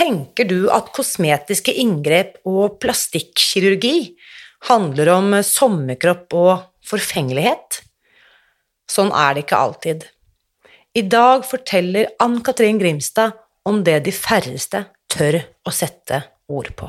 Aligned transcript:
Tenker 0.00 0.48
du 0.48 0.70
at 0.72 0.86
kosmetiske 0.96 1.74
inngrep 1.76 2.38
og 2.48 2.78
plastikkirurgi 2.80 4.14
handler 4.70 5.10
om 5.12 5.34
sommerkropp 5.44 6.36
og 6.40 6.52
forfengelighet? 6.88 7.82
Sånn 8.88 9.12
er 9.12 9.36
det 9.36 9.44
ikke 9.44 9.60
alltid. 9.60 10.06
I 10.96 11.04
dag 11.04 11.44
forteller 11.44 12.08
Ann-Katrin 12.22 12.80
Grimstad 12.80 13.36
om 13.68 13.84
det 13.84 13.98
de 14.08 14.14
færreste 14.16 14.86
tør 15.12 15.42
å 15.68 15.74
sette 15.74 16.22
ord 16.48 16.72
på. 16.80 16.88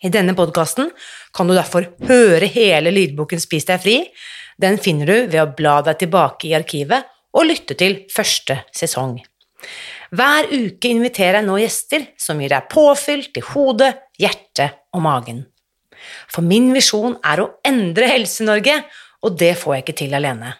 I 0.00 0.08
denne 0.12 0.32
podkasten 0.36 0.88
kan 1.36 1.48
du 1.48 1.54
derfor 1.56 1.90
høre 2.08 2.48
hele 2.48 2.92
lydboken 2.94 3.42
Spis 3.42 3.68
deg 3.68 3.82
fri, 3.82 3.96
den 4.60 4.78
finner 4.80 5.08
du 5.08 5.16
ved 5.32 5.40
å 5.42 5.50
bla 5.56 5.80
deg 5.84 6.00
tilbake 6.00 6.48
i 6.48 6.54
arkivet 6.56 7.08
og 7.36 7.46
lytte 7.46 7.76
til 7.78 8.02
første 8.12 8.62
sesong. 8.76 9.18
Hver 10.10 10.48
uke 10.50 10.90
inviterer 10.90 11.38
jeg 11.38 11.46
nå 11.46 11.58
gjester 11.60 12.06
som 12.18 12.40
gir 12.40 12.50
deg 12.50 12.66
påfyll 12.72 13.26
til 13.30 13.46
hodet, 13.52 13.92
hjertet 14.18 14.80
og 14.96 15.04
magen. 15.04 15.44
For 16.32 16.42
min 16.42 16.72
visjon 16.74 17.18
er 17.26 17.42
å 17.42 17.50
endre 17.66 18.08
Helse-Norge, 18.10 18.80
og 19.20 19.36
det 19.38 19.52
får 19.60 19.76
jeg 19.76 19.84
ikke 19.84 19.98
til 20.00 20.16
alene. 20.16 20.54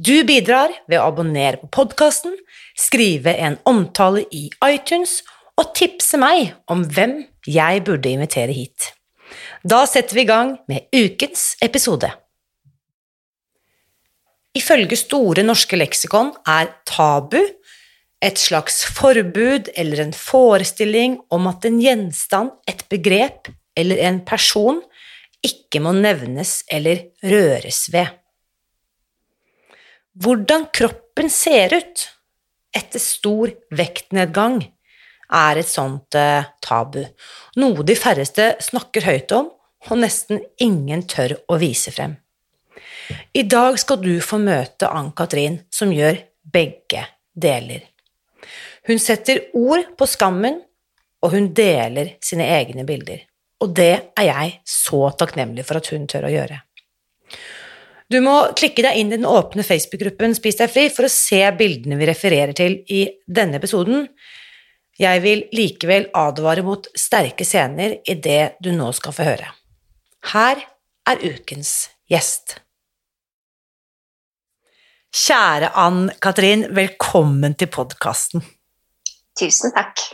Du 0.00 0.24
bidrar 0.24 0.72
ved 0.88 0.96
å 0.98 1.10
abonnere 1.10 1.60
på 1.60 1.68
podkasten, 1.76 2.32
skrive 2.74 3.36
en 3.36 3.58
omtale 3.68 4.24
i 4.32 4.46
iTunes 4.64 5.20
og 5.60 5.74
tipse 5.76 6.16
meg 6.18 6.54
om 6.72 6.86
hvem 6.88 7.20
jeg 7.46 7.84
burde 7.86 8.10
invitere 8.10 8.54
hit. 8.54 8.92
Da 9.64 9.84
setter 9.86 10.18
vi 10.18 10.26
i 10.26 10.28
gang 10.28 10.56
med 10.68 10.90
ukens 10.92 11.54
episode. 11.62 12.10
Ifølge 14.54 14.98
Store 15.00 15.44
norske 15.46 15.78
leksikon 15.78 16.34
er 16.46 16.68
tabu 16.84 17.40
et 18.22 18.38
slags 18.38 18.84
forbud 18.94 19.72
eller 19.74 20.04
en 20.04 20.14
forestilling 20.14 21.18
om 21.34 21.48
at 21.50 21.64
en 21.66 21.80
gjenstand, 21.82 22.52
et 22.70 22.84
begrep 22.92 23.50
eller 23.78 24.02
en 24.06 24.20
person 24.24 24.78
ikke 25.42 25.80
må 25.82 25.94
nevnes 25.96 26.60
eller 26.70 27.08
røres 27.24 27.88
ved. 27.92 28.12
Hvordan 30.22 30.68
kroppen 30.76 31.32
ser 31.32 31.72
ut 31.74 32.04
etter 32.76 33.02
stor 33.02 33.50
vektnedgang, 33.74 34.60
er 35.32 35.60
et 35.60 35.68
sånt 35.68 36.16
eh, 36.18 36.48
tabu, 36.64 37.02
noe 37.60 37.86
de 37.86 37.96
færreste 37.98 38.52
snakker 38.62 39.06
høyt 39.08 39.34
om, 39.36 39.48
og 39.90 39.98
nesten 39.98 40.42
ingen 40.62 41.02
tør 41.10 41.36
å 41.50 41.58
vise 41.60 41.92
frem. 41.94 42.14
I 43.34 43.42
dag 43.50 43.78
skal 43.80 44.00
du 44.02 44.14
få 44.24 44.38
møte 44.42 44.88
Ann-Katrin, 44.88 45.62
som 45.72 45.92
gjør 45.92 46.20
begge 46.52 47.06
deler. 47.34 47.82
Hun 48.88 48.98
setter 49.02 49.48
ord 49.58 49.92
på 49.98 50.08
skammen, 50.10 50.60
og 51.22 51.34
hun 51.34 51.52
deler 51.54 52.16
sine 52.24 52.48
egne 52.58 52.86
bilder. 52.86 53.22
Og 53.62 53.74
det 53.76 53.92
er 54.18 54.26
jeg 54.26 54.54
så 54.66 55.04
takknemlig 55.18 55.64
for 55.66 55.78
at 55.78 55.90
hun 55.92 56.08
tør 56.10 56.26
å 56.26 56.32
gjøre. 56.32 56.58
Du 58.12 58.18
må 58.20 58.34
klikke 58.58 58.82
deg 58.84 58.98
inn 58.98 59.12
i 59.12 59.16
den 59.16 59.28
åpne 59.28 59.64
Facebook-gruppen 59.64 60.34
Spis 60.36 60.58
deg 60.58 60.72
fri 60.72 60.88
for 60.92 61.06
å 61.06 61.12
se 61.12 61.40
bildene 61.56 61.96
vi 62.00 62.08
refererer 62.10 62.52
til 62.56 62.80
i 62.92 63.06
denne 63.24 63.56
episoden. 63.62 64.08
Jeg 65.02 65.22
vil 65.24 65.46
likevel 65.56 66.04
advare 66.14 66.62
mot 66.62 66.84
sterke 66.98 67.46
scener 67.46 67.96
i 68.06 68.14
det 68.22 68.54
du 68.62 68.70
nå 68.76 68.92
skal 68.94 69.14
få 69.16 69.24
høre. 69.26 69.48
Her 70.30 70.60
er 71.10 71.24
ukens 71.26 71.72
gjest. 72.10 72.60
Kjære 75.12 75.72
Ann-Katrin, 75.82 76.68
velkommen 76.76 77.56
til 77.58 77.68
podkasten. 77.72 78.44
Tusen 79.38 79.74
takk. 79.74 80.04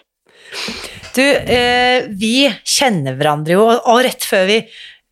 Du, 1.12 1.22
eh, 1.22 2.09
vi 2.09 2.49
kjenner 2.65 3.19
hverandre 3.19 3.59
jo, 3.59 3.69
og 3.69 4.00
rett 4.06 4.25
før 4.25 4.49
vi, 4.49 4.59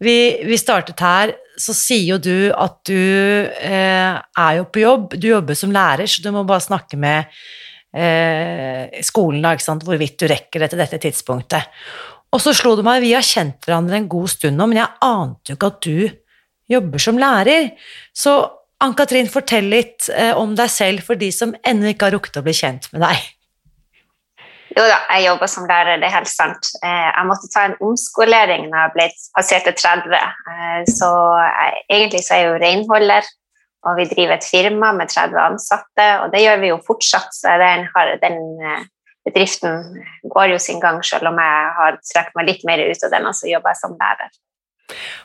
vi, 0.01 0.17
vi, 0.47 0.57
startet 0.57 1.05
her, 1.05 1.35
så 1.61 1.77
sier 1.77 2.15
jo 2.15 2.19
du 2.23 2.49
at 2.57 2.81
du 2.89 2.97
eh, 2.97 4.17
er 4.17 4.57
jo 4.57 4.67
på 4.73 4.87
jobb. 4.87 5.21
Du 5.21 5.29
jobber 5.35 5.59
som 5.59 5.75
lærer, 5.75 6.09
så 6.09 6.25
du 6.25 6.33
må 6.33 6.47
bare 6.49 6.65
snakke 6.65 6.97
med 6.97 7.29
eh, 7.95 9.01
skolen 9.07 9.45
da, 9.45 9.55
ikke 9.55 9.69
sant, 9.69 9.87
hvorvidt 9.87 10.19
du 10.23 10.29
rekker 10.31 10.63
det 10.63 10.73
til 10.73 10.83
dette 10.83 11.01
tidspunktet. 11.03 11.73
Og 12.35 12.43
så 12.43 12.53
slo 12.57 12.75
det 12.77 12.85
meg, 12.87 13.05
vi 13.05 13.15
har 13.15 13.25
kjent 13.25 13.65
hverandre 13.67 14.01
en 14.01 14.11
god 14.11 14.33
stund 14.33 14.59
nå, 14.59 14.69
men 14.69 14.83
jeg 14.83 14.99
ante 15.07 15.53
jo 15.53 15.59
ikke 15.59 15.73
at 15.73 15.83
du 15.87 16.09
jobber 16.77 17.03
som 17.03 17.21
lærer. 17.21 17.71
Så 18.17 18.37
Ann-Katrin, 18.85 19.31
fortell 19.33 19.71
litt 19.73 20.11
eh, 20.13 20.35
om 20.37 20.53
deg 20.59 20.69
selv 20.73 21.07
for 21.07 21.17
de 21.17 21.31
som 21.33 21.55
ennå 21.65 21.95
ikke 21.95 22.11
har 22.11 22.17
rukket 22.19 22.43
å 22.43 22.45
bli 22.45 22.55
kjent 22.57 22.91
med 22.93 23.07
deg. 23.07 23.33
Jo 24.77 24.85
da, 24.85 24.99
jeg 25.15 25.25
jobber 25.25 25.49
som 25.49 25.65
lærer, 25.65 25.97
det 26.03 26.11
er 26.11 26.17
helt 26.19 26.29
sant. 26.29 26.69
Eh, 26.85 27.07
jeg 27.09 27.29
måtte 27.31 27.49
ta 27.55 27.65
en 27.65 27.79
omskolering 27.87 28.67
når 28.69 28.83
jeg 28.83 28.95
ble 28.97 29.07
passerte 29.39 29.73
30. 29.79 30.13
Eh, 30.13 30.83
så 30.93 31.09
jeg, 31.47 31.83
egentlig 31.89 32.21
så 32.27 32.37
er 32.37 32.43
jeg 32.43 32.51
jo 32.51 32.59
renholder, 32.61 33.31
og 33.87 34.01
vi 34.01 34.09
driver 34.11 34.37
et 34.37 34.47
firma 34.47 34.91
med 34.97 35.11
30 35.13 35.39
ansatte. 35.43 36.07
Og 36.25 36.33
det 36.35 36.43
gjør 36.43 36.61
vi 36.63 36.73
jo 36.73 36.83
fortsatt, 36.87 37.31
så 37.37 37.55
den, 37.63 37.87
den 38.23 38.41
bedriften 39.27 40.03
går 40.31 40.55
jo 40.55 40.59
sin 40.63 40.83
gang, 40.83 41.03
selv 41.07 41.31
om 41.31 41.39
jeg 41.43 41.71
har 41.79 42.01
strekt 42.07 42.35
meg 42.39 42.51
litt 42.51 42.67
mer 42.69 42.83
ut 42.87 43.07
av 43.07 43.15
den, 43.15 43.29
og 43.31 43.39
så 43.39 43.51
jobber 43.51 43.75
jeg 43.75 43.83
som 43.83 43.97
lærer. 43.99 44.35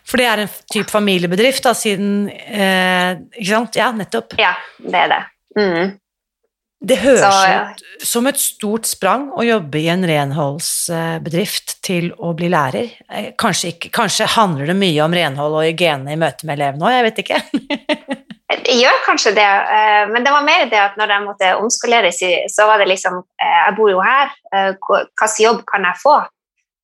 For 0.07 0.17
det 0.17 0.27
er 0.27 0.43
en 0.43 0.53
type 0.73 0.89
familiebedrift, 0.89 1.63
da, 1.67 1.75
siden 1.77 2.29
eh, 2.31 3.19
Ikke 3.37 3.51
sant? 3.51 3.77
Ja, 3.77 3.91
nettopp. 3.93 4.33
Ja, 4.41 4.55
det 4.81 5.03
er 5.03 5.11
det. 5.11 5.19
Mm. 5.59 5.91
Det 6.81 6.97
høres 6.97 7.21
Så, 7.21 7.41
ja. 7.45 7.59
ut 7.77 8.07
som 8.09 8.25
et 8.25 8.39
stort 8.41 8.89
sprang 8.89 9.27
å 9.37 9.45
jobbe 9.45 9.77
i 9.77 9.85
en 9.93 10.01
renholdsbedrift 10.09 11.75
til 11.85 12.09
å 12.17 12.33
bli 12.37 12.49
lærer. 12.49 12.89
Eh, 13.05 13.29
kanskje, 13.37 13.75
ikke, 13.75 13.93
kanskje 13.93 14.31
handler 14.33 14.71
det 14.73 14.79
mye 14.81 15.05
om 15.05 15.13
renhold 15.13 15.59
og 15.59 15.67
hygiene 15.67 16.15
i 16.15 16.17
møte 16.17 16.49
med 16.49 16.57
elevene 16.57 16.89
òg, 16.89 16.97
jeg 16.97 17.07
vet 17.11 17.21
ikke. 17.25 17.41
det 18.65 18.75
gjør 18.79 18.99
kanskje 19.05 19.35
det, 19.37 19.47
eh, 19.77 20.03
men 20.11 20.25
det 20.25 20.33
var 20.33 20.45
mer 20.47 20.67
det 20.71 20.79
at 20.81 20.99
når 20.99 21.15
jeg 21.15 21.25
måtte 21.25 21.55
omskoleres, 21.61 22.21
så 22.51 22.67
var 22.67 22.81
det 22.81 22.89
liksom 22.91 23.21
eh, 23.21 23.57
Jeg 23.67 23.75
bor 23.77 23.91
jo 23.91 24.03
her, 24.03 24.31
hvilken 24.51 25.35
jobb 25.45 25.65
kan 25.69 25.87
jeg 25.87 26.01
få? 26.03 26.19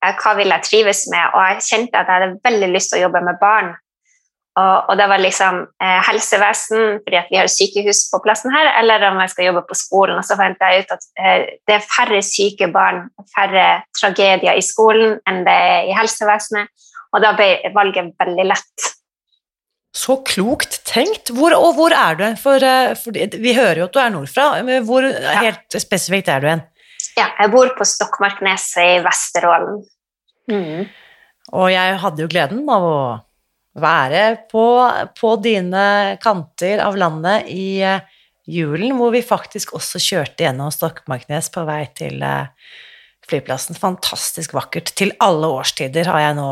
Eh, 0.04 0.14
hva 0.14 0.34
vil 0.38 0.54
jeg 0.54 0.66
trives 0.66 1.04
med? 1.10 1.34
Og 1.34 1.44
jeg 1.44 1.66
kjente 1.66 1.98
at 1.98 2.08
jeg 2.08 2.22
hadde 2.22 2.40
veldig 2.46 2.72
lyst 2.74 2.92
til 2.92 3.00
å 3.00 3.06
jobbe 3.08 3.22
med 3.26 3.38
barn. 3.42 3.76
Og, 4.58 4.96
det 4.98 5.04
var 5.06 5.20
liksom 5.22 5.60
eh, 5.78 6.00
helsevesen, 6.02 6.96
fordi 7.04 7.20
vi 7.28 7.36
har 7.38 7.50
sykehus 7.52 8.00
på 8.10 8.18
plassen 8.24 8.50
her, 8.50 8.72
eller 8.80 9.04
om 9.06 9.20
jeg 9.22 9.30
skal 9.30 9.46
jobbe 9.46 9.62
på 9.68 9.76
skolen. 9.78 10.18
Og 10.18 10.26
så 10.26 10.34
fant 10.40 10.64
jeg 10.64 10.82
ut 10.82 10.94
at 10.96 11.06
eh, 11.14 11.44
det 11.68 11.76
er 11.76 11.86
færre 11.86 12.18
syke 12.26 12.66
barn, 12.74 13.04
færre 13.36 13.68
tragedier 13.94 14.58
i 14.58 14.64
skolen 14.66 15.20
enn 15.30 15.44
det 15.46 15.54
er 15.54 15.86
i 15.86 15.94
helsevesenet. 15.94 16.74
Og 17.14 17.22
da 17.22 17.30
ble 17.38 17.52
valget 17.76 18.10
veldig 18.18 18.48
lett. 18.50 18.88
Så 19.96 20.18
klokt 20.26 20.80
tenkt. 20.88 21.32
Hvor, 21.34 21.54
og 21.56 21.76
hvor 21.78 21.94
er 21.94 22.18
du? 22.18 22.26
For, 22.40 22.62
eh, 22.62 22.94
for, 22.98 23.16
vi 23.16 23.54
hører 23.56 23.82
jo 23.82 23.88
at 23.88 23.94
du 23.94 24.00
er 24.02 24.12
nordfra. 24.14 24.48
Hvor 24.86 25.06
helt 25.42 25.78
spesifikt 25.80 26.28
er 26.32 26.44
du 26.44 26.50
hen? 26.52 26.64
Ja, 27.18 27.30
jeg 27.40 27.50
bor 27.50 27.70
på 27.74 27.86
Stokmarkneset 27.88 28.98
i 28.98 28.98
Vesterålen. 29.02 29.80
Mm. 30.50 30.84
Og 31.56 31.72
jeg 31.72 31.96
hadde 32.02 32.22
jo 32.22 32.30
gleden 32.30 32.62
av 32.70 32.84
å 32.84 33.00
være 33.78 34.22
på, 34.50 34.66
på 35.18 35.32
dine 35.42 36.18
kanter 36.22 36.82
av 36.84 36.98
landet 36.98 37.48
i 37.52 37.80
uh, 37.84 38.02
julen, 38.48 38.96
hvor 38.98 39.12
vi 39.14 39.22
faktisk 39.24 39.74
også 39.78 40.00
kjørte 40.02 40.46
gjennom 40.46 40.72
Stokmarknes 40.74 41.50
på 41.54 41.64
vei 41.68 41.82
til 41.96 42.22
uh, 42.24 42.50
flyplassen. 43.30 43.76
Fantastisk 43.78 44.54
vakkert. 44.56 44.92
Til 44.98 45.12
alle 45.24 45.50
årstider, 45.58 46.08
har 46.08 46.24
jeg 46.24 46.38
nå 46.38 46.48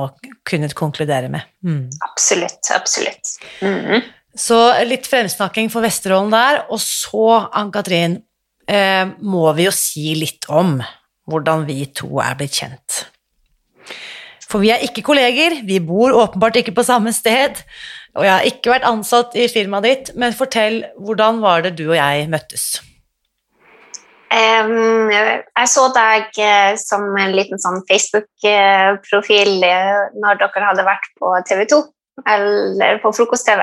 kunnet 0.49 0.77
konkludere 0.79 1.31
med. 1.33 1.49
Mm. 1.67 1.87
Absolutt. 2.09 2.61
Absolutt. 2.75 3.37
Mm. 3.65 4.05
Så 4.37 4.59
litt 4.85 5.09
fremsnakking 5.09 5.73
for 5.73 5.85
Vesterålen 5.87 6.33
der. 6.35 6.63
Og 6.71 6.81
så, 6.83 7.49
Ann-Katrin, 7.57 8.21
eh, 8.69 9.05
må 9.21 9.49
vi 9.57 9.69
jo 9.69 9.75
si 9.75 10.15
litt 10.19 10.49
om 10.53 10.79
hvordan 11.27 11.67
vi 11.67 11.85
to 11.97 12.21
er 12.23 12.37
blitt 12.39 12.61
kjent. 12.61 13.05
For 14.47 14.63
vi 14.63 14.71
er 14.71 14.85
ikke 14.87 15.03
kolleger, 15.03 15.61
vi 15.67 15.81
bor 15.83 16.15
åpenbart 16.15 16.61
ikke 16.61 16.77
på 16.77 16.87
samme 16.87 17.13
sted, 17.15 17.63
Og 18.17 18.25
jeg 18.25 18.33
har 18.33 18.47
ikke 18.49 18.71
vært 18.73 18.87
ansatt 18.89 19.35
i 19.37 19.45
firmaet 19.53 19.85
ditt, 19.85 20.07
men 20.17 20.33
fortell, 20.33 20.79
hvordan 20.97 21.43
var 21.43 21.67
det 21.67 21.75
du 21.77 21.91
og 21.91 21.99
jeg 21.99 22.31
møttes? 22.33 22.79
Um, 24.27 25.07
jeg 25.13 25.69
så 25.71 25.85
deg 25.95 26.33
uh, 26.43 26.73
som 26.81 27.05
en 27.15 27.35
liten 27.37 27.61
sånn 27.63 27.79
Facebook-profil 27.87 29.63
uh, 29.63 30.07
når 30.19 30.41
dere 30.41 30.71
hadde 30.73 30.87
vært 30.87 31.07
på 31.21 31.31
TV 31.47 31.63
2, 31.71 31.79
eller 32.35 32.99
på 33.05 33.13
frokost-TV. 33.15 33.63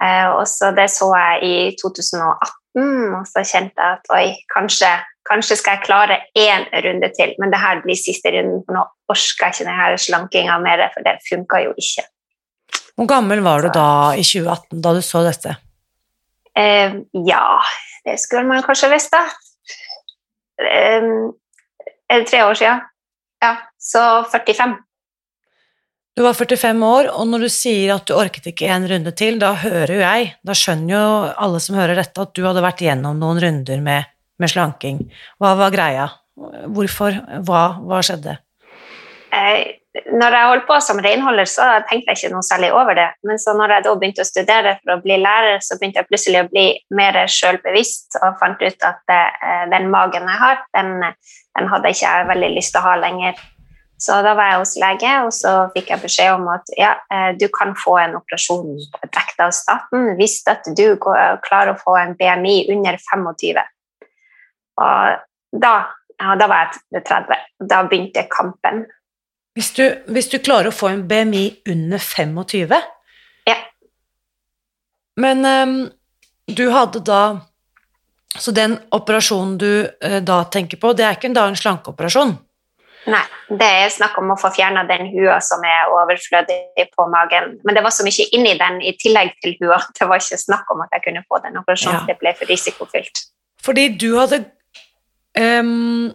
Uh, 0.00 0.38
og 0.38 0.46
så 0.48 0.72
Det 0.76 0.88
så 0.92 1.10
jeg 1.12 1.44
i 1.44 1.58
2018, 1.82 3.12
og 3.18 3.28
så 3.28 3.44
kjente 3.44 3.76
jeg 3.76 3.98
at 3.98 4.10
oi, 4.16 4.24
kanskje, 4.52 4.88
kanskje 5.28 5.60
skal 5.60 5.76
jeg 5.76 5.84
klare 5.84 6.18
én 6.38 6.64
runde 6.88 7.12
til, 7.16 7.36
men 7.42 7.52
det 7.52 7.60
her 7.60 7.84
blir 7.84 8.00
siste 8.00 8.32
runden, 8.32 8.64
for 8.64 8.78
nå 8.78 8.86
orker 9.12 9.50
jeg 9.50 9.58
ikke 9.58 9.68
denne 9.68 10.00
slankinga 10.06 10.58
mer, 10.64 10.86
for 10.96 11.04
det 11.04 11.18
funka 11.28 11.60
jo 11.66 11.76
ikke. 11.76 12.08
Hvor 12.96 13.08
gammel 13.12 13.44
var 13.44 13.60
du 13.60 13.68
da 13.68 13.88
i 14.16 14.24
2018, 14.24 14.80
da 14.80 14.96
du 14.96 15.04
så 15.04 15.26
dette? 15.28 15.58
ja, 16.56 17.60
det 18.06 18.16
skulle 18.22 18.46
man 18.46 18.64
kanskje 18.64 18.92
visst, 18.92 19.14
da. 19.14 19.24
Er 20.62 22.20
det 22.20 22.26
tre 22.30 22.44
år 22.46 22.54
siden? 22.58 22.82
Ja, 23.42 23.56
så 23.78 24.02
45. 24.32 24.76
Du 26.16 26.22
var 26.24 26.32
45 26.32 26.84
år, 26.86 27.10
og 27.12 27.26
når 27.28 27.42
du 27.44 27.48
sier 27.52 27.92
at 27.92 28.06
du 28.08 28.14
orket 28.16 28.46
ikke 28.48 28.70
en 28.72 28.86
runde 28.88 29.12
til, 29.12 29.36
da 29.42 29.50
hører 29.60 29.90
jo 29.92 29.98
jeg, 30.00 30.30
da 30.48 30.54
skjønner 30.56 30.94
jo 30.94 31.08
alle 31.44 31.58
som 31.60 31.76
hører 31.76 31.98
dette, 32.00 32.22
at 32.22 32.32
du 32.32 32.40
hadde 32.46 32.62
vært 32.64 32.80
gjennom 32.86 33.18
noen 33.20 33.40
runder 33.42 33.82
med, 33.84 34.08
med 34.40 34.52
slanking. 34.52 35.02
Hva 35.42 35.52
var 35.60 35.74
greia? 35.74 36.06
Hvorfor? 36.72 37.18
Hva, 37.44 37.62
hva 37.84 38.00
skjedde? 38.06 38.38
Eh, 39.36 39.76
når 40.04 40.34
jeg 40.34 40.48
holdt 40.50 40.66
på 40.68 40.76
som 40.82 41.00
renholder, 41.02 41.48
så 41.48 41.66
tenkte 41.88 42.12
jeg 42.12 42.18
ikke 42.18 42.32
noe 42.34 42.44
særlig 42.46 42.70
over 42.74 42.96
det. 42.98 43.06
Men 43.26 43.38
så 43.40 43.54
når 43.56 43.76
jeg 43.76 43.84
da 43.86 43.94
begynte 43.96 44.24
å 44.24 44.28
studere 44.28 44.76
for 44.82 44.96
å 44.96 45.02
bli 45.04 45.18
lærer, 45.22 45.60
så 45.64 45.78
begynte 45.78 46.02
jeg 46.02 46.10
plutselig 46.10 46.42
å 46.42 46.48
bli 46.50 46.66
mer 46.98 47.18
selvbevisst 47.30 48.18
og 48.20 48.38
fant 48.40 48.62
ut 48.62 48.86
at 48.88 49.12
eh, 49.14 49.66
den 49.72 49.90
magen 49.92 50.26
jeg 50.26 50.40
har, 50.42 50.64
den, 50.76 50.96
den 51.56 51.70
hadde 51.72 51.92
ikke 51.94 52.08
jeg 52.08 52.30
veldig 52.32 52.50
lyst 52.56 52.74
til 52.74 52.82
å 52.82 52.88
ha 52.88 52.96
lenger. 53.02 53.44
Så 53.98 54.18
da 54.20 54.34
var 54.36 54.50
jeg 54.50 54.60
hos 54.60 54.74
lege, 54.76 55.12
og 55.24 55.30
så 55.32 55.52
fikk 55.72 55.94
jeg 55.94 56.02
beskjed 56.02 56.34
om 56.34 56.50
at 56.52 56.74
ja, 56.76 56.92
eh, 57.12 57.30
du 57.38 57.46
kan 57.52 57.72
få 57.78 57.96
en 58.02 58.18
operasjon 58.18 58.74
dekket 59.06 59.40
av 59.46 59.54
staten 59.56 60.10
hvis 60.18 60.42
at 60.52 60.68
du 60.76 60.98
klarer 61.00 61.72
å 61.72 61.80
få 61.80 61.96
en 62.02 62.12
BMI 62.18 62.58
under 62.74 62.98
25. 63.06 63.62
Og 64.76 65.24
da, 65.62 65.72
ja, 66.20 66.36
da 66.36 66.50
var 66.50 66.66
jeg 66.66 67.06
30. 67.06 67.48
Da 67.72 67.80
begynte 67.88 68.26
kampen. 68.32 68.84
Hvis 69.56 69.72
du, 69.72 69.84
hvis 70.12 70.28
du, 70.28 70.36
klarer 70.44 70.68
å 70.68 70.76
få 70.76 70.90
en 70.92 71.06
BMI 71.08 71.44
under 71.72 71.98
25 72.02 72.74
Ja. 73.48 73.56
Men 75.16 75.44
um, 75.44 75.76
du 76.46 76.66
hadde 76.70 77.00
da 77.00 77.20
Så 78.36 78.52
den 78.52 78.76
operasjonen 78.92 79.56
du 79.56 79.70
uh, 79.88 80.18
da 80.20 80.42
tenker 80.52 80.76
på, 80.76 80.92
det 80.92 81.06
er 81.06 81.16
ikke 81.16 81.32
da 81.32 81.46
en 81.48 81.56
slankeoperasjon? 81.56 82.34
Nei, 83.06 83.22
det 83.48 83.66
er 83.80 83.92
snakk 83.94 84.18
om 84.18 84.34
å 84.34 84.36
få 84.36 84.50
fjerna 84.52 84.82
den 84.84 85.06
hua 85.12 85.38
som 85.40 85.62
er 85.64 85.92
overflødig 85.94 86.88
på 86.90 87.06
magen. 87.08 87.54
Men 87.64 87.78
det 87.78 87.84
var 87.86 87.94
så 87.94 88.04
mye 88.04 88.26
inni 88.34 88.56
den 88.58 88.80
i 88.82 88.92
tillegg 88.98 89.30
til 89.44 89.54
hua. 89.60 89.78
Det 89.94 90.08
var 90.10 90.20
ikke 90.20 90.40
snakk 90.42 90.72
om 90.74 90.82
at 90.84 90.92
jeg 90.98 91.04
kunne 91.06 91.22
få 91.30 91.38
den 91.44 91.56
operasjonen. 91.62 92.02
Ja. 92.02 92.06
Det 92.10 92.18
ble 92.20 92.34
for 92.36 92.50
risikofylt. 92.50 93.22
Fordi 93.62 93.86
du 93.94 94.08
hadde 94.18 94.42
um, 95.38 96.10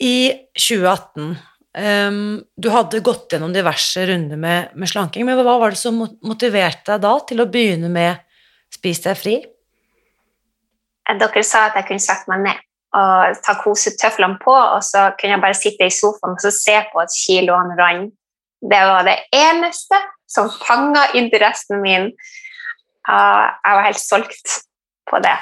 I 0.00 0.16
2018 0.56 1.36
Um, 1.72 2.42
du 2.60 2.68
hadde 2.68 3.00
gått 3.00 3.32
gjennom 3.32 3.52
diverse 3.54 4.02
runder 4.04 4.36
med, 4.36 4.74
med, 4.76 4.90
slanking, 4.90 5.24
men 5.24 5.38
hva 5.40 5.54
var 5.62 5.72
det 5.72 5.80
som 5.80 5.96
motiverte 6.20 6.90
deg 6.92 7.00
da 7.00 7.12
til 7.24 7.40
å 7.40 7.48
begynne 7.48 7.88
med 7.92 8.20
Spis 8.72 9.00
deg 9.04 9.16
fri? 9.16 9.38
Eh, 11.08 11.16
dere 11.20 11.42
sa 11.44 11.66
at 11.68 11.78
jeg 11.80 11.88
kunne 11.88 12.04
sette 12.04 12.28
meg 12.32 12.44
ned 12.44 12.60
og 12.92 13.38
ta 13.44 13.54
kosetøflene 13.56 14.36
på, 14.42 14.52
og 14.52 14.82
så 14.84 15.06
kunne 15.16 15.38
jeg 15.38 15.42
bare 15.44 15.56
sitte 15.56 15.88
i 15.88 15.92
sofaen 15.92 16.36
og 16.36 16.52
se 16.52 16.74
på 16.92 17.00
at 17.00 17.14
kiloene 17.16 17.76
rant. 17.78 18.12
Det 18.62 18.80
var 18.86 19.06
det 19.08 19.16
eneste 19.34 19.96
som 20.30 20.50
fanga 20.52 21.06
interessen 21.18 21.80
min. 21.82 22.10
Jeg 23.08 23.78
var 23.78 23.86
helt 23.88 24.00
solgt 24.00 24.58
på 25.08 25.18
det. 25.24 25.34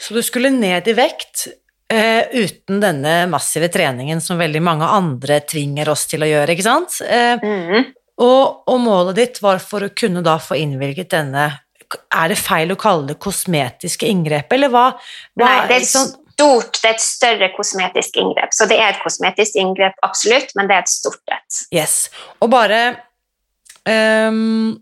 Så 0.00 0.14
du 0.14 0.22
skulle 0.24 0.52
ned 0.54 0.88
i 0.88 0.94
vekt, 0.96 1.48
Uh, 1.90 2.22
uten 2.38 2.78
denne 2.82 3.14
massive 3.26 3.66
treningen 3.72 4.20
som 4.22 4.38
veldig 4.38 4.60
mange 4.62 4.86
andre 4.86 5.40
tvinger 5.42 5.88
oss 5.90 6.04
til 6.06 6.22
å 6.22 6.28
gjøre, 6.28 6.54
ikke 6.54 6.66
sant? 6.66 7.00
Uh, 7.02 7.42
mm. 7.42 7.88
og, 8.22 8.62
og, 8.70 8.78
målet 8.84 9.18
ditt 9.18 9.40
var 9.42 9.58
for 9.58 9.88
å 9.88 9.90
kunne 9.90 10.22
da 10.22 10.36
få 10.38 10.60
innvilget 10.60 11.10
denne 11.16 11.48
Er 11.90 12.30
det 12.30 12.38
feil 12.38 12.70
å 12.70 12.78
kalle 12.78 13.08
det 13.08 13.18
kosmetiske 13.18 14.06
inngrep, 14.06 14.52
eller 14.54 14.70
hva? 14.70 14.86
hva 15.34 15.48
Nei, 15.48 15.56
det 15.66 15.80
er 15.80 15.88
sånn, 15.90 16.12
stort, 16.40 16.80
det 16.80 16.88
er 16.88 16.96
et 16.96 17.04
større 17.04 17.48
kosmetisk 17.56 18.18
inngrep. 18.20 18.54
Så 18.54 18.66
det 18.70 18.78
er 18.80 18.94
et 18.94 19.02
kosmetisk 19.04 19.58
inngrep, 19.60 19.98
absolutt, 20.06 20.54
men 20.56 20.70
det 20.70 20.78
er 20.78 20.84
et 20.86 20.92
stort 20.92 21.34
et. 21.34 21.62
Yes. 21.74 21.96
Og 22.40 22.50
bare 22.52 22.80
um, 23.84 24.78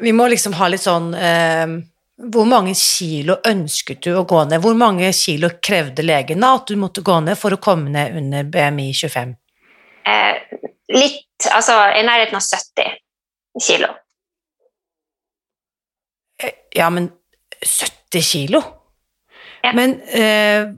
Vi 0.00 0.12
må 0.16 0.26
liksom 0.30 0.56
ha 0.58 0.70
litt 0.70 0.84
sånn 0.84 1.12
um, 1.14 1.80
hvor 2.20 2.44
mange 2.44 2.74
kilo 2.76 3.38
ønsket 3.48 4.02
du 4.04 4.12
å 4.18 4.26
gå 4.28 4.42
ned? 4.50 4.60
Hvor 4.60 4.76
mange 4.76 5.08
kilo 5.16 5.48
krevde 5.62 6.04
legen 6.04 6.44
at 6.44 6.68
du 6.68 6.76
måtte 6.80 7.04
gå 7.04 7.16
ned 7.24 7.38
for 7.40 7.56
å 7.56 7.60
komme 7.62 7.92
ned 7.92 8.18
under 8.20 8.44
BMI 8.44 8.90
25? 8.96 9.34
Eh, 10.10 10.58
litt 10.96 11.26
Altså 11.48 11.72
i 11.96 12.02
nærheten 12.04 12.36
av 12.36 12.44
70 12.44 13.62
kilo. 13.64 13.88
Eh, 16.42 16.52
ja, 16.76 16.90
men 16.92 17.06
70 17.64 18.26
kilo? 18.26 18.60
Ja. 19.64 19.72
Men 19.72 19.96
eh, 20.04 20.68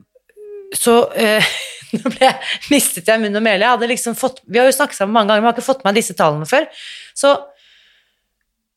så 0.78 0.94
eh, 1.18 1.50
Nå 1.92 2.08
ble 2.08 2.24
jeg, 2.24 2.52
mistet 2.72 3.10
jeg 3.10 3.20
munn 3.20 3.36
og 3.36 3.42
mæle. 3.44 3.66
Jeg 3.66 3.74
hadde 3.74 3.90
liksom 3.90 4.14
fått 4.16 4.38
Vi 4.46 4.56
har 4.56 4.70
jo 4.70 4.76
snakket 4.78 5.02
sammen 5.02 5.12
mange 5.18 5.32
ganger, 5.32 5.42
men 5.42 5.50
jeg 5.50 5.52
har 5.52 5.58
ikke 5.58 5.72
fått 5.72 5.82
med 5.84 5.98
disse 5.98 6.14
tallene 6.16 6.46
før. 6.48 6.70
Så 7.18 7.34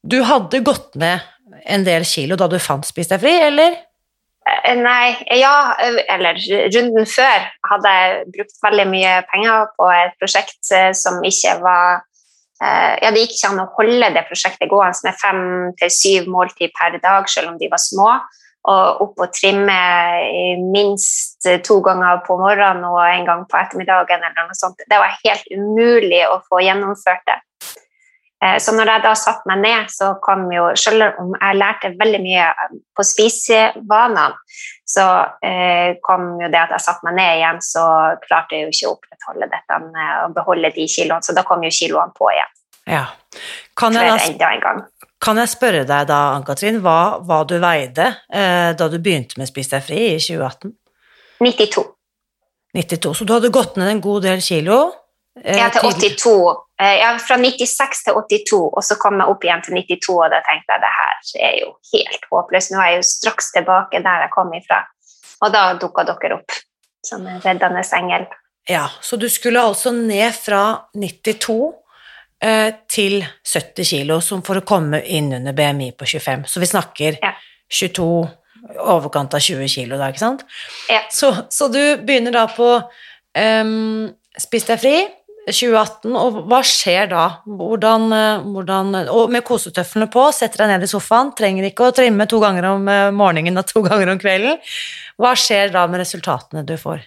du 0.06 0.18
hadde 0.26 0.66
gått 0.66 0.98
ned 1.00 1.22
en 1.66 1.84
del 1.86 2.06
kilo 2.08 2.38
da 2.40 2.48
du 2.50 2.58
fant 2.62 2.86
Spis 2.86 3.12
deg 3.12 3.22
fri, 3.22 3.36
eller? 3.50 3.78
Eh, 4.46 4.76
nei, 4.78 5.16
ja, 5.40 5.74
eller 6.14 6.38
runden 6.74 7.08
før 7.10 7.48
hadde 7.70 7.94
jeg 7.98 8.26
brukt 8.36 8.60
veldig 8.66 8.86
mye 8.92 9.14
penger 9.32 9.72
på 9.74 9.88
et 9.90 10.14
prosjekt 10.22 10.70
eh, 10.76 10.92
som 10.94 11.18
ikke 11.26 11.56
var 11.64 12.04
eh, 12.62 12.94
Ja, 13.02 13.10
det 13.10 13.24
gikk 13.24 13.38
ikke 13.40 13.52
an 13.52 13.64
å 13.64 13.70
holde 13.78 14.12
det 14.14 14.26
prosjektet 14.30 14.70
gående 14.70 15.08
med 15.10 15.18
fem 15.22 15.42
til 15.82 15.94
syv 15.94 16.30
måltid 16.30 16.76
per 16.78 16.98
dag, 17.02 17.30
selv 17.32 17.54
om 17.54 17.58
de 17.62 17.72
var 17.72 17.82
små. 17.82 18.10
Og 18.66 19.02
opp 19.06 19.20
og 19.22 19.34
trimme 19.34 19.74
minst 20.74 21.46
to 21.68 21.76
ganger 21.86 22.24
på 22.26 22.38
morgenen 22.40 22.88
og 22.90 22.98
en 23.04 23.28
gang 23.28 23.44
på 23.50 23.60
ettermiddagen. 23.60 24.24
eller 24.26 24.48
noe 24.48 24.58
sånt. 24.58 24.82
Det 24.90 24.98
var 24.98 25.14
helt 25.20 25.46
umulig 25.54 26.24
å 26.26 26.40
få 26.50 26.64
gjennomført 26.66 27.22
det. 27.30 27.38
Eh, 28.46 28.58
så 28.62 28.76
når 28.76 28.92
jeg 28.92 29.04
da 29.06 29.14
satte 29.18 29.50
meg 29.50 29.62
ned, 29.64 29.92
så 29.94 30.12
kom 30.22 30.46
jo 30.54 30.68
Selv 30.78 31.08
om 31.22 31.34
jeg 31.34 31.58
lærte 31.58 31.94
veldig 31.98 32.22
mye 32.22 32.50
eh, 32.52 32.76
på 32.96 33.06
spisevanene, 33.06 34.28
så 34.86 35.06
eh, 35.44 35.98
kom 36.06 36.36
jo 36.42 36.50
det 36.52 36.62
at 36.62 36.76
jeg 36.76 36.86
satte 36.86 37.08
meg 37.08 37.18
ned 37.18 37.40
igjen, 37.40 37.64
så 37.66 37.86
klarte 38.26 38.58
jeg 38.58 38.68
jo 38.68 38.76
ikke 38.76 38.92
å 38.92 38.94
opprettholde 39.00 39.50
dette 39.52 39.80
og 40.28 40.36
beholde 40.36 40.72
de 40.76 40.86
kiloene. 40.92 41.26
Så 41.26 41.36
da 41.36 41.44
kom 41.48 41.66
jo 41.66 41.74
kiloene 41.74 42.16
på 42.16 42.30
igjen. 42.34 42.54
Ja. 42.86 43.06
Kan 43.76 43.98
jeg, 43.98 44.38
kan 45.20 45.40
jeg 45.42 45.52
spørre 45.52 45.84
deg 45.90 46.06
da, 46.08 46.20
Ann-Katrin, 46.36 46.78
hva, 46.86 47.18
hva, 47.26 47.42
du 47.50 47.58
veide 47.60 48.12
eh, 48.30 48.72
da 48.78 48.88
du 48.92 49.00
begynte 49.02 49.40
med 49.42 49.50
Spis 49.50 49.72
deg 49.74 49.84
fri 49.84 50.02
i 50.14 50.20
2018? 50.22 50.72
92. 51.42 51.84
92. 52.78 53.16
Så 53.18 53.26
du 53.26 53.34
hadde 53.34 53.52
gått 53.54 53.80
ned 53.80 53.90
en 53.90 54.04
god 54.04 54.28
del 54.28 54.44
kilo? 54.46 54.78
Eh, 55.44 55.58
ja, 55.58 55.70
til 55.70 55.82
82. 55.82 56.56
Eh, 56.82 56.98
ja, 57.02 57.18
fra 57.20 57.38
96 57.38 58.04
til 58.04 58.14
82, 58.14 58.60
og 58.72 58.84
så 58.84 58.96
kom 59.00 59.20
jeg 59.20 59.32
opp 59.32 59.44
igjen 59.44 59.64
til 59.66 59.76
92, 59.76 60.16
og 60.16 60.32
da 60.32 60.40
tenkte 60.48 60.76
jeg 60.76 60.84
det 60.84 60.92
her 61.00 61.16
er 61.50 61.56
jo 61.60 61.72
helt 61.92 62.28
håpløst. 62.32 62.72
Nå 62.72 62.80
er 62.80 62.94
jeg 62.94 63.02
jo 63.02 63.08
straks 63.10 63.52
tilbake 63.56 64.02
der 64.06 64.26
jeg 64.26 64.34
kom 64.36 64.54
ifra. 64.56 64.82
Og 65.44 65.52
da 65.52 65.66
dukka 65.80 66.06
dere 66.08 66.40
opp 66.40 66.56
som 67.06 67.26
en 67.28 67.42
reddende 67.44 67.84
engel. 67.98 68.28
Ja, 68.70 68.88
så 69.02 69.20
du 69.20 69.28
skulle 69.30 69.62
altså 69.62 69.92
ned 69.92 70.32
fra 70.34 70.64
92 70.96 71.58
eh, 72.42 72.72
til 72.90 73.20
70 73.46 73.92
kilo 73.92 74.22
for 74.24 74.62
å 74.62 74.66
komme 74.66 75.04
inn 75.04 75.34
under 75.36 75.54
BMI 75.54 75.92
på 76.00 76.08
25. 76.08 76.48
Så 76.50 76.64
vi 76.64 76.72
snakker 76.72 77.20
ja. 77.22 77.36
22, 77.70 78.08
overkant 78.88 79.36
av 79.36 79.44
20 79.44 79.70
kilo 79.70 80.00
da, 80.00 80.10
ikke 80.10 80.24
sant? 80.24 80.48
Ja. 80.90 81.04
Så, 81.14 81.30
så 81.52 81.68
du 81.70 81.82
begynner 82.02 82.34
da 82.34 82.48
på 82.50 82.72
um, 82.80 84.08
Spis 84.36 84.66
deg 84.68 84.82
fri 84.82 84.96
2018, 85.48 86.14
og 86.18 86.38
hva 86.50 86.62
skjer 86.66 87.10
da? 87.12 87.26
Hvordan, 87.46 88.08
eh, 88.16 88.46
hvordan, 88.56 88.94
og 89.14 89.34
med 89.34 89.46
kosetøflene 89.46 90.10
på, 90.12 90.28
setter 90.36 90.64
deg 90.64 90.74
ned 90.74 90.88
i 90.88 90.92
sofaen, 90.92 91.34
trenger 91.38 91.70
ikke 91.70 91.90
å 91.90 91.96
trimme 91.96 92.28
to 92.30 92.42
ganger 92.44 92.70
om 92.74 92.88
eh, 92.92 93.10
morgenen 93.16 93.62
og 93.62 93.68
to 93.70 93.84
ganger 93.90 94.14
om 94.14 94.22
kvelden. 94.22 94.62
Hva 95.22 95.36
skjer 95.40 95.74
da 95.76 95.86
med 95.90 96.04
resultatene 96.04 96.66
du 96.68 96.76
får? 96.82 97.06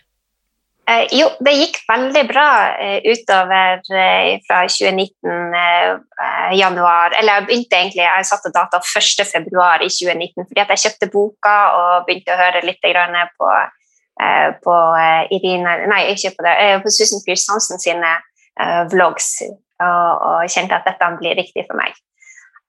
Eh, 0.89 1.05
jo, 1.19 1.27
det 1.45 1.53
gikk 1.53 1.83
veldig 1.85 2.23
bra 2.31 2.51
utover 3.05 3.83
fra 4.47 4.61
2019 4.65 5.57
eh, 5.61 5.91
eh, 6.25 6.55
januar. 6.57 7.13
Eller 7.19 7.37
jeg 7.37 7.47
begynte 7.49 7.77
egentlig, 7.77 8.07
jeg 8.07 8.29
satte 8.31 8.53
data 8.55 8.81
1. 8.81 9.27
februar 9.29 9.85
i 9.85 9.91
2019 9.93 10.47
fordi 10.47 10.63
at 10.65 10.73
jeg 10.73 10.85
kjøpte 10.87 11.11
boka 11.13 11.57
og 11.77 12.07
begynte 12.09 12.33
å 12.33 12.41
høre 12.41 12.65
litt 12.65 12.81
på, 12.81 13.51
på 14.65 14.77
Irina 15.31 15.77
Nei, 15.87 16.01
ikke 16.11 16.33
på 16.35 16.43
det, 16.47 16.55
på 16.83 16.91
Susan 16.91 17.23
Pierce 17.23 17.77
sine 17.79 18.17
vlogs 18.91 19.29
og, 19.47 20.11
og 20.29 20.51
kjente 20.51 20.75
at 20.75 20.89
dette 20.89 21.11
blir 21.21 21.39
riktig 21.39 21.67
for 21.69 21.79
meg. 21.79 21.95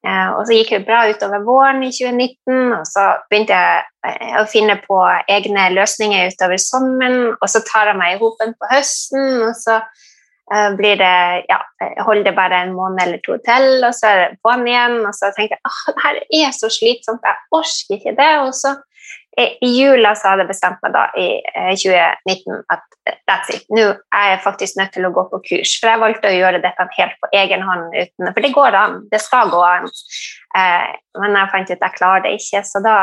Eh, 0.07 0.29
og 0.31 0.45
så 0.47 0.55
gikk 0.55 0.69
det 0.71 0.85
bra 0.87 1.01
utover 1.11 1.41
våren 1.43 1.81
i 1.83 1.89
2019, 1.91 2.69
og 2.77 2.85
så 2.87 3.05
begynte 3.27 3.55
jeg 3.57 3.81
eh, 4.07 4.35
å 4.39 4.45
finne 4.47 4.77
på 4.85 4.99
egne 5.27 5.65
løsninger 5.75 6.31
utover 6.31 6.61
sommeren, 6.63 7.33
og 7.35 7.49
så 7.51 7.59
tar 7.67 7.91
jeg 7.91 7.99
meg 7.99 8.15
i 8.15 8.21
hopen 8.21 8.55
på 8.55 8.69
høsten, 8.71 9.41
og 9.49 9.57
så 9.59 9.81
eh, 9.81 10.69
blir 10.79 11.01
det 11.01 11.17
Ja, 11.51 11.59
holder 12.07 12.29
det 12.29 12.35
bare 12.37 12.61
en 12.63 12.71
måned 12.77 13.03
eller 13.03 13.19
to 13.25 13.35
til, 13.43 13.67
og 13.83 13.91
så 13.97 14.13
er 14.13 14.21
det 14.21 14.39
på'n 14.45 14.63
igjen, 14.71 15.01
og 15.03 15.11
så 15.17 15.33
tenker 15.35 15.57
jeg 15.57 15.67
at 15.67 15.91
det 15.91 16.05
her 16.05 16.21
er 16.45 16.55
så 16.55 16.71
slitsomt, 16.71 17.27
jeg 17.27 17.59
orker 17.59 17.99
ikke 17.99 18.15
det, 18.21 18.31
og 18.45 18.55
så 18.55 18.77
i 19.37 19.69
jula 19.79 20.15
så 20.17 20.31
hadde 20.31 20.43
jeg 20.43 20.51
bestemt 20.51 20.81
meg 20.83 20.93
da 20.95 21.05
i 21.19 21.27
2019 21.77 22.55
eh, 22.55 22.63
at 22.73 22.81
eh, 23.07 23.17
that's 23.29 23.51
it. 23.53 23.65
Nå 23.71 23.85
er 24.15 24.25
jeg 24.33 24.41
faktisk 24.43 24.79
nødt 24.79 24.91
til 24.95 25.05
å 25.07 25.11
gå 25.15 25.23
på 25.31 25.41
kurs. 25.45 25.75
For 25.79 25.91
jeg 25.91 26.01
valgte 26.01 26.31
å 26.31 26.35
gjøre 26.35 26.61
dette 26.63 26.87
helt 26.97 27.15
på 27.21 27.29
egen 27.37 27.63
hånd. 27.67 27.93
Uten, 27.93 28.31
for 28.33 28.45
det 28.45 28.51
går 28.55 28.77
an. 28.79 28.97
Det 29.11 29.21
skal 29.23 29.51
gå 29.53 29.61
an. 29.63 29.87
Eh, 30.57 30.89
men 31.21 31.37
jeg 31.37 31.51
fant 31.53 31.71
ut 31.71 31.75
at 31.77 31.85
jeg 31.85 31.97
klarer 31.99 32.25
det 32.25 32.35
ikke, 32.39 32.63
så 32.67 32.81
da 32.83 32.95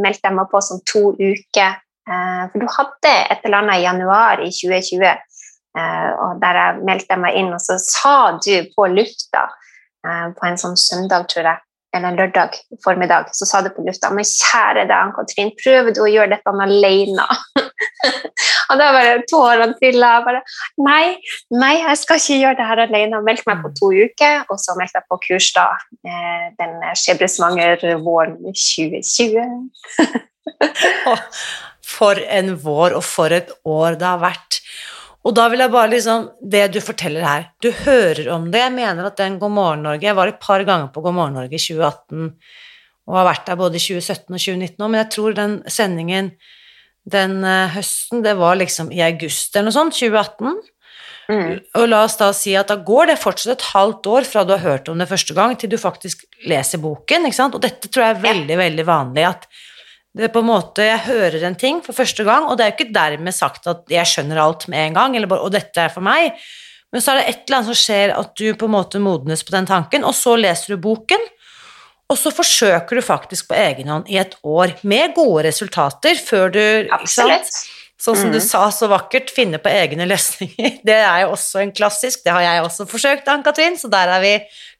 meldte 0.00 0.30
jeg 0.30 0.38
meg 0.38 0.50
på 0.50 0.62
som 0.64 0.80
to 0.88 1.12
uker. 1.20 1.76
Eh, 2.08 2.42
for 2.52 2.64
du 2.64 2.72
hadde 2.78 3.12
et 3.34 3.44
eller 3.44 3.60
annet 3.60 3.82
i 3.82 3.86
januar 3.86 4.42
i 4.44 4.50
2020 4.52 5.04
eh, 5.04 6.10
og 6.24 6.40
der 6.42 6.60
jeg 6.60 6.88
meldte 6.88 7.20
meg 7.20 7.38
inn, 7.40 7.52
og 7.54 7.62
så 7.62 7.78
sa 7.80 8.16
du 8.40 8.66
på 8.74 8.88
lufta 8.92 9.46
eh, 10.04 10.26
på 10.36 10.48
en 10.48 10.60
sånn 10.60 10.76
søndag, 10.80 11.28
tror 11.32 11.52
jeg 11.52 11.62
eller 11.94 12.16
lørdag 12.18 12.56
formiddag, 12.84 13.30
så 13.36 13.46
sa 13.48 13.60
du 13.62 13.70
på 13.74 13.84
lufta 13.86 14.10
men 14.14 14.26
kjære 14.26 14.86
deg, 14.88 14.94
Ann-Katrin, 14.98 15.52
prøver 15.60 15.94
du 15.94 16.00
å 16.04 16.10
gjøre 16.10 16.34
dette 16.34 16.54
alene? 16.66 17.26
og 18.68 18.80
da 18.80 18.90
bare 18.96 19.14
tårene 19.30 19.76
trilla. 19.78 20.12
Bare 20.26 20.42
nei, 20.82 21.16
nei, 21.54 21.74
jeg 21.82 22.00
skal 22.02 22.20
ikke 22.20 22.40
gjøre 22.40 22.58
det 22.60 22.68
her 22.70 22.84
alene. 22.86 23.22
Meldte 23.26 23.48
meg 23.50 23.62
på 23.64 23.72
to 23.78 23.92
uker, 23.94 24.44
og 24.48 24.60
så 24.62 24.76
meldte 24.78 25.00
jeg 25.00 25.08
på 25.10 25.20
kurs 25.28 25.50
da 25.56 25.68
eh, 26.06 26.46
den 26.60 26.76
skjebnesvanger 27.04 27.86
våren 28.04 28.38
2020. 28.50 30.20
for 31.94 32.18
en 32.18 32.54
vår, 32.64 32.98
og 32.98 33.04
for 33.06 33.34
et 33.34 33.52
år 33.64 33.98
det 34.00 34.08
har 34.08 34.22
vært. 34.22 34.60
Og 35.24 35.32
da 35.36 35.46
vil 35.48 35.62
jeg 35.64 35.72
bare 35.72 35.88
liksom 35.88 36.26
Det 36.52 36.66
du 36.74 36.80
forteller 36.84 37.24
her 37.24 37.46
Du 37.62 37.70
hører 37.72 38.28
om 38.34 38.50
det. 38.52 38.60
Jeg 38.60 38.74
mener 38.74 39.08
at 39.08 39.16
den 39.20 39.38
God 39.40 39.54
morgen 39.56 39.84
Norge 39.86 40.04
Jeg 40.04 40.16
var 40.18 40.28
et 40.28 40.40
par 40.42 40.64
ganger 40.68 40.92
på 40.92 41.04
God 41.04 41.16
morgen 41.16 41.38
Norge 41.40 41.56
i 41.56 41.62
2018 41.62 42.34
og 43.04 43.18
har 43.18 43.26
vært 43.28 43.48
der 43.50 43.58
både 43.60 43.76
i 43.76 43.82
2017 43.84 44.32
og 44.32 44.40
2019 44.40 44.78
òg, 44.80 44.86
men 44.88 45.00
jeg 45.02 45.08
tror 45.12 45.34
den 45.36 45.56
sendingen 45.68 46.30
den 47.04 47.42
uh, 47.44 47.68
høsten, 47.74 48.22
det 48.24 48.32
var 48.38 48.56
liksom 48.56 48.88
i 48.94 49.02
august 49.04 49.56
eller 49.56 49.68
noe 49.68 49.76
sånt, 49.76 49.98
2018. 49.98 50.54
Mm. 51.28 51.50
Og 51.80 51.86
la 51.88 52.02
oss 52.04 52.16
da 52.20 52.30
si 52.36 52.52
at 52.56 52.68
da 52.68 52.78
går 52.84 53.12
det 53.12 53.20
fortsatt 53.20 53.54
et 53.54 53.66
halvt 53.72 54.08
år 54.12 54.26
fra 54.28 54.44
du 54.44 54.54
har 54.54 54.64
hørt 54.64 54.88
om 54.92 55.00
det 55.00 55.08
første 55.08 55.36
gang, 55.36 55.52
til 55.56 55.72
du 55.72 55.78
faktisk 55.80 56.26
leser 56.48 56.80
boken, 56.82 57.28
ikke 57.28 57.38
sant. 57.38 57.56
Og 57.56 57.64
dette 57.64 57.88
tror 57.88 58.06
jeg 58.06 58.16
er 58.16 58.24
veldig, 58.24 58.58
veldig 58.60 58.88
vanlig 58.88 59.28
at 59.28 59.48
det 60.14 60.28
er 60.28 60.34
på 60.34 60.44
en 60.44 60.46
måte, 60.46 60.84
Jeg 60.86 61.06
hører 61.08 61.42
en 61.48 61.56
ting 61.58 61.80
for 61.82 61.96
første 61.96 62.24
gang, 62.26 62.46
og 62.46 62.56
det 62.56 62.64
er 62.64 62.70
jo 62.70 62.76
ikke 62.78 62.94
dermed 62.94 63.34
sagt 63.34 63.66
at 63.66 63.82
jeg 63.90 64.06
skjønner 64.06 64.38
alt 64.38 64.68
med 64.70 64.88
en 64.88 64.98
gang, 65.00 65.16
eller 65.16 65.30
bare, 65.30 65.42
og 65.42 65.54
dette 65.54 65.80
er 65.80 65.90
for 65.90 66.06
meg, 66.06 66.36
men 66.94 67.02
så 67.02 67.12
er 67.12 67.20
det 67.20 67.24
et 67.32 67.40
eller 67.48 67.58
annet 67.58 67.70
som 67.72 67.80
skjer 67.80 68.12
at 68.14 68.34
du 68.38 68.44
på 68.54 68.68
en 68.68 68.76
måte 68.76 69.02
modnes 69.02 69.42
på 69.42 69.56
den 69.56 69.66
tanken, 69.66 70.06
og 70.06 70.14
så 70.14 70.36
leser 70.38 70.74
du 70.76 70.84
boken, 70.84 71.24
og 72.12 72.20
så 72.20 72.30
forsøker 72.34 73.00
du 73.00 73.02
faktisk 73.02 73.48
på 73.50 73.56
egen 73.58 73.90
hånd 73.90 74.10
i 74.12 74.20
et 74.20 74.36
år, 74.46 74.76
med 74.86 75.16
gode 75.16 75.48
resultater, 75.48 76.20
før 76.20 76.52
du 76.54 76.62
Absolutt. 76.94 77.50
Sånn 78.04 78.18
som 78.18 78.28
mm. 78.28 78.34
du 78.34 78.42
sa 78.44 78.66
så 78.74 78.86
vakkert, 78.90 79.30
finne 79.32 79.58
på 79.62 79.70
egne 79.70 80.04
løsninger. 80.06 80.78
Det 80.86 80.98
er 80.98 81.24
jo 81.24 81.32
også 81.34 81.62
en 81.62 81.72
klassisk, 81.74 82.22
det 82.26 82.34
har 82.36 82.42
jeg 82.44 82.62
også 82.66 82.86
forsøkt, 82.90 83.30
Ann-Katrin, 83.32 83.78
så 83.80 83.88
der 83.90 84.12
vi, 84.22 84.34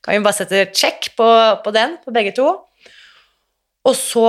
kan 0.05 0.15
vi 0.15 0.25
bare 0.27 0.37
sette 0.37 0.67
check 0.77 1.15
på, 1.17 1.29
på 1.65 1.73
den, 1.75 1.97
på 2.05 2.15
begge 2.15 2.35
to. 2.37 2.51
Og 3.89 3.97
så 3.97 4.29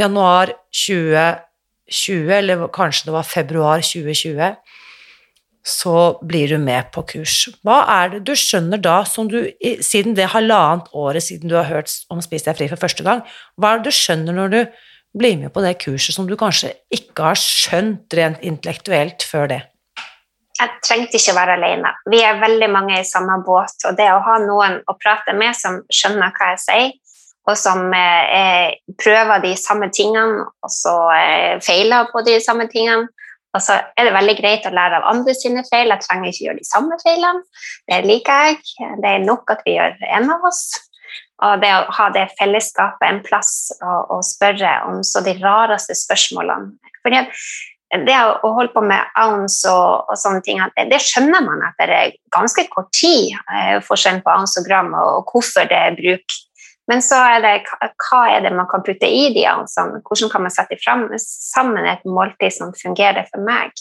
januar 0.00 0.54
2020, 0.74 2.32
eller 2.38 2.68
kanskje 2.74 3.08
det 3.08 3.14
var 3.14 3.28
februar 3.28 3.84
2020, 3.84 4.54
så 5.64 6.18
blir 6.20 6.48
du 6.48 6.58
med 6.60 6.90
på 6.92 7.02
kurs. 7.08 7.48
Hva 7.64 7.80
er 7.88 8.10
det 8.14 8.24
du 8.28 8.34
skjønner 8.36 8.80
da, 8.84 8.98
som 9.08 9.30
du, 9.32 9.38
siden 9.80 10.16
det 10.16 10.28
halvannet 10.34 10.90
året 10.92 11.24
siden 11.24 11.48
du 11.48 11.56
har 11.56 11.70
hørt 11.70 11.92
om 12.12 12.20
Spis 12.24 12.44
deg 12.44 12.58
fri 12.58 12.68
for 12.68 12.80
første 12.80 13.06
gang, 13.06 13.22
hva 13.56 13.72
er 13.72 13.80
det 13.80 13.92
du 13.92 13.96
skjønner 13.96 14.36
når 14.36 14.52
du 14.52 14.60
blir 15.16 15.38
med 15.40 15.54
på 15.54 15.62
det 15.64 15.78
kurset 15.80 16.16
som 16.16 16.28
du 16.28 16.36
kanskje 16.36 16.74
ikke 16.92 17.30
har 17.30 17.40
skjønt 17.40 18.18
rent 18.18 18.44
intellektuelt 18.44 19.24
før 19.24 19.48
det? 19.54 19.62
Jeg 20.54 20.70
trengte 20.86 21.18
ikke 21.18 21.34
være 21.34 21.56
alene. 21.56 21.90
Vi 22.12 22.20
er 22.22 22.38
veldig 22.38 22.68
mange 22.70 23.00
i 23.00 23.06
samme 23.08 23.40
båt, 23.46 23.74
og 23.88 23.96
det 23.98 24.06
å 24.12 24.20
ha 24.22 24.36
noen 24.42 24.76
å 24.86 24.94
prate 25.00 25.34
med 25.34 25.56
som 25.58 25.80
skjønner 25.90 26.34
hva 26.36 26.52
jeg 26.52 26.60
sier, 26.62 26.92
og 27.44 27.58
som 27.60 27.90
eh, 27.92 28.76
prøver 29.00 29.42
de 29.44 29.52
samme 29.60 29.90
tingene, 29.92 30.46
og 30.64 30.72
så 30.72 30.94
eh, 31.12 31.60
feiler 31.64 32.08
på 32.12 32.24
de 32.24 32.38
samme 32.40 32.68
tingene. 32.72 33.10
Og 33.54 33.62
så 33.62 33.76
er 33.94 34.08
det 34.08 34.14
veldig 34.16 34.34
greit 34.40 34.64
å 34.66 34.72
lære 34.74 34.98
av 34.98 35.04
andre 35.12 35.34
sine 35.36 35.62
feil. 35.68 35.92
Jeg 35.92 36.02
trenger 36.02 36.32
ikke 36.32 36.46
gjøre 36.48 36.58
de 36.58 36.66
samme 36.66 36.96
feilene. 37.04 37.44
Det 37.86 38.00
liker 38.02 38.48
jeg. 38.48 38.56
Det 39.04 39.12
er 39.12 39.22
nok 39.22 39.52
at 39.54 39.62
vi 39.66 39.76
gjør 39.76 39.94
en 40.16 40.32
av 40.34 40.48
oss. 40.48 40.64
Og 41.44 41.60
det 41.62 41.70
å 41.70 41.84
ha 41.94 42.08
det 42.14 42.24
fellesskapet, 42.38 43.04
en 43.06 43.22
plass 43.22 43.52
å, 43.84 44.18
spørre 44.26 44.72
om 44.88 45.04
så 45.06 45.22
de 45.22 45.36
rareste 45.38 45.94
spørsmålene. 45.98 46.74
Fordi 47.04 47.22
det 48.08 48.16
å 48.42 48.50
holde 48.56 48.72
på 48.74 48.82
med 48.82 49.14
ounce 49.22 49.70
og, 49.70 50.10
og 50.10 50.18
sånne 50.18 50.42
ting, 50.42 50.58
det, 50.74 50.88
det, 50.90 50.98
skjønner 51.04 51.44
man 51.46 51.62
etter 51.68 52.16
ganske 52.34 52.66
kort 52.72 52.90
tid, 52.96 53.36
eh, 53.54 53.76
forskjellen 53.86 54.24
på 54.24 54.34
ounce 54.34 54.58
og 54.58 54.66
gram, 54.66 54.90
og, 54.98 55.20
og 55.20 55.30
hvorfor 55.30 55.70
det 55.70 55.78
er 55.78 55.98
bruk 56.00 56.38
men 56.90 57.00
så 57.04 57.16
er 57.16 57.40
det 57.40 57.52
hva 57.64 58.20
er 58.34 58.44
det 58.44 58.52
man 58.52 58.68
kan 58.68 58.84
putte 58.84 59.08
i 59.08 59.30
de 59.34 59.46
ansene? 59.48 60.02
Hvordan 60.04 60.32
kan 60.32 60.44
man 60.44 60.52
sette 60.52 60.76
fram, 60.82 61.06
sammen 61.20 61.88
et 61.88 62.04
måltid 62.04 62.52
som 62.52 62.74
fungerer 62.76 63.24
for 63.30 63.44
meg? 63.44 63.72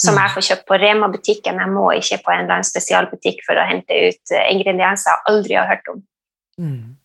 Som 0.00 0.16
mm. 0.16 0.20
jeg 0.20 0.34
får 0.34 0.46
kjøpt 0.48 0.66
på 0.68 0.78
Rema-butikken. 0.80 1.60
Jeg 1.60 1.72
må 1.72 1.86
ikke 1.96 2.20
på 2.24 2.32
en 2.34 2.42
eller 2.44 2.58
annen 2.58 2.68
spesialbutikk 2.68 3.44
for 3.46 3.60
å 3.60 3.66
hente 3.68 3.96
ut 4.08 4.34
eh, 4.36 4.48
ingredienser 4.52 5.12
jeg 5.12 5.24
aldri 5.32 5.56
har 5.56 5.68
hørt 5.70 5.92
om. 5.92 6.02
Mm. 6.60 6.96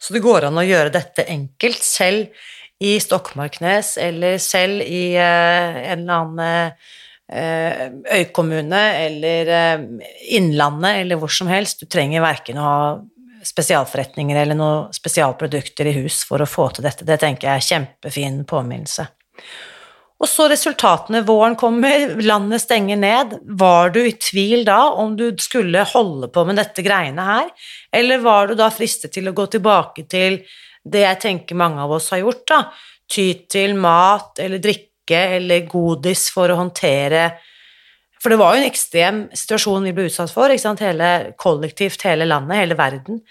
Så 0.00 0.16
det 0.16 0.24
går 0.24 0.48
an 0.48 0.58
å 0.58 0.66
gjøre 0.66 0.94
dette 0.94 1.26
enkelt, 1.30 1.82
selv 1.86 2.42
i 2.80 2.94
Stokmarknes 3.02 3.92
eller 4.00 4.38
selv 4.40 4.80
i 4.80 5.12
uh, 5.20 5.78
en 5.92 6.06
eller 6.06 6.14
annen 6.16 6.78
uh, 7.28 8.14
øykommune 8.16 8.80
eller 9.04 9.50
Innlandet 10.32 11.02
eller 11.02 11.20
hvor 11.20 11.30
som 11.34 11.50
helst. 11.52 11.84
Du 11.84 11.90
trenger 11.92 12.24
verken 12.24 12.58
å 12.58 12.64
ha 12.64 12.78
spesialforretninger 13.46 14.36
eller 14.36 14.58
noen 14.58 14.94
spesialprodukter 14.94 15.88
i 15.90 15.96
hus 16.02 16.22
for 16.28 16.42
å 16.42 16.48
få 16.48 16.68
til 16.76 16.86
dette. 16.86 17.06
Det 17.08 17.18
tenker 17.22 17.48
jeg 17.48 17.60
er 17.60 17.68
kjempefin 17.68 18.40
påminnelse. 18.48 19.06
Og 20.20 20.28
så 20.28 20.50
resultatene. 20.52 21.22
Våren 21.24 21.56
kommer, 21.56 22.20
landet 22.20 22.60
stenger 22.66 22.98
ned. 23.00 23.38
Var 23.56 23.94
du 23.94 24.02
i 24.04 24.16
tvil 24.20 24.66
da 24.68 24.90
om 24.92 25.14
du 25.16 25.30
skulle 25.40 25.86
holde 25.94 26.28
på 26.28 26.44
med 26.44 26.60
dette 26.60 26.84
greiene 26.84 27.24
her, 27.24 27.48
eller 27.96 28.20
var 28.24 28.50
du 28.50 28.58
da 28.58 28.68
fristet 28.74 29.14
til 29.16 29.30
å 29.30 29.36
gå 29.36 29.48
tilbake 29.56 30.04
til 30.10 30.42
det 30.84 31.06
jeg 31.06 31.20
tenker 31.24 31.58
mange 31.60 31.80
av 31.80 31.92
oss 31.96 32.10
har 32.12 32.22
gjort, 32.22 32.44
da? 32.48 32.60
Ty 33.10 33.26
til 33.50 33.74
mat 33.80 34.38
eller 34.40 34.60
drikke 34.62 35.24
eller 35.38 35.64
godis 35.68 36.28
for 36.32 36.52
å 36.52 36.58
håndtere 36.60 37.30
for 38.20 38.32
det 38.32 38.40
var 38.40 38.54
jo 38.54 38.60
en 38.60 38.68
ekstrem 38.68 39.20
situasjon 39.36 39.86
vi 39.88 39.94
ble 39.96 40.08
utsatt 40.10 40.32
for, 40.32 40.52
hele, 40.52 41.10
kollektivt, 41.40 42.04
hele 42.04 42.28
landet, 42.28 42.60
hele 42.60 42.76
verden. 42.76 43.22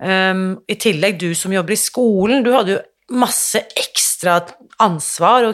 Um, 0.00 0.46
I 0.68 0.76
tillegg, 0.80 1.18
du 1.20 1.34
som 1.36 1.52
jobber 1.52 1.76
i 1.76 1.80
skolen, 1.80 2.44
du 2.44 2.52
hadde 2.54 2.76
jo 2.76 2.82
masse 3.20 3.60
ekstra 3.76 4.38
ansvar, 4.82 5.44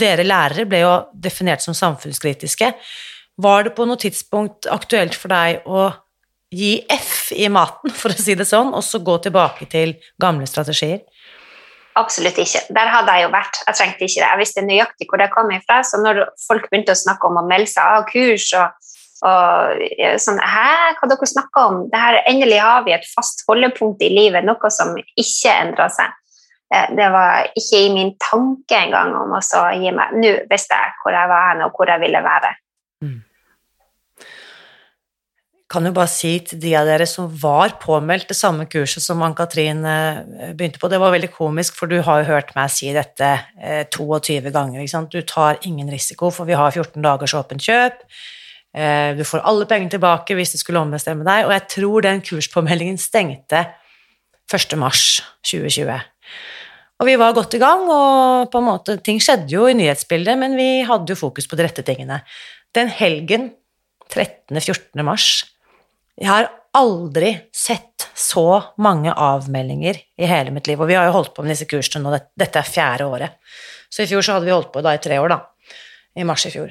dere 0.00 0.24
lærere 0.24 0.64
ble 0.68 0.80
jo 0.80 0.94
definert 1.12 1.62
som 1.62 1.76
samfunnskritiske. 1.76 2.72
Var 3.44 3.66
det 3.66 3.74
på 3.76 3.84
noe 3.88 4.00
tidspunkt 4.00 4.68
aktuelt 4.70 5.16
for 5.18 5.32
deg 5.34 5.68
å 5.68 5.90
gi 6.54 6.78
F 6.88 7.32
i 7.36 7.50
maten, 7.52 7.92
for 8.00 8.14
å 8.14 8.16
si 8.16 8.36
det 8.38 8.48
sånn, 8.48 8.72
og 8.72 8.84
så 8.86 9.02
gå 9.04 9.18
tilbake 9.26 9.68
til 9.70 9.96
gamle 10.20 10.48
strategier? 10.48 11.04
Absolutt 11.94 12.38
ikke. 12.42 12.64
Der 12.74 12.90
hadde 12.90 13.12
jeg 13.14 13.26
jo 13.26 13.34
vært. 13.34 13.60
Jeg 13.68 13.78
trengte 13.78 14.06
ikke 14.06 14.20
det. 14.20 14.30
Jeg 14.30 14.40
visste 14.40 14.64
nøyaktig 14.66 15.06
hvor 15.10 15.20
det 15.22 15.30
kom 15.34 15.52
ifra. 15.54 15.78
Så 15.86 16.00
når 16.02 16.24
folk 16.42 16.66
begynte 16.70 16.94
å 16.94 16.98
snakke 16.98 17.30
om 17.30 17.38
å 17.38 17.46
melde 17.46 17.70
seg 17.70 17.98
av 17.98 18.06
kurs 18.08 18.48
og, 18.58 18.90
og 19.30 19.84
sånn 20.24 20.40
Hæ, 20.42 20.66
hva 20.98 21.10
dere 21.10 21.30
snakker 21.30 21.70
om? 21.70 21.78
Det 21.92 22.00
her, 22.02 22.18
endelig 22.30 22.58
har 22.64 22.82
vi 22.88 22.96
et 22.96 23.06
fast 23.12 23.44
holdepunkt 23.46 24.02
i 24.02 24.10
livet, 24.10 24.46
noe 24.46 24.72
som 24.74 24.90
ikke 24.98 25.54
endrer 25.54 25.94
seg. 25.94 26.18
Det 26.98 27.06
var 27.14 27.52
ikke 27.54 27.84
i 27.84 27.92
min 27.94 28.14
tanke 28.18 28.74
engang 28.74 29.12
om 29.14 29.36
å 29.36 29.40
gi 29.78 29.92
meg 29.94 30.16
Nå 30.18 30.30
visste 30.50 30.74
jeg 30.74 30.94
hvor 31.02 31.14
jeg 31.14 31.30
var 31.30 31.44
hen, 31.52 31.62
og 31.68 31.76
hvor 31.76 31.92
jeg 31.92 32.02
ville 32.02 32.22
være. 32.24 32.50
Mm. 33.04 33.20
Kan 35.72 35.88
jo 35.88 35.94
bare 35.96 36.10
si 36.12 36.34
til 36.44 36.60
de 36.60 36.74
av 36.76 36.86
dere 36.86 37.06
som 37.08 37.30
var 37.40 37.78
påmeldt 37.80 38.28
det 38.30 38.36
samme 38.36 38.66
kurset 38.70 39.02
som 39.02 39.22
Ann-Katrin 39.24 39.80
eh, 39.88 40.52
begynte 40.52 40.80
på, 40.80 40.90
det 40.92 41.00
var 41.00 41.14
veldig 41.14 41.30
komisk, 41.32 41.78
for 41.78 41.90
du 41.90 41.96
har 42.04 42.20
jo 42.20 42.28
hørt 42.34 42.52
meg 42.56 42.72
si 42.72 42.92
dette 42.94 43.30
22 43.94 44.36
eh, 44.36 44.50
ganger. 44.52 44.82
Ikke 44.82 44.92
sant? 44.92 45.14
Du 45.14 45.24
tar 45.24 45.62
ingen 45.64 45.88
risiko, 45.92 46.28
for 46.34 46.48
vi 46.48 46.58
har 46.58 46.74
14 46.74 47.00
dagers 47.04 47.36
åpent 47.38 47.64
kjøp. 47.64 48.04
Du 48.74 49.20
får 49.22 49.44
alle 49.46 49.68
pengene 49.70 49.92
tilbake 49.92 50.34
hvis 50.34 50.50
du 50.50 50.58
skulle 50.58 50.80
ombestemme 50.82 51.22
deg, 51.22 51.44
og 51.46 51.52
jeg 51.54 51.62
tror 51.70 52.02
den 52.02 52.18
kurspåmeldingen 52.26 52.96
stengte 52.98 53.60
1. 54.50 54.74
mars 54.82 55.22
2020. 55.46 55.94
Og 57.02 57.08
vi 57.08 57.16
var 57.20 57.34
godt 57.36 57.56
i 57.56 57.60
gang, 57.62 57.86
og 57.90 58.50
på 58.52 58.60
en 58.60 58.68
måte, 58.68 58.98
ting 59.02 59.18
skjedde 59.22 59.50
jo 59.50 59.66
i 59.68 59.76
nyhetsbildet, 59.78 60.38
men 60.40 60.54
vi 60.58 60.68
hadde 60.86 61.10
jo 61.10 61.18
fokus 61.18 61.48
på 61.50 61.58
de 61.58 61.66
rette 61.66 61.84
tingene. 61.86 62.20
Den 62.74 62.90
helgen, 62.92 63.50
13.-14. 64.12 65.02
mars, 65.06 65.28
jeg 66.20 66.30
har 66.30 66.50
aldri 66.74 67.32
sett 67.54 68.08
så 68.14 68.74
mange 68.82 69.12
avmeldinger 69.12 69.98
i 70.18 70.28
hele 70.30 70.52
mitt 70.54 70.68
liv, 70.70 70.80
og 70.80 70.90
vi 70.90 70.96
har 70.98 71.08
jo 71.08 71.16
holdt 71.16 71.34
på 71.34 71.42
med 71.42 71.54
disse 71.54 71.68
kursene 71.70 72.04
nå, 72.04 72.20
dette 72.38 72.60
er 72.60 72.68
fjerde 72.68 73.08
året. 73.10 73.40
Så 73.90 74.04
i 74.04 74.10
fjor 74.10 74.24
så 74.26 74.36
hadde 74.36 74.48
vi 74.48 74.54
holdt 74.54 74.72
på 74.74 74.82
da 74.84 74.94
i 74.94 75.02
tre 75.02 75.18
år, 75.22 75.34
da. 75.34 75.40
I 76.18 76.26
mars 76.26 76.46
i 76.46 76.52
fjor. 76.54 76.70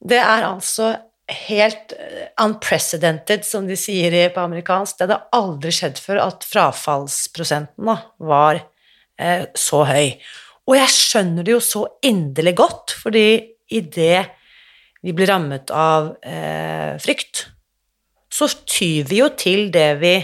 Det 0.00 0.18
er 0.18 0.46
altså 0.46 0.92
helt 1.30 1.94
eh, 1.94 2.30
unprecedented, 2.42 3.44
som 3.46 3.66
de 3.68 3.76
sier 3.78 4.14
på 4.34 4.42
amerikansk. 4.42 4.98
Det 4.98 5.06
hadde 5.06 5.20
aldri 5.36 5.74
skjedd 5.74 6.00
før 6.02 6.22
at 6.24 6.46
frafallsprosenten 6.48 7.90
da, 7.90 7.96
var 8.18 8.62
eh, 9.20 9.46
så 9.54 9.84
høy. 9.86 10.16
Og 10.70 10.76
jeg 10.78 10.94
skjønner 10.94 11.46
det 11.46 11.54
jo 11.54 11.62
så 11.64 11.84
inderlig 12.06 12.56
godt, 12.58 12.94
fordi 12.98 13.26
idet 13.74 14.26
vi 15.02 15.14
blir 15.16 15.30
rammet 15.30 15.70
av 15.74 16.12
eh, 16.26 16.98
frykt, 17.00 17.46
så 18.30 18.48
tyr 18.68 19.08
vi 19.10 19.20
jo 19.20 19.30
til 19.38 19.68
det 19.74 19.88
vi 20.00 20.14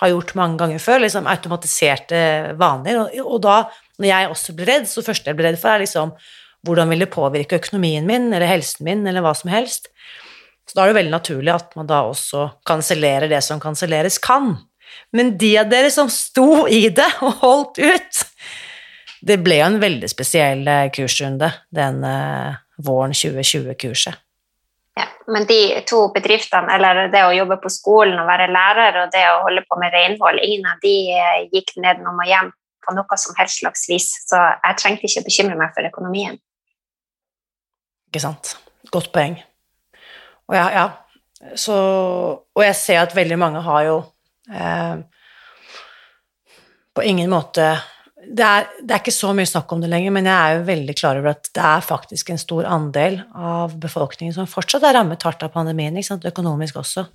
har 0.00 0.12
gjort 0.12 0.34
mange 0.36 0.60
ganger 0.60 0.80
før, 0.82 1.02
liksom 1.04 1.28
automatiserte 1.30 2.18
vaner. 2.60 3.00
Og, 3.00 3.20
og 3.24 3.42
da, 3.44 3.56
når 4.00 4.10
jeg 4.10 4.32
også 4.32 4.56
blir 4.56 4.70
redd, 4.72 4.88
så 4.90 5.04
første 5.04 5.32
jeg 5.32 5.38
blir 5.38 5.50
redd 5.50 5.60
for, 5.60 5.72
er 5.72 5.84
liksom 5.84 6.12
hvordan 6.66 6.90
vil 6.90 7.04
det 7.04 7.12
påvirke 7.12 7.60
økonomien 7.60 8.06
min 8.08 8.28
eller 8.32 8.48
helsen 8.50 8.84
min 8.88 9.04
eller 9.06 9.24
hva 9.24 9.32
som 9.38 9.52
helst. 9.52 9.88
Så 10.66 10.74
da 10.74 10.82
er 10.82 10.90
det 10.90 10.98
veldig 10.98 11.14
naturlig 11.14 11.52
at 11.54 11.76
man 11.78 11.88
da 11.88 12.02
også 12.08 12.48
kansellerer 12.66 13.30
det 13.30 13.42
som 13.46 13.62
kanselleres 13.62 14.18
kan. 14.22 14.56
Men 15.14 15.36
de 15.38 15.52
av 15.60 15.70
dere 15.70 15.92
som 15.94 16.10
sto 16.12 16.66
i 16.70 16.88
det 16.94 17.08
og 17.24 17.42
holdt 17.42 17.80
ut 17.82 18.24
Det 19.26 19.38
ble 19.42 19.56
jo 19.58 19.66
en 19.66 19.78
veldig 19.82 20.06
spesiell 20.06 20.60
eh, 20.70 20.88
kursrunde, 20.94 21.48
den 21.74 22.02
uh, 22.04 22.54
våren 22.84 23.14
2020-kurset. 23.16 24.14
Ja, 24.96 25.04
men 25.28 25.44
de 25.48 25.58
to 25.88 26.06
bedriftene, 26.14 26.72
eller 26.72 27.10
det 27.12 27.20
å 27.26 27.34
jobbe 27.36 27.58
på 27.60 27.72
skolen 27.72 28.16
og 28.22 28.28
være 28.30 28.48
lærer 28.48 29.02
og 29.02 29.10
det 29.12 29.24
å 29.28 29.42
holde 29.44 29.64
på 29.68 29.76
med 29.80 29.92
renhold, 29.92 30.40
ingen 30.40 30.68
av 30.70 30.80
de 30.80 30.94
uh, 31.12 31.42
gikk 31.52 31.74
nedenom 31.76 32.22
og 32.22 32.30
hjem 32.30 32.52
på 32.86 32.94
noe 32.96 33.18
som 33.20 33.36
helst 33.36 33.60
slags 33.60 33.84
vis, 33.90 34.06
så 34.30 34.40
jeg 34.54 34.78
trengte 34.80 35.08
ikke 35.10 35.26
bekymre 35.26 35.58
meg 35.58 35.74
for 35.76 35.88
økonomien. 35.88 36.38
Ikke 38.08 38.22
sant. 38.22 38.54
Godt 38.94 39.10
poeng. 39.12 39.36
Og 40.46 40.54
ja, 40.56 40.66
ja. 40.72 40.86
Så, 41.58 41.74
og 41.76 42.62
jeg 42.64 42.76
ser 42.78 43.02
at 43.02 43.14
veldig 43.16 43.36
mange 43.38 43.60
har 43.66 43.82
jo 43.84 43.96
eh, 44.48 45.02
på 46.96 47.04
ingen 47.04 47.28
måte 47.30 47.74
det 48.26 48.46
er, 48.46 48.68
det 48.82 48.92
er, 48.94 49.02
ikke 49.02 49.14
så 49.14 49.32
mye 49.36 49.48
snakk 49.48 49.72
om 49.74 49.82
det 49.82 49.90
lenger, 49.92 50.14
men 50.14 50.28
jeg 50.28 50.36
er 50.36 50.56
jo 50.56 50.64
veldig 50.68 50.96
klar 50.98 51.20
over 51.20 51.32
at 51.34 51.50
det 51.54 51.66
er 51.68 51.84
faktisk 51.84 52.32
en 52.32 52.40
stor 52.42 52.68
andel 52.68 53.20
av 53.34 53.76
befolkningen 53.82 54.34
som 54.34 54.48
fortsatt 54.50 54.86
er 54.86 54.96
rammet 54.98 55.26
hardt 55.26 55.44
av 55.46 55.52
pandemien, 55.54 55.96
økonomisk 55.96 56.80
også. 56.82 57.06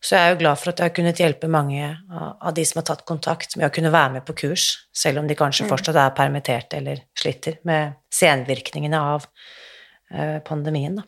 Så 0.00 0.16
jeg 0.16 0.26
er 0.26 0.34
jo 0.34 0.40
glad 0.40 0.56
for 0.56 0.72
at 0.72 0.80
jeg 0.80 0.88
har 0.88 0.96
kunnet 0.96 1.20
hjelpe 1.20 1.48
mange 1.52 1.90
av 2.08 2.54
de 2.56 2.64
som 2.64 2.80
har 2.80 2.86
tatt 2.88 3.04
kontakt, 3.08 3.58
med 3.60 3.68
å 3.68 3.74
kunne 3.74 3.92
være 3.92 4.14
med 4.16 4.24
på 4.26 4.36
kurs, 4.46 4.70
selv 4.96 5.20
om 5.20 5.28
de 5.28 5.36
kanskje 5.36 5.66
mm. 5.66 5.72
fortsatt 5.74 5.98
er 6.00 6.14
permittert 6.16 6.76
eller 6.78 7.02
sliter 7.20 7.60
med 7.68 7.98
senvirkningene 8.16 9.02
av 9.14 9.28
Eh, 10.10 10.38
pandemien. 10.42 10.96
Da. 10.96 11.02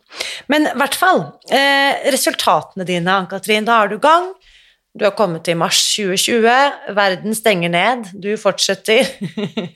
Men 0.47 0.63
i 0.69 0.75
hvert 0.79 0.95
fall, 0.95 1.17
eh, 1.51 2.09
resultatene 2.13 2.85
dine, 2.87 3.11
Ann-Katrin, 3.11 3.65
da 3.67 3.81
er 3.83 3.89
du 3.91 3.95
i 3.97 3.99
gang. 3.99 4.29
Du 4.93 5.07
har 5.07 5.15
kommet 5.17 5.41
til 5.47 5.57
mars 5.57 5.79
2020, 5.95 6.93
verden 6.93 7.33
stenger 7.33 7.71
ned, 7.73 8.11
du 8.13 8.35
fortsetter. 8.37 9.07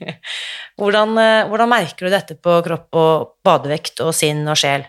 hvordan, 0.78 1.16
eh, 1.18 1.48
hvordan, 1.50 1.72
merker 1.72 2.06
du 2.06 2.14
dette 2.14 2.36
på 2.38 2.60
kropp 2.62 2.94
og 3.00 3.34
badevekt 3.42 3.98
og 4.04 4.12
sinn 4.14 4.46
og 4.46 4.60
sjel? 4.60 4.86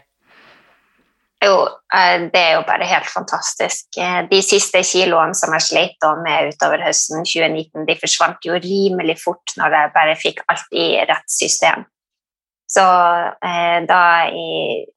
Jo, 1.40 1.56
det 1.90 2.36
er 2.36 2.58
jo 2.58 2.64
bare 2.68 2.86
helt 2.86 3.08
fantastisk. 3.08 3.96
De 4.30 4.42
siste 4.44 4.82
kiloene 4.84 5.38
som 5.40 5.54
jeg 5.56 5.66
sleit 5.66 6.08
med 6.26 6.52
utover 6.52 6.84
høsten 6.84 7.24
2019, 7.24 7.86
de 7.88 7.96
forsvant 8.02 8.44
jo 8.44 8.60
rimelig 8.60 9.16
fort 9.24 9.56
når 9.58 9.78
jeg 9.78 9.94
bare 9.96 10.18
fikk 10.20 10.44
alt 10.52 10.76
i 10.76 10.90
rett 11.00 11.32
system. 11.32 11.88
Så 12.70 12.86
eh, 12.86 13.80
da 13.90 14.04
i 14.30 14.50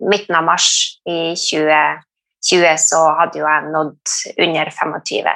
midten 0.05 0.37
av 0.37 0.45
mars 0.45 0.99
i 1.09 1.33
2020 1.39 2.03
så 2.43 3.01
hadde 3.19 3.39
jo 3.39 3.47
jeg 3.47 3.71
nådd 3.71 4.15
under 4.43 4.71
25 4.71 5.33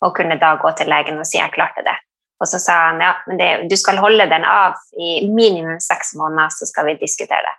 og 0.00 0.14
kunne 0.16 0.38
da 0.40 0.54
gå 0.60 0.70
til 0.76 0.88
legen 0.88 1.20
og 1.20 1.26
si 1.28 1.38
jeg 1.38 1.52
klarte 1.52 1.84
det. 1.84 1.96
Og 2.40 2.48
så 2.48 2.60
sa 2.60 2.76
han 2.88 3.02
ja, 3.04 3.12
men 3.28 3.40
det, 3.40 3.48
du 3.68 3.76
skal 3.76 4.00
holde 4.00 4.28
den 4.30 4.44
av 4.48 4.78
i 4.96 5.26
minimum 5.28 5.80
seks 5.80 6.14
måneder, 6.16 6.48
så 6.48 6.68
skal 6.68 6.88
vi 6.88 6.96
diskutere 7.00 7.42
det. 7.44 7.56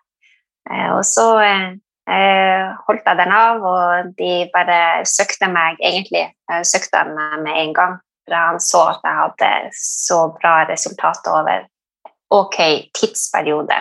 Eh, 0.72 0.90
og 0.96 1.04
så 1.06 1.28
eh, 1.42 2.72
holdt 2.88 3.06
jeg 3.06 3.20
den 3.20 3.36
av, 3.36 3.62
og 3.62 4.14
de 4.18 4.32
bare 4.54 4.80
søkte 5.06 5.52
meg 5.54 5.78
egentlig 5.78 6.26
eh, 6.32 6.64
søkte 6.66 7.04
meg 7.12 7.44
med 7.46 7.60
en 7.62 7.76
gang. 7.78 8.00
For 8.26 8.38
han 8.38 8.62
så 8.62 8.82
at 8.96 9.06
jeg 9.06 9.20
hadde 9.20 9.52
så 9.78 10.20
bra 10.34 10.56
resultater 10.70 11.34
over 11.36 11.66
ok 12.32 12.58
tidsperiode 12.96 13.78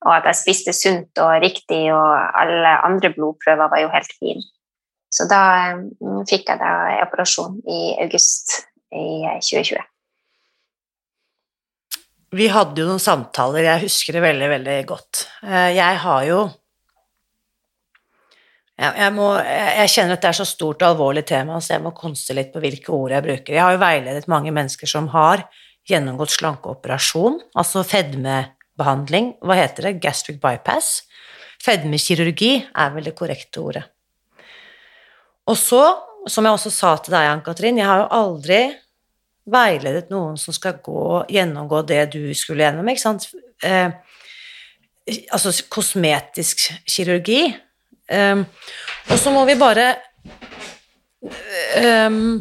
og 0.00 0.14
at 0.14 0.30
jeg 0.30 0.38
spiste 0.38 0.74
sunt 0.76 1.20
og 1.20 1.34
riktig, 1.42 1.82
og 1.92 2.40
alle 2.40 2.76
andre 2.86 3.12
blodprøver 3.12 3.70
var 3.72 3.82
jo 3.82 3.92
helt 3.92 4.12
fine. 4.16 4.44
Så 5.10 5.26
da 5.28 5.42
um, 5.74 6.22
fikk 6.28 6.48
jeg 6.48 6.60
da 6.60 7.00
operasjon 7.04 7.58
i 7.68 7.80
august 8.04 8.60
i 8.94 9.26
2020. 9.42 9.82
Vi 12.38 12.46
hadde 12.46 12.78
jo 12.78 12.86
noen 12.86 13.02
samtaler, 13.02 13.66
jeg 13.66 13.88
husker 13.88 14.16
det 14.16 14.22
veldig, 14.22 14.48
veldig 14.52 14.76
godt. 14.86 15.24
Eh, 15.42 15.72
jeg 15.74 15.96
har 16.04 16.26
jo 16.28 16.44
jeg, 18.80 19.12
må, 19.12 19.26
jeg, 19.44 19.90
kjenner 19.92 20.16
at 20.16 20.22
det 20.22 20.28
er 20.30 20.38
så 20.38 20.46
stort 20.48 20.80
og 20.80 20.94
alvorlig 20.94 21.26
tema, 21.28 21.58
så 21.60 21.74
jeg 21.74 21.82
må 21.84 21.90
konste 21.92 22.32
litt 22.32 22.48
på 22.54 22.62
hvilke 22.62 22.94
ord 22.96 23.12
jeg 23.12 23.26
bruker. 23.26 23.52
Jeg 23.52 23.60
har 23.60 23.74
jo 23.74 23.82
veiledet 23.82 24.30
mange 24.30 24.54
mennesker 24.56 24.88
som 24.88 25.10
har 25.12 25.42
gjennomgått 25.90 26.32
slankeoperasjon, 26.38 27.36
altså 27.60 27.82
fedme 27.84 28.38
behandling. 28.80 29.34
Hva 29.44 29.56
heter 29.60 29.88
det? 29.88 29.98
Gastric 30.02 30.40
bypass. 30.42 31.02
Fedmekirurgi 31.60 32.54
er 32.64 32.94
vel 32.94 33.08
det 33.10 33.16
korrekte 33.18 33.62
ordet. 33.62 33.84
Og 35.50 35.58
så, 35.58 35.82
som 36.30 36.46
jeg 36.46 36.56
også 36.56 36.72
sa 36.72 36.94
til 37.00 37.14
deg, 37.16 37.28
Ann-Katrin, 37.34 37.80
jeg 37.80 37.88
har 37.88 38.04
jo 38.04 38.12
aldri 38.16 38.60
veiledet 39.50 40.12
noen 40.12 40.36
som 40.38 40.54
skal 40.54 40.78
gå, 40.84 41.24
gjennomgå 41.32 41.82
det 41.88 42.04
du 42.14 42.22
skulle 42.38 42.64
gjennom, 42.64 42.88
ikke 42.92 43.02
sant. 43.02 43.26
Eh, 43.66 43.90
altså 45.34 45.52
kosmetisk 45.72 46.68
kirurgi. 46.88 47.48
Um, 48.10 48.42
og 49.10 49.18
så 49.22 49.30
må 49.30 49.44
vi 49.46 49.54
bare 49.54 49.92
um, 51.78 52.40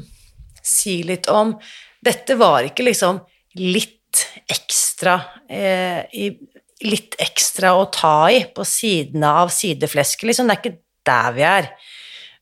si 0.65 0.95
litt 1.05 1.27
om 1.29 1.51
Dette 2.01 2.33
var 2.39 2.65
ikke 2.65 2.87
liksom 2.87 3.19
litt 3.59 4.23
ekstra 4.49 4.88
eh, 5.07 6.33
Litt 6.79 7.17
ekstra 7.19 7.73
å 7.75 7.89
ta 7.91 8.29
i 8.31 8.45
på 8.55 8.63
sidene 8.63 9.27
av 9.41 9.49
sideflesket, 9.51 10.29
liksom. 10.29 10.47
Det 10.47 10.53
er 10.53 10.61
ikke 10.61 10.77
der 11.09 11.33
vi 11.35 11.43
er. 11.43 11.65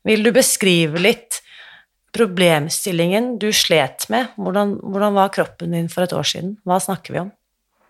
Vil 0.06 0.22
du 0.22 0.30
beskrive 0.30 1.00
litt 1.02 1.40
problemstillingen 2.14 3.32
du 3.42 3.48
slet 3.50 4.06
med? 4.12 4.30
Hvordan, 4.38 4.76
hvordan 4.78 5.18
var 5.18 5.34
kroppen 5.34 5.74
din 5.74 5.90
for 5.90 6.06
et 6.06 6.14
år 6.14 6.28
siden? 6.30 6.54
Hva 6.62 6.78
snakker 6.82 7.16
vi 7.16 7.22
om? 7.24 7.32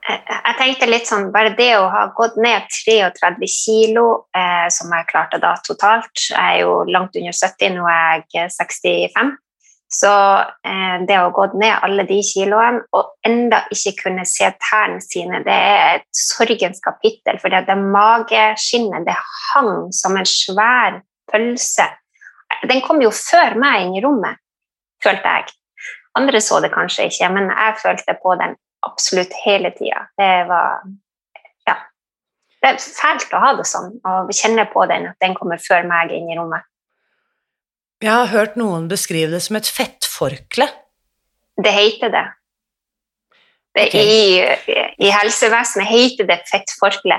Jeg 0.09 0.55
tenkte 0.57 0.89
litt 0.89 1.09
sånn, 1.09 1.29
Bare 1.35 1.53
det 1.57 1.75
å 1.77 1.89
ha 1.93 2.07
gått 2.17 2.39
ned 2.41 2.65
33 2.73 3.51
kilo, 3.53 4.07
eh, 4.37 4.67
som 4.73 4.93
jeg 4.95 5.09
klarte 5.11 5.41
da 5.43 5.53
totalt 5.61 6.31
Jeg 6.31 6.39
er 6.41 6.63
jo 6.63 6.81
langt 6.89 7.19
under 7.21 7.37
70, 7.37 7.77
nå 7.77 7.85
er 7.93 8.25
jeg 8.33 8.49
65. 8.57 9.37
Så 9.89 10.11
eh, 10.69 10.97
det 11.09 11.17
å 11.17 11.31
gå 11.33 11.47
ned 11.57 11.81
alle 11.87 12.05
de 12.09 12.19
kiloene 12.21 12.83
og 12.97 13.15
enda 13.25 13.63
ikke 13.73 13.95
kunne 14.03 14.27
se 14.29 14.51
tærne 14.61 15.01
sine, 15.01 15.41
det 15.47 15.55
er 15.55 16.01
et 16.01 16.07
sorgens 16.13 16.83
kapittel. 16.85 17.41
For 17.41 17.49
det 17.49 17.77
mageskinnet 17.81 19.09
det 19.09 19.17
hang 19.17 19.89
som 19.97 20.19
en 20.21 20.29
svær 20.29 21.01
pølse. 21.33 21.89
Den 22.69 22.85
kom 22.85 23.01
jo 23.01 23.13
før 23.15 23.57
meg 23.61 23.87
inn 23.87 23.97
i 23.97 24.05
rommet, 24.05 24.41
følte 25.05 25.39
jeg. 25.39 25.57
Andre 26.19 26.41
så 26.43 26.61
det 26.61 26.73
kanskje 26.75 27.09
ikke, 27.09 27.33
men 27.33 27.49
jeg 27.53 27.81
følte 27.83 28.17
på 28.23 28.37
den 28.41 28.57
absolutt 28.85 29.33
hele 29.45 29.73
tida. 29.77 30.09
Det 30.21 30.33
var 30.53 30.83
Ja. 31.69 31.77
Det 32.61 32.75
er 32.75 32.77
fælt 32.77 33.33
å 33.33 33.41
ha 33.41 33.53
det 33.57 33.65
sånn, 33.69 33.93
og 34.05 34.33
kjenne 34.35 34.65
på 34.73 34.85
den, 34.91 35.07
at 35.13 35.17
den 35.21 35.37
kommer 35.39 35.61
før 35.63 35.87
meg 35.89 36.13
inn 36.13 36.29
i 36.29 36.37
rommet. 36.37 36.67
Jeg 37.99 38.15
har 38.15 38.29
hørt 38.31 38.59
noen 38.59 38.87
beskrive 38.91 39.33
det 39.33 39.41
som 39.43 39.59
et 39.59 39.67
fettforkle. 39.67 40.69
Det 41.59 41.73
heter 41.75 42.13
det. 42.15 42.27
det 43.75 43.87
okay. 43.89 44.05
i, 44.07 44.77
I 45.03 45.11
helsevesenet 45.11 45.91
heter 45.91 46.29
det 46.29 46.39
fettforkle. 46.47 47.19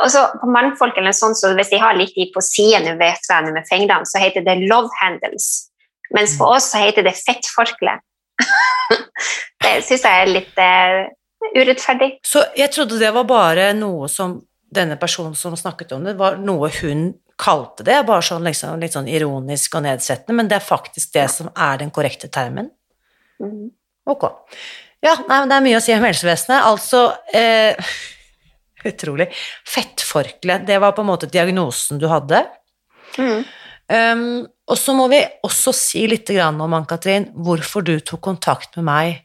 Også 0.00 0.22
på 0.40 0.48
mannfolk 0.48 0.96
eller 0.96 1.12
sånn, 1.12 1.36
så 1.36 1.52
hvis 1.58 1.74
de 1.74 1.80
har 1.82 1.96
litt 1.98 2.16
i 2.16 2.30
på 2.32 2.40
siden 2.44 2.88
ved 2.94 3.02
vettrenet 3.02 3.52
med 3.52 3.68
fingrene, 3.68 4.08
så 4.08 4.22
heter 4.22 4.46
det 4.46 4.62
love 4.64 4.88
handles. 5.02 5.68
Mens 6.16 6.38
på 6.40 6.48
oss 6.56 6.70
så 6.72 6.80
heter 6.80 7.04
det 7.04 7.12
fettforkle. 7.18 7.98
det 9.60 9.74
syns 9.84 10.06
jeg 10.08 10.22
er 10.22 10.32
litt 10.32 10.56
uh, 10.56 11.04
urettferdig. 11.52 12.14
Så 12.24 12.46
jeg 12.56 12.72
trodde 12.72 13.00
det 13.02 13.12
var 13.12 13.28
bare 13.28 13.74
noe 13.76 14.08
som 14.08 14.38
denne 14.74 14.96
personen 14.98 15.36
som 15.38 15.52
snakket 15.56 15.92
om 15.92 16.08
det, 16.08 16.16
var 16.18 16.40
noe 16.40 16.72
hun 16.80 17.10
kalte 17.40 17.84
det, 17.86 17.98
bare 18.06 18.22
sånn 18.24 18.46
liksom, 18.46 18.78
litt 18.82 18.94
sånn 18.94 19.10
ironisk 19.10 19.74
og 19.78 19.84
nedsettende, 19.86 20.36
men 20.38 20.50
det 20.50 20.60
er 20.60 20.66
faktisk 20.66 21.14
det 21.16 21.26
som 21.32 21.50
er 21.50 21.80
den 21.82 21.92
korrekte 21.94 22.30
termen. 22.32 22.70
Mm. 23.42 23.72
Ok. 24.10 24.28
Ja, 25.04 25.16
nei, 25.28 25.38
men 25.40 25.50
det 25.50 25.56
er 25.56 25.64
mye 25.64 25.78
å 25.80 25.84
si 25.84 25.94
om 25.96 26.06
helsevesenet. 26.06 26.64
Altså 26.64 27.06
eh, 27.34 27.94
Utrolig. 28.88 29.30
Fettforkle, 29.68 30.60
det 30.68 30.78
var 30.80 30.94
på 30.96 31.04
en 31.04 31.10
måte 31.10 31.28
diagnosen 31.32 32.00
du 32.00 32.06
hadde. 32.10 32.44
Mm. 33.16 33.44
Um, 33.84 34.26
og 34.64 34.80
så 34.80 34.94
må 34.96 35.06
vi 35.12 35.20
også 35.44 35.72
si 35.76 36.04
litt 36.08 36.28
grann 36.32 36.60
om, 36.60 36.72
Ann-Katrin, 36.76 37.30
hvorfor 37.36 37.84
du 37.84 37.98
tok 38.00 38.22
kontakt 38.24 38.78
med 38.78 38.86
meg 38.88 39.16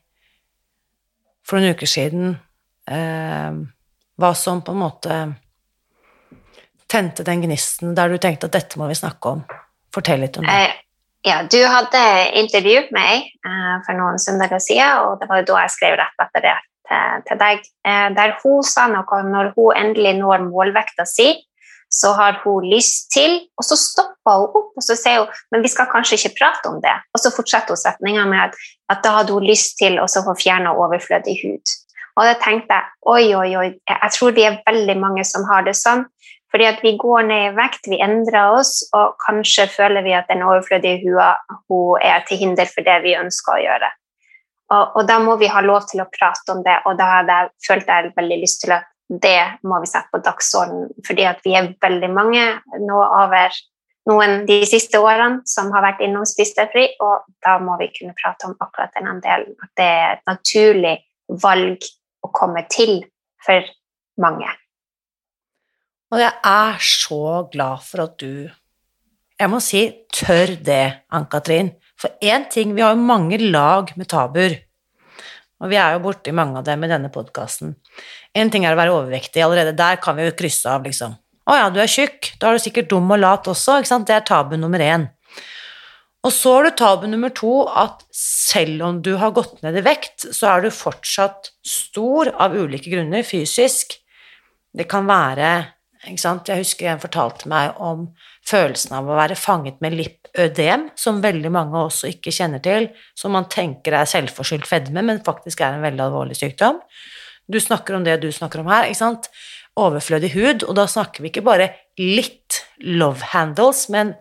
for 1.47 1.59
noen 1.59 1.75
uker 1.75 1.89
siden. 1.89 2.33
Um, 2.89 3.67
hva 4.19 4.33
som 4.35 4.63
på 4.65 4.75
en 4.75 4.81
måte 4.81 5.19
tente 6.89 7.25
den 7.25 7.43
gnisten 7.45 7.95
der 7.97 8.11
du 8.11 8.17
tenkte 8.21 8.49
at 8.49 8.55
dette 8.57 8.79
må 8.79 8.89
vi 8.89 8.97
snakke 8.97 9.35
om. 9.35 9.43
Fortell 9.93 10.23
litt 10.23 10.37
om 10.37 10.45
det. 10.45 10.53
Eh, 10.53 10.79
ja, 11.27 11.41
du 11.43 11.59
hadde 11.65 12.01
intervjuet 12.39 12.91
meg 12.95 13.27
eh, 13.27 13.75
for 13.85 13.97
noen 13.97 14.19
søndager 14.21 14.61
siden, 14.63 15.05
og 15.05 15.21
det 15.21 15.29
var 15.29 15.45
da 15.47 15.63
jeg 15.65 15.75
skrev 15.75 15.97
rett 15.99 16.25
etter 16.25 16.45
det 16.45 16.57
til, 17.27 17.37
deg, 17.37 17.67
eh, 17.85 18.07
der 18.15 18.35
hun 18.41 18.63
sa 18.65 18.87
noe 18.89 19.21
når 19.27 19.53
hun 19.57 19.77
endelig 19.77 20.15
når 20.19 20.47
målvekta 20.47 21.05
si, 21.09 21.31
så 21.89 22.13
har 22.13 22.37
hun 22.43 22.65
lyst 22.69 23.09
til, 23.13 23.39
og 23.57 23.65
så 23.65 23.77
stopper 23.79 24.43
hun 24.43 24.57
opp 24.59 24.77
og 24.77 24.85
så 24.85 24.95
sier 24.97 25.23
hun, 25.23 25.39
men 25.53 25.65
vi 25.65 25.71
skal 25.73 25.89
kanskje 25.89 26.19
ikke 26.19 26.35
prate 26.37 26.69
om 26.69 26.77
det. 26.83 26.93
Og 27.15 27.21
så 27.23 27.33
fortsetter 27.33 27.73
hun 27.73 27.81
setninga 27.81 28.25
med 28.29 28.43
at, 28.43 28.57
at 28.93 29.01
da 29.05 29.15
hadde 29.19 29.33
hun 29.33 29.47
lyst 29.47 29.79
til 29.81 29.97
å 30.01 30.07
få 30.09 30.35
fjerna 30.37 30.75
overflødig 30.77 31.39
hud. 31.43 31.75
Og 32.19 32.27
da 32.27 32.35
tenkte 32.41 32.77
jeg 32.77 33.09
oi, 33.09 33.25
oi, 33.37 33.49
oi, 33.57 33.67
jeg 33.89 34.13
tror 34.15 34.35
vi 34.37 34.45
er 34.45 34.61
veldig 34.67 34.97
mange 35.01 35.25
som 35.25 35.45
har 35.49 35.65
det 35.65 35.75
sånn. 35.79 36.05
Fordi 36.49 36.65
at 36.65 36.81
vi 36.81 36.95
går 36.97 37.27
ned 37.29 37.45
i 37.45 37.55
vekt, 37.57 37.87
vi 37.91 37.99
endrer 38.01 38.55
oss, 38.57 38.81
og 38.97 39.17
kanskje 39.21 39.67
føler 39.69 40.05
vi 40.05 40.15
at 40.17 40.29
den 40.31 40.41
overflødige 40.45 41.03
hua 41.03 41.35
hun 41.69 42.01
er 42.01 42.23
til 42.27 42.41
hinder 42.41 42.69
for 42.69 42.85
det 42.85 42.99
vi 43.05 43.17
ønsker 43.19 43.55
å 43.55 43.63
gjøre. 43.63 43.89
Og, 44.69 44.95
og 44.97 45.07
da 45.09 45.17
må 45.21 45.35
vi 45.41 45.49
ha 45.49 45.61
lov 45.65 45.85
til 45.89 46.01
å 46.03 46.09
prate 46.13 46.53
om 46.53 46.63
det, 46.65 46.77
og 46.85 46.97
da 46.97 47.09
hadde 47.19 47.37
jeg, 47.37 47.51
følte 47.67 47.95
jeg 47.97 48.13
veldig 48.17 48.39
lyst 48.41 48.63
til 48.65 48.75
at 48.77 48.89
det 49.09 49.39
må 49.65 49.79
vi 49.81 49.89
sette 49.89 50.13
på 50.13 50.21
dagsordenen, 50.21 50.91
fordi 51.05 51.25
at 51.25 51.41
vi 51.45 51.55
er 51.57 51.71
veldig 51.81 52.09
mange 52.13 52.43
nå 52.85 52.97
over 53.01 53.55
noen 54.09 54.43
de 54.49 54.59
siste 54.69 55.01
årene 55.01 55.41
som 55.49 55.71
har 55.73 55.83
vært 55.85 56.03
innom 56.05 56.25
Spistefri, 56.29 56.85
og 57.01 57.25
da 57.45 57.57
må 57.61 57.77
vi 57.81 57.89
kunne 57.95 58.17
prate 58.17 58.49
om 58.49 58.55
akkurat 58.61 58.93
den 58.97 59.21
delen. 59.25 59.53
At 59.65 59.73
det 59.77 59.89
er 59.89 60.15
et 60.15 60.25
naturlig 60.29 60.95
valg 61.41 61.85
å 62.25 62.31
komme 62.33 62.65
til 62.69 62.99
for 63.45 63.65
mange. 64.21 64.49
Og 66.09 66.17
jeg 66.17 66.33
er 66.41 66.79
så 66.81 67.23
glad 67.53 67.83
for 67.85 68.07
at 68.07 68.15
du 68.21 68.49
Jeg 69.39 69.47
må 69.47 69.61
si 69.63 69.85
tør 70.11 70.57
det, 70.67 71.05
Ann-Katrin. 71.15 71.69
For 71.95 72.11
én 72.19 72.49
ting, 72.51 72.73
vi 72.75 72.83
har 72.83 72.91
jo 72.91 73.05
mange 73.07 73.37
lag 73.39 73.93
med 73.95 74.09
tabuer. 74.11 74.57
Og 75.63 75.71
vi 75.71 75.77
er 75.79 75.95
jo 75.95 76.01
borti 76.03 76.33
mange 76.35 76.59
av 76.59 76.65
dem 76.67 76.83
i 76.83 76.89
denne 76.91 77.11
podkasten. 77.13 77.77
Én 78.35 78.51
ting 78.51 78.65
er 78.67 78.75
å 78.75 78.79
være 78.79 78.97
overvektig, 78.97 79.39
allerede 79.43 79.77
der 79.79 80.01
kan 80.03 80.17
vi 80.17 80.27
jo 80.27 80.35
krysse 80.35 80.67
av, 80.67 80.83
liksom. 80.83 81.15
Å 81.47 81.55
ja, 81.55 81.71
du 81.71 81.79
er 81.79 81.87
tjukk, 81.87 82.33
da 82.39 82.49
er 82.49 82.59
du 82.59 82.65
sikkert 82.65 82.91
dum 82.91 83.07
og 83.15 83.21
lat 83.21 83.47
også, 83.47 83.79
ikke 83.79 83.91
sant. 83.93 84.09
Det 84.11 84.17
er 84.17 84.27
tabu 84.27 84.57
nummer 84.59 84.83
én. 84.83 85.07
Og 86.27 86.35
så 86.35 86.57
har 86.57 86.67
du 86.67 86.75
tabu 86.75 87.07
nummer 87.07 87.31
to, 87.31 87.63
at 87.71 88.03
selv 88.11 88.83
om 88.89 88.99
du 89.03 89.13
har 89.21 89.31
gått 89.35 89.61
ned 89.63 89.79
i 89.79 89.87
vekt, 89.87 90.27
så 90.35 90.51
er 90.51 90.67
du 90.67 90.71
fortsatt 90.75 91.53
stor 91.63 92.33
av 92.35 92.59
ulike 92.59 92.91
grunner, 92.91 93.23
fysisk. 93.23 93.95
Det 94.75 94.87
kan 94.91 95.07
være? 95.07 95.78
Jeg 95.99 96.61
husker 96.61 96.87
en 96.87 97.01
fortalte 97.01 97.49
meg 97.51 97.75
om 97.83 98.05
følelsen 98.47 98.93
av 98.95 99.09
å 99.09 99.17
være 99.17 99.35
fanget 99.35 99.81
med 99.83 99.97
lipødem, 99.99 100.87
som 100.95 101.19
veldig 101.19 101.51
mange 101.51 101.75
også 101.75 102.13
ikke 102.13 102.31
kjenner 102.31 102.63
til, 102.63 102.87
som 103.19 103.35
man 103.35 103.49
tenker 103.51 103.97
er 103.97 104.07
selvforskyldt 104.07 104.67
fedme, 104.69 105.03
men 105.03 105.19
faktisk 105.25 105.59
er 105.59 105.75
en 105.75 105.83
veldig 105.83 106.05
alvorlig 106.05 106.39
sykdom. 106.39 106.79
Du 107.51 107.59
snakker 107.59 107.97
om 107.97 108.07
det 108.07 108.21
du 108.23 108.29
snakker 108.31 108.63
om 108.63 108.71
her, 108.71 108.87
ikke 108.87 109.01
sant? 109.01 109.27
Overflødig 109.79 110.31
hud, 110.37 110.63
og 110.69 110.79
da 110.79 110.87
snakker 110.87 111.25
vi 111.25 111.33
ikke 111.33 111.43
bare 111.43 111.73
litt 111.99 112.61
love 112.79 113.33
handles, 113.33 113.89
men 113.91 114.15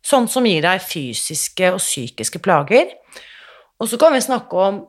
sånn 0.00 0.28
som 0.30 0.48
gir 0.48 0.64
deg 0.64 0.80
fysiske 0.80 1.74
og 1.74 1.82
psykiske 1.82 2.40
plager. 2.40 2.96
Og 3.76 3.92
så 3.92 4.00
kan 4.00 4.16
vi 4.16 4.24
snakke 4.24 4.56
om 4.56 4.86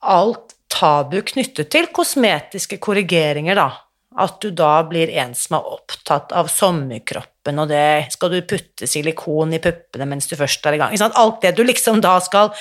alt 0.00 0.56
tabu 0.72 1.20
knyttet 1.20 1.68
til 1.72 1.92
kosmetiske 1.92 2.80
korrigeringer, 2.80 3.60
da 3.60 3.85
at 4.16 4.36
du 4.40 4.50
da 4.56 4.80
blir 4.88 5.10
en 5.20 5.34
som 5.36 5.58
er 5.58 5.72
opptatt 5.76 6.32
av 6.36 6.48
sommerkroppen, 6.48 7.58
og 7.60 7.68
det 7.68 8.12
skal 8.14 8.32
du 8.32 8.38
putte 8.48 8.88
silikon 8.88 9.52
i 9.52 9.60
puppene 9.62 10.08
mens 10.08 10.28
du 10.30 10.36
først 10.38 10.64
er 10.66 10.76
i 10.76 10.80
gang. 10.80 10.96
Alt 11.06 11.42
det 11.44 11.56
du 11.58 11.64
liksom 11.66 12.00
da 12.04 12.16
skal 12.24 12.54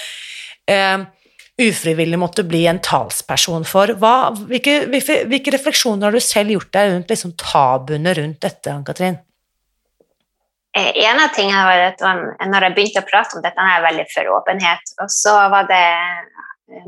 eh, 0.67 1.05
ufrivillig 1.61 2.19
måtte 2.19 2.43
bli 2.43 2.65
en 2.67 2.81
talsperson 2.83 3.63
for. 3.67 3.95
Hva, 4.01 4.33
hvilke, 4.49 4.81
hvilke, 4.91 5.21
hvilke, 5.31 5.55
refleksjoner 5.55 6.09
har 6.09 6.17
du 6.17 6.23
selv 6.23 6.57
gjort 6.57 6.73
deg 6.75 6.91
rundt 6.91 7.15
liksom, 7.15 7.35
tabuene 7.39 8.15
rundt 8.19 8.41
dette, 8.43 8.73
Ann-Katrin? 8.73 9.21
En 10.75 11.21
av 11.23 11.31
tingene 11.31 11.63
var 11.63 11.81
at 11.85 12.01
når 12.03 12.65
jeg 12.67 12.75
begynte 12.75 12.99
å 12.99 13.07
prate 13.07 13.37
om 13.37 13.43
dette, 13.45 13.55
er 13.55 13.77
jeg 13.77 13.85
veldig 13.85 14.07
for 14.11 14.31
åpenhet. 14.41 14.95
Og 15.05 15.11
så 15.13 15.35
var 15.53 15.69
det 15.69 15.85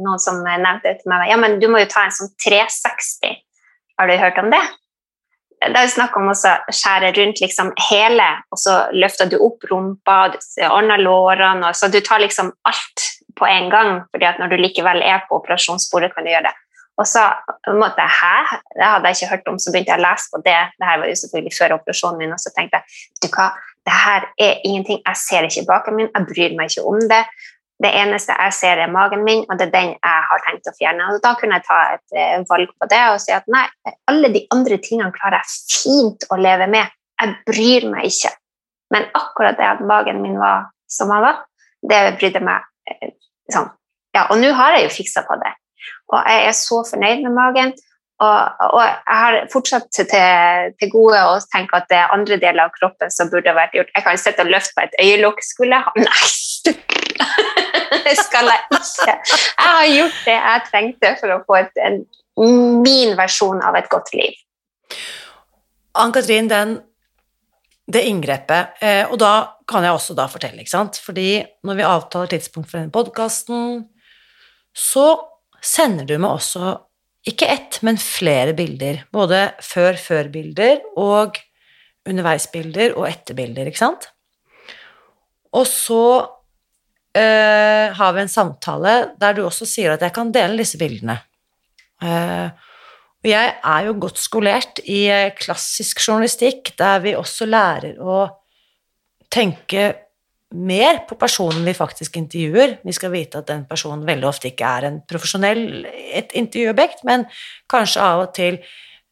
noen 0.04 0.20
som 0.20 0.42
nevnte 0.44 0.98
til 0.98 1.12
meg 1.12 1.30
ja, 1.30 1.38
men 1.40 1.56
du 1.62 1.70
må 1.72 1.80
jo 1.80 1.88
ta 1.92 2.04
en 2.04 2.16
sånn 2.18 2.34
360. 2.44 3.38
Har 3.98 4.08
du 4.08 4.18
hørt 4.22 4.38
om 4.42 4.52
det? 4.54 4.62
Det 5.58 5.74
er 5.74 5.88
jo 5.88 5.96
snakk 5.96 6.14
om 6.20 6.30
å 6.30 6.36
skjære 6.38 7.16
rundt 7.18 7.40
liksom 7.42 7.72
hele, 7.88 8.28
og 8.54 8.60
så 8.62 8.76
løfter 8.94 9.30
du 9.32 9.40
opp 9.42 9.66
rumpa, 9.72 10.18
du 10.36 10.38
ordner 10.70 11.02
lårene, 11.02 11.72
så 11.74 11.90
du 11.90 11.98
tar 12.06 12.22
liksom 12.22 12.52
alt 12.70 13.06
på 13.38 13.48
en 13.50 13.72
gang, 13.74 13.92
fordi 14.14 14.28
at 14.30 14.38
når 14.42 14.54
du 14.54 14.62
likevel 14.62 15.02
er 15.02 15.24
på 15.26 15.40
operasjonsbordet, 15.40 16.12
kan 16.14 16.26
du 16.26 16.32
gjøre 16.32 16.52
det. 16.52 16.54
Og 16.98 17.06
så 17.06 17.24
måtte 17.78 18.02
jeg 18.02 18.14
Hæ? 18.20 18.60
Det 18.78 18.86
hadde 18.86 19.10
jeg 19.10 19.18
ikke 19.18 19.32
hørt 19.34 19.50
om, 19.52 19.60
så 19.62 19.74
begynte 19.74 19.94
jeg 19.94 20.02
å 20.02 20.06
lese 20.06 20.32
på 20.34 20.42
det. 20.46 20.62
Dette 20.78 21.02
var 21.02 21.10
jo 21.10 21.18
selvfølgelig 21.22 21.58
før 21.58 21.76
operasjonen 21.78 22.22
min, 22.22 22.34
og 22.34 22.42
så 22.42 22.54
tenkte 22.54 22.82
jeg 22.82 23.26
du 23.26 23.28
hva, 23.34 23.52
det 23.88 23.98
her 23.98 24.26
er 24.44 24.66
ingenting, 24.68 25.02
jeg 25.06 25.22
ser 25.22 25.46
ikke 25.48 25.68
baken 25.70 25.98
min, 25.98 26.10
jeg 26.12 26.30
bryr 26.32 26.58
meg 26.58 26.74
ikke 26.74 26.86
om 26.90 27.02
det. 27.10 27.24
Det 27.84 27.92
eneste 27.94 28.34
jeg 28.34 28.54
ser, 28.58 28.80
er 28.82 28.90
magen 28.90 29.22
min, 29.26 29.44
og 29.46 29.60
det 29.60 29.68
er 29.68 29.74
den 29.76 29.92
jeg 29.94 30.22
har 30.30 30.42
tenkt 30.48 30.70
å 30.70 30.74
fjerne. 30.80 31.12
Og 31.14 31.22
da 31.22 31.36
kunne 31.38 31.60
jeg 31.60 31.68
ta 31.68 31.78
et 31.94 32.16
uh, 32.18 32.46
valg 32.50 32.72
på 32.74 32.90
det 32.90 33.04
og 33.12 33.20
si 33.22 33.36
at 33.36 33.46
nei, 33.54 33.68
alle 34.10 34.32
de 34.34 34.42
andre 34.56 34.80
tingene 34.82 35.14
klarer 35.14 35.44
jeg 35.44 35.78
fint 35.84 36.26
å 36.34 36.40
leve 36.42 36.66
med. 36.74 36.96
Jeg 37.22 37.36
bryr 37.46 37.86
meg 37.92 38.10
ikke. 38.10 38.34
Men 38.94 39.06
akkurat 39.20 39.60
det 39.60 39.68
at 39.68 39.86
magen 39.86 40.24
min 40.24 40.40
var 40.42 40.72
som 40.90 41.12
han 41.14 41.22
var, 41.26 41.44
det 41.86 42.02
brydde 42.18 42.42
meg 42.48 42.66
uh, 42.66 43.14
sånn. 43.54 43.70
Ja, 44.18 44.26
og 44.32 44.42
nå 44.42 44.50
har 44.58 44.74
jeg 44.74 44.88
jo 44.88 44.96
fiksa 44.98 45.28
på 45.28 45.38
det. 45.44 45.54
Og 46.10 46.18
jeg 46.18 46.48
er 46.48 46.58
så 46.58 46.82
fornøyd 46.88 47.22
med 47.28 47.36
magen. 47.38 47.76
Og, 48.18 48.62
og 48.74 48.82
jeg 48.82 49.18
har 49.22 49.36
fortsatt 49.54 49.92
til, 49.94 50.08
til, 50.10 50.90
gode 50.90 51.22
å 51.30 51.36
tenke 51.54 51.78
at 51.78 51.86
det 51.92 52.00
er 52.02 52.16
andre 52.16 52.40
deler 52.42 52.66
av 52.66 52.74
kroppen 52.74 53.14
som 53.14 53.30
burde 53.30 53.54
vært 53.54 53.78
gjort. 53.78 53.94
Jeg 53.94 54.08
kan 54.08 54.18
sitte 54.18 54.46
og 54.48 54.54
løfte 54.56 54.74
på 54.74 54.88
et 54.88 55.02
øyelokk. 55.06 55.46
Skulle 55.46 55.78
jeg 55.78 55.86
ha 55.86 55.94
Nei! 56.08 56.97
Det 58.08 58.16
skal 58.20 58.50
jeg 58.52 58.80
ikke. 58.80 59.16
Jeg 59.34 59.68
har 59.68 59.88
gjort 59.92 60.20
det 60.26 60.36
jeg 60.38 60.66
trengte 60.72 61.14
for 61.22 61.36
å 61.36 61.40
få 61.48 61.60
et, 61.62 61.82
en, 61.84 62.02
min 62.84 63.16
versjon 63.20 63.62
av 63.66 63.78
et 63.80 63.90
godt 63.92 64.14
liv. 64.16 64.38
Ann-Katrin, 65.98 66.50
det 67.88 68.02
inngrepet 68.06 68.84
eh, 68.84 69.04
Og 69.10 69.18
da 69.20 69.32
kan 69.68 69.84
jeg 69.84 69.96
også 69.96 70.14
da 70.18 70.28
fortelle, 70.30 70.62
ikke 70.62 70.74
sant 70.74 71.00
Fordi 71.02 71.40
når 71.66 71.80
vi 71.80 71.86
avtaler 71.88 72.30
tidspunkt 72.32 72.70
for 72.70 72.80
denne 72.80 72.94
podkasten, 72.94 73.88
så 74.76 75.08
sender 75.64 76.06
du 76.06 76.18
meg 76.20 76.36
også 76.36 76.76
ikke 77.28 77.48
ett, 77.52 77.80
men 77.84 77.98
flere 78.00 78.54
bilder. 78.56 79.02
Både 79.12 79.50
før-før-bilder 79.66 80.84
og 81.02 81.40
underveisbilder 82.08 82.94
og 82.96 83.08
etterbilder, 83.10 83.68
ikke 83.68 83.82
sant? 83.82 84.08
Og 85.58 85.66
så 85.68 86.04
eh, 87.18 87.98
har 87.98 88.14
vi 88.16 88.24
en 88.24 88.32
samtale 88.32 88.96
der 89.20 89.36
du 89.38 89.44
også 89.46 89.68
sier 89.68 89.96
at 89.96 90.06
jeg 90.06 90.16
kan 90.16 90.32
dele 90.36 90.62
disse 90.62 90.80
bildene. 90.80 91.18
Eh, 92.04 92.48
og 93.18 93.30
jeg 93.32 93.54
er 93.56 93.86
jo 93.88 93.96
godt 94.00 94.20
skolert 94.22 94.82
i 94.86 95.06
eh, 95.12 95.34
klassisk 95.38 96.02
journalistikk, 96.04 96.76
der 96.80 97.02
vi 97.04 97.16
også 97.18 97.48
lærer 97.50 97.98
å 98.00 98.26
tenke 99.34 99.90
mer 100.56 101.02
på 101.10 101.18
personen 101.20 101.66
vi 101.68 101.76
faktisk 101.76 102.18
intervjuer. 102.22 102.78
Vi 102.86 102.96
skal 102.96 103.12
vite 103.12 103.42
at 103.42 103.50
den 103.50 103.66
personen 103.68 104.06
veldig 104.08 104.30
ofte 104.30 104.52
ikke 104.52 104.70
er 104.80 104.88
en 104.88 105.02
profesjonell 105.10 105.84
et 105.88 106.32
intervjuobjekt, 106.40 107.04
men 107.08 107.26
kanskje 107.72 108.04
av 108.04 108.24
og 108.28 108.34
til, 108.38 108.62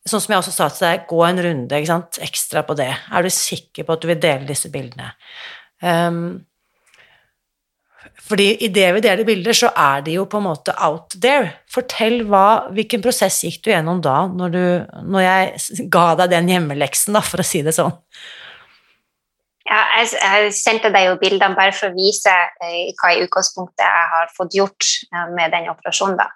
sånn 0.07 0.23
som 0.23 0.35
jeg 0.35 0.43
også 0.43 0.55
sa 0.55 0.69
til 0.71 0.87
deg, 0.87 1.05
gå 1.09 1.21
en 1.27 1.43
runde 1.49 1.81
ekstra 2.23 2.63
på 2.67 2.77
det. 2.79 2.91
Er 3.11 3.25
du 3.25 3.33
sikker 3.33 3.83
på 3.83 3.97
at 3.97 4.05
du 4.05 4.11
vil 4.13 4.21
dele 4.21 4.47
disse 4.47 4.71
bildene? 4.71 5.11
Um, 5.83 6.45
fordi 8.25 8.47
i 8.65 8.69
det 8.73 8.87
vi 8.95 9.03
deler 9.05 9.27
bilder, 9.27 9.53
så 9.53 9.69
er 9.77 10.01
de 10.05 10.15
jo 10.17 10.25
på 10.29 10.39
en 10.41 10.47
måte 10.47 10.73
out 10.81 11.13
there. 11.21 11.51
Fortell 11.71 12.23
hva, 12.29 12.71
hvilken 12.73 13.03
prosess 13.05 13.43
gikk 13.45 13.61
du 13.65 13.69
gjennom 13.69 14.01
da, 14.05 14.23
når, 14.31 14.55
du, 14.55 14.63
når 15.11 15.25
jeg 15.25 15.85
ga 15.93 16.07
deg 16.21 16.33
den 16.33 16.49
hjemmeleksen, 16.49 17.13
da, 17.17 17.21
for 17.25 17.43
å 17.43 17.45
si 17.45 17.61
det 17.65 17.75
sånn? 17.77 17.93
Ja, 19.65 19.79
jeg, 19.97 20.11
jeg, 20.21 20.49
sendte 20.57 20.91
deg 20.93 21.07
jo 21.07 21.19
bildene 21.21 21.57
bare 21.57 21.73
for 21.73 21.89
å 21.89 21.95
vise 21.95 22.33
eh, 22.61 22.91
hva 22.99 23.13
i 23.13 23.23
utgangspunktet 23.25 23.81
jeg 23.81 24.09
har 24.11 24.33
fått 24.35 24.57
gjort 24.57 24.89
eh, 25.09 25.29
med 25.33 25.53
den 25.53 25.71
operasjonen. 25.71 26.19
da. 26.21 26.29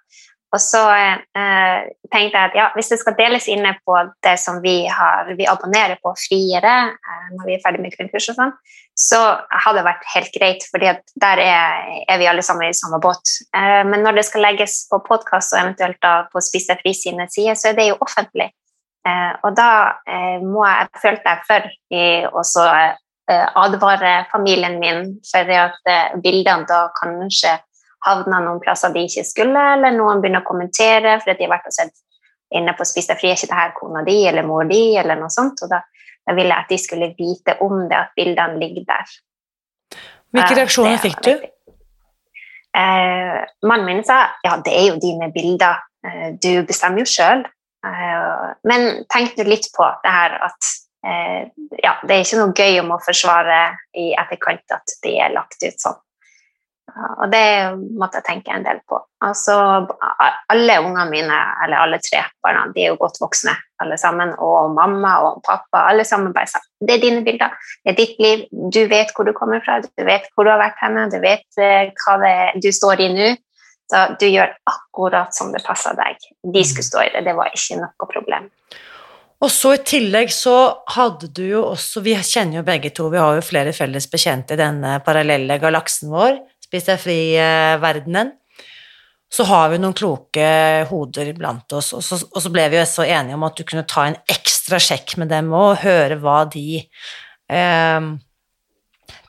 Og 0.49 0.62
så 0.63 0.81
eh, 0.89 1.89
tenkte 2.09 2.39
jeg 2.39 2.49
at 2.49 2.55
ja, 2.57 2.67
hvis 2.73 2.89
det 2.89 2.97
skal 3.01 3.13
deles 3.19 3.45
inne 3.51 3.75
på 3.85 3.95
det 4.25 4.33
som 4.41 4.57
vi, 4.63 4.81
har, 4.89 5.29
vi 5.38 5.45
abonnerer 5.45 5.99
på 6.01 6.15
friere 6.17 6.75
eh, 6.89 7.27
når 7.35 7.45
vi 7.45 7.57
er 7.57 7.62
ferdig 7.62 7.83
med 7.83 7.93
grunnkurs 7.93 8.31
og 8.33 8.39
sånn, 8.39 8.55
så 8.99 9.19
hadde 9.63 9.79
det 9.79 9.85
vært 9.88 10.07
helt 10.13 10.31
greit, 10.33 10.65
for 10.67 10.83
der 10.83 11.41
er, 11.43 11.83
er, 12.03 12.17
vi 12.19 12.27
alle 12.27 12.43
sammen 12.43 12.67
i 12.67 12.75
samme 12.75 12.99
båt. 13.03 13.35
Eh, 13.55 13.83
men 13.88 14.03
når 14.03 14.19
det 14.19 14.25
skal 14.27 14.43
legges 14.43 14.81
på 14.91 14.99
podkast 15.05 15.53
og 15.53 15.62
eventuelt 15.62 15.99
da 16.03 16.15
på 16.33 16.43
Spis 16.43 16.67
deg 16.67 16.81
fri 16.81 16.95
sine 16.97 17.29
sider, 17.31 17.55
så 17.55 17.71
er 17.71 17.77
det 17.77 17.91
jo 17.91 17.99
offentlig. 18.03 18.49
Eh, 19.07 19.31
og 19.45 19.55
da 19.55 19.69
eh, 20.09 20.41
må 20.43 20.65
jeg, 20.67 20.89
følte 21.05 21.35
jeg 21.35 21.47
for 21.47 21.69
i 21.95 22.07
også 22.27 22.65
advare 23.29 24.23
familien 24.31 24.79
min 24.81 25.03
for 25.29 25.51
at 25.53 25.75
bildene 26.17 26.65
da 26.65 26.88
kanskje 26.97 27.51
havna 28.05 28.39
noen 28.43 28.62
plasser 28.63 28.93
de 28.93 29.03
ikke 29.07 29.25
skulle, 29.27 29.63
eller 29.75 29.95
noen 29.95 30.21
begynner 30.23 30.43
å 30.43 30.47
kommentere 30.47 31.17
fordi 31.23 31.39
de 31.39 31.47
har 31.47 31.57
vært 31.57 31.69
og 31.71 31.75
sett 31.75 31.95
inne 32.55 32.73
på 32.73 32.88
Spis 32.88 33.09
deg 33.09 33.19
fri, 33.19 33.29
er 33.29 33.38
ikke 33.38 33.51
det 33.51 33.59
her 33.59 33.75
kona 33.77 34.03
di 34.07 34.17
eller 34.29 34.45
mor 34.47 34.65
di, 34.69 34.81
eller 34.97 35.19
noe 35.19 35.29
sånt. 35.33 35.62
Og 35.65 35.71
da, 35.71 35.83
da 36.25 36.35
ville 36.38 36.53
jeg 36.53 36.65
at 36.65 36.73
de 36.73 36.79
skulle 36.81 37.12
vite 37.17 37.57
om 37.65 37.83
det, 37.89 37.99
at 37.99 38.15
bildene 38.17 38.57
ligger 38.62 38.88
der. 38.89 39.13
Hvilke 40.33 40.57
reaksjoner 40.57 40.97
uh, 40.97 41.03
fikk 41.03 41.21
du? 41.25 41.33
Uh, 42.77 43.39
mannen 43.65 43.88
min 43.88 44.03
sa 44.05 44.21
ja, 44.45 44.57
det 44.65 44.73
er 44.77 44.91
jo 44.91 44.99
dine 45.01 45.31
bilder, 45.33 45.81
uh, 46.05 46.27
du 46.41 46.51
bestemmer 46.69 47.05
jo 47.05 47.09
sjøl. 47.09 47.47
men 48.67 49.05
tenk 49.07 49.38
nå 49.38 49.45
litt 49.47 49.69
på 49.71 49.85
det 50.03 50.12
her 50.12 50.33
at 50.43 50.67
ja, 51.79 51.93
det 52.03 52.12
er 52.12 52.25
ikke 52.25 52.39
noe 52.41 52.51
gøy 52.51 52.81
om 52.81 52.89
å 52.91 52.97
forsvare 52.99 53.59
i 53.95 54.09
etterkant 54.19 54.73
at 54.75 54.97
de 55.05 55.13
er 55.23 55.31
lagt 55.31 55.63
ut 55.63 55.79
sånn. 55.79 55.95
Og 57.19 57.32
det 57.32 57.45
måtte 57.99 58.19
jeg 58.19 58.28
tenke 58.28 58.54
en 58.54 58.65
del 58.65 58.80
på. 58.89 58.99
Altså, 59.25 59.56
alle 60.54 60.78
ungene 60.82 61.06
mine, 61.12 61.39
eller 61.65 61.84
alle 61.84 61.99
tre 62.04 62.23
barna, 62.43 62.67
de 62.75 62.86
er 62.86 62.93
jo 62.93 62.99
godt 63.02 63.19
voksne 63.21 63.56
alle 63.84 63.97
sammen. 63.99 64.32
Og 64.43 64.73
mamma 64.75 65.15
og 65.28 65.41
pappa, 65.45 65.86
alle 65.91 66.06
sammen 66.08 66.34
bare 66.36 66.52
sa 66.52 66.62
det 66.80 66.95
er 66.95 67.04
dine 67.04 67.23
bilder, 67.25 67.56
det 67.84 67.93
er 67.93 67.97
ditt 67.97 68.19
liv, 68.23 68.45
du 68.52 68.86
vet 68.91 69.12
hvor 69.15 69.28
du 69.28 69.34
kommer 69.36 69.60
fra, 69.65 69.82
du 69.84 70.06
vet 70.08 70.30
hvor 70.34 70.47
du 70.47 70.54
har 70.54 70.62
vært 70.62 70.80
henne, 70.80 71.10
du 71.12 71.19
vet 71.23 71.43
uh, 71.60 71.91
hva 72.04 72.15
det, 72.23 72.36
du 72.63 72.71
står 72.75 73.04
i 73.04 73.12
nå. 73.15 73.34
Så 73.89 74.04
du 74.21 74.28
gjør 74.30 74.52
akkurat 74.69 75.34
som 75.34 75.49
det 75.49 75.63
passer 75.65 75.95
deg. 75.97 76.21
De 76.45 76.62
skulle 76.62 76.86
stå 76.86 77.02
i 77.08 77.12
det, 77.15 77.23
det 77.25 77.34
var 77.34 77.49
ikke 77.49 77.80
noe 77.82 78.10
problem. 78.12 78.45
Og 79.39 79.52
så 79.52 79.71
i 79.78 79.84
tillegg 79.88 80.32
så 80.36 80.56
hadde 80.95 81.30
du 81.32 81.45
jo 81.45 81.62
også 81.71 82.04
Vi 82.04 82.15
kjenner 82.17 82.60
jo 82.60 82.65
begge 82.67 82.91
to, 82.95 83.08
vi 83.12 83.21
har 83.21 83.38
jo 83.38 83.45
flere 83.45 83.73
felles 83.75 84.10
bekjente 84.12 84.56
i 84.56 84.60
denne 84.60 84.97
parallelle 85.06 85.58
galaksen 85.62 86.12
vår. 86.12 86.41
Spis 86.69 86.86
deg 86.86 86.99
fri-verdenen, 87.01 88.36
så 89.29 89.45
har 89.49 89.71
vi 89.71 89.79
noen 89.82 89.95
kloke 89.97 90.49
hoder 90.89 91.32
blant 91.38 91.73
oss, 91.73 91.95
og 91.97 92.03
så, 92.05 92.19
og 92.29 92.43
så, 92.45 92.51
ble 92.53 92.67
vi 92.69 92.77
jo 92.77 92.84
så 92.86 93.08
enige 93.08 93.38
om 93.38 93.45
at 93.47 93.58
du 93.58 93.63
kunne 93.65 93.88
ta 93.89 94.03
en 94.05 94.17
ekstra 94.29 94.77
sjekk 94.82 95.15
med 95.21 95.32
dem 95.34 95.49
og 95.58 95.82
høre 95.82 96.19
hva 96.21 96.43
de 96.49 96.82
eh, 97.49 98.10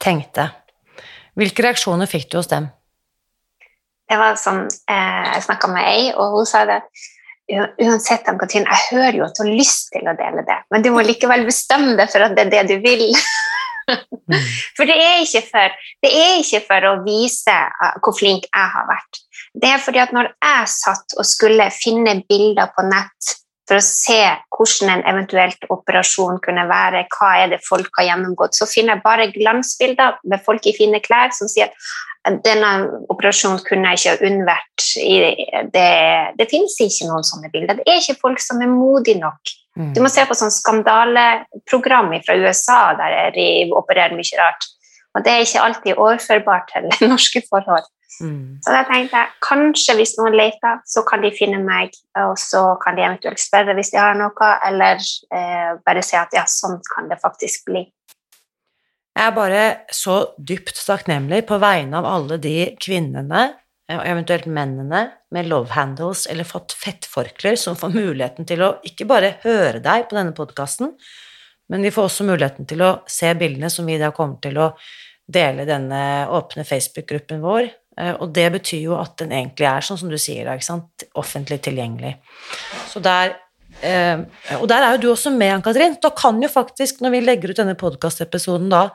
tenkte. 0.05 0.47
Hvilke 1.41 1.65
reaksjoner 1.65 2.11
fikk 2.11 2.29
du 2.29 2.37
hos 2.43 2.51
dem? 2.53 2.69
Det 4.11 4.19
var 4.21 4.37
sånn, 4.37 4.67
eh, 4.69 5.25
Jeg 5.33 5.47
snakka 5.49 5.73
med 5.73 5.89
ei, 5.89 6.07
og 6.13 6.37
hun 6.37 6.49
sa 6.49 6.67
det 6.69 6.83
uansett, 7.81 8.29
Katrine, 8.29 8.69
jeg 8.69 8.89
hører 8.93 9.17
jo 9.17 9.25
at 9.27 9.39
du 9.39 9.47
har 9.47 9.53
lyst 9.57 9.89
til 9.95 10.05
å 10.07 10.17
dele 10.19 10.45
det, 10.47 10.59
men 10.71 10.85
du 10.85 10.93
må 10.93 11.03
likevel 11.09 11.49
bestemme 11.49 11.97
deg 11.99 12.13
for 12.13 12.23
at 12.27 12.37
det 12.37 12.45
er 12.47 12.53
det 12.53 12.67
du 12.69 12.77
vil. 12.85 13.09
For 14.77 14.89
det 14.89 14.97
er, 14.97 15.25
for, 15.51 15.75
det 16.05 16.11
er, 16.11 16.39
ikke 16.41 16.63
for, 16.69 16.87
å 16.89 16.95
vise 17.05 17.53
uh, 17.53 17.99
hvor 18.01 18.17
flink 18.17 18.47
jeg 18.47 18.73
har 18.75 18.89
vært. 18.89 19.21
Det 19.61 19.71
er 19.71 19.83
fordi 19.83 20.01
at 20.03 20.13
når 20.15 20.31
jeg 20.37 20.73
satt 20.73 21.17
og 21.19 21.27
skulle 21.27 21.67
finne 21.75 22.21
bilder 22.29 22.71
på 22.77 22.85
nett 22.87 23.35
for 23.71 23.79
å 23.79 23.87
se 23.87 24.19
hvordan 24.57 24.93
en 24.97 25.05
eventuelt 25.13 25.67
operasjon 25.71 26.41
kunne 26.43 26.67
være, 26.71 27.05
hva 27.15 27.31
er 27.43 27.53
det 27.53 27.61
folk 27.67 27.91
har 27.99 28.09
gjennomgått, 28.09 28.59
så 28.59 28.67
finner 28.71 28.97
jeg 28.97 29.05
bare 29.05 29.31
glansbilder 29.35 30.19
med 30.31 30.43
folk 30.47 30.67
i 30.67 30.75
fine 30.75 31.03
klær 31.05 31.35
som 31.37 31.51
sier 31.51 31.71
at 31.71 32.41
denne 32.45 32.71
operasjonen 33.13 33.63
kunne 33.65 33.93
jeg 33.93 34.01
ikke 34.01 34.13
ha 34.13 34.29
unnvært. 34.29 34.87
Det, 35.73 35.89
det 36.37 36.49
finnes 36.51 36.77
ikke 36.85 37.09
noen 37.09 37.27
sånne 37.27 37.53
bilder. 37.53 37.79
Det 37.81 37.89
er 37.89 38.03
ikke 38.03 38.21
folk 38.21 38.43
som 38.45 38.61
er 38.61 38.73
modige 38.73 39.23
nok. 39.23 39.55
Du 39.79 40.01
må 40.03 40.11
se 40.11 40.25
på 40.27 40.35
sånn 40.35 40.53
skandaleprogram 40.53 42.11
fra 42.27 42.37
USA 42.43 42.81
der 42.99 43.31
de 43.37 43.47
opererer 43.77 44.17
mye 44.19 44.41
rart. 44.41 44.67
Og 45.15 45.25
det 45.25 45.33
er 45.33 45.45
ikke 45.45 45.63
alltid 45.65 45.99
overførbart 45.99 46.71
til 46.75 46.91
norske 47.13 47.43
forhold. 47.49 47.87
Mm. 48.21 48.59
Så 48.65 48.75
da 48.75 48.83
tenkte 48.85 49.17
jeg 49.17 49.37
kanskje 49.47 49.95
hvis 49.97 50.17
noen 50.19 50.35
leter, 50.37 50.83
så 50.85 51.03
kan 51.09 51.23
de 51.25 51.31
finne 51.33 51.61
meg, 51.63 51.95
og 52.21 52.35
så 52.41 52.75
kan 52.83 52.99
de 52.99 53.07
eventuelt 53.07 53.41
spørre 53.41 53.75
hvis 53.79 53.95
de 53.95 54.01
har 54.03 54.19
noe, 54.19 54.51
eller 54.67 55.01
eh, 55.01 55.71
bare 55.87 56.03
si 56.05 56.19
at 56.19 56.35
ja, 56.37 56.45
sånn 56.51 56.81
kan 56.91 57.09
det 57.11 57.21
faktisk 57.23 57.71
bli. 57.71 57.87
Jeg 59.17 59.27
er 59.27 59.35
bare 59.35 59.63
så 59.93 60.21
dypt 60.37 60.79
takknemlig 60.87 61.43
på 61.49 61.59
vegne 61.61 61.99
av 61.99 62.07
alle 62.09 62.39
de 62.43 62.71
kvinnene 62.81 63.51
og 63.97 64.07
eventuelt 64.07 64.47
mennene 64.51 65.03
med 65.35 65.49
love 65.51 65.75
handles 65.75 66.27
eller 66.31 66.47
fått 66.47 66.75
fettforklær, 66.79 67.59
som 67.59 67.79
får 67.79 67.93
muligheten 67.95 68.47
til 68.49 68.63
å 68.63 68.75
ikke 68.87 69.09
bare 69.11 69.35
høre 69.43 69.83
deg 69.83 70.09
på 70.11 70.19
denne 70.19 70.35
podkasten, 70.37 70.95
men 71.71 71.87
de 71.87 71.93
får 71.95 72.09
også 72.09 72.27
muligheten 72.27 72.67
til 72.71 72.83
å 72.83 72.95
se 73.11 73.31
bildene 73.39 73.71
som 73.71 73.87
vi 73.87 73.99
da 74.01 74.11
kommer 74.15 74.41
til 74.43 74.59
å 74.59 74.73
dele 75.31 75.67
denne 75.69 76.01
åpne 76.35 76.65
Facebook-gruppen 76.67 77.43
vår. 77.45 77.69
Eh, 78.01 78.15
og 78.17 78.33
det 78.35 78.49
betyr 78.57 78.83
jo 78.89 78.97
at 78.99 79.17
den 79.23 79.35
egentlig 79.35 79.69
er 79.71 79.87
sånn 79.87 80.01
som 80.01 80.11
du 80.11 80.19
sier, 80.19 80.47
da, 80.47 80.57
ikke 80.59 80.71
sant? 80.71 81.07
offentlig 81.21 81.61
tilgjengelig. 81.65 82.17
Så 82.91 83.03
der 83.05 83.37
eh, 83.87 84.23
Og 84.59 84.67
der 84.71 84.87
er 84.87 84.97
jo 84.97 85.03
du 85.05 85.09
også 85.13 85.31
med, 85.35 85.55
Ann-Katrin. 85.59 85.97
Da 86.03 86.11
kan 86.17 86.43
jo 86.43 86.51
faktisk, 86.51 87.01
når 87.05 87.15
vi 87.15 87.23
legger 87.25 87.53
ut 87.53 87.63
denne 87.63 87.79
podkastepisoden 87.79 88.71
da, 88.73 88.89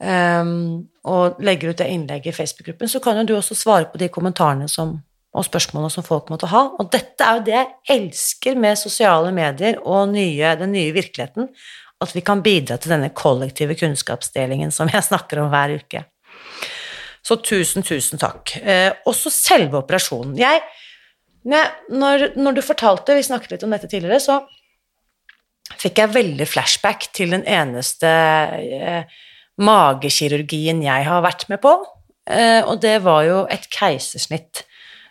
um, 0.00 0.88
og 1.08 1.40
legger 1.44 1.72
ut 1.72 1.80
det 1.80 1.88
innlegget 1.92 2.32
i 2.32 2.36
Facebook-gruppen, 2.36 2.90
så 2.90 3.00
kan 3.04 3.20
jo 3.20 3.28
du 3.28 3.36
også 3.36 3.56
svare 3.58 3.88
på 3.92 4.00
de 4.00 4.10
kommentarene 4.12 4.68
som, 4.68 4.98
og 5.32 5.46
spørsmålene 5.46 5.92
som 5.92 6.06
folk 6.06 6.30
måtte 6.32 6.50
ha. 6.52 6.66
Og 6.80 6.90
dette 6.92 7.24
er 7.24 7.38
jo 7.38 7.46
det 7.46 7.56
jeg 7.56 7.98
elsker 7.98 8.60
med 8.60 8.80
sosiale 8.80 9.32
medier 9.36 9.80
og 9.84 10.10
nye, 10.14 10.56
den 10.60 10.74
nye 10.76 10.92
virkeligheten, 10.96 11.50
at 12.00 12.14
vi 12.16 12.22
kan 12.24 12.42
bidra 12.44 12.78
til 12.80 12.94
denne 12.94 13.12
kollektive 13.12 13.76
kunnskapsdelingen 13.76 14.72
som 14.72 14.88
jeg 14.92 15.04
snakker 15.04 15.42
om 15.42 15.50
hver 15.52 15.76
uke. 15.80 16.04
Så 17.20 17.36
tusen, 17.44 17.84
tusen 17.84 18.20
takk. 18.20 18.54
Eh, 18.56 18.88
også 19.08 19.32
selve 19.32 19.82
operasjonen. 19.82 20.38
Jeg, 20.40 20.62
når, 21.44 22.30
når, 22.40 22.56
du 22.56 22.62
fortalte, 22.64 23.16
vi 23.16 23.26
snakket 23.26 23.54
litt 23.54 23.66
om 23.66 23.76
dette 23.76 23.90
tidligere, 23.90 24.20
så 24.24 24.40
fikk 25.80 26.00
jeg 26.00 26.14
veldig 26.16 26.48
flashback 26.48 27.10
til 27.16 27.36
den 27.36 27.44
eneste 27.48 28.08
eh, 28.08 29.20
magekirurgien 29.60 30.82
jeg 30.84 31.06
har 31.06 31.22
vært 31.24 31.46
med 31.52 31.60
på, 31.62 31.74
eh, 32.30 32.60
og 32.64 32.80
det 32.82 32.98
var 33.04 33.24
jo 33.28 33.44
et 33.52 33.68
keisersnitt. 33.72 34.64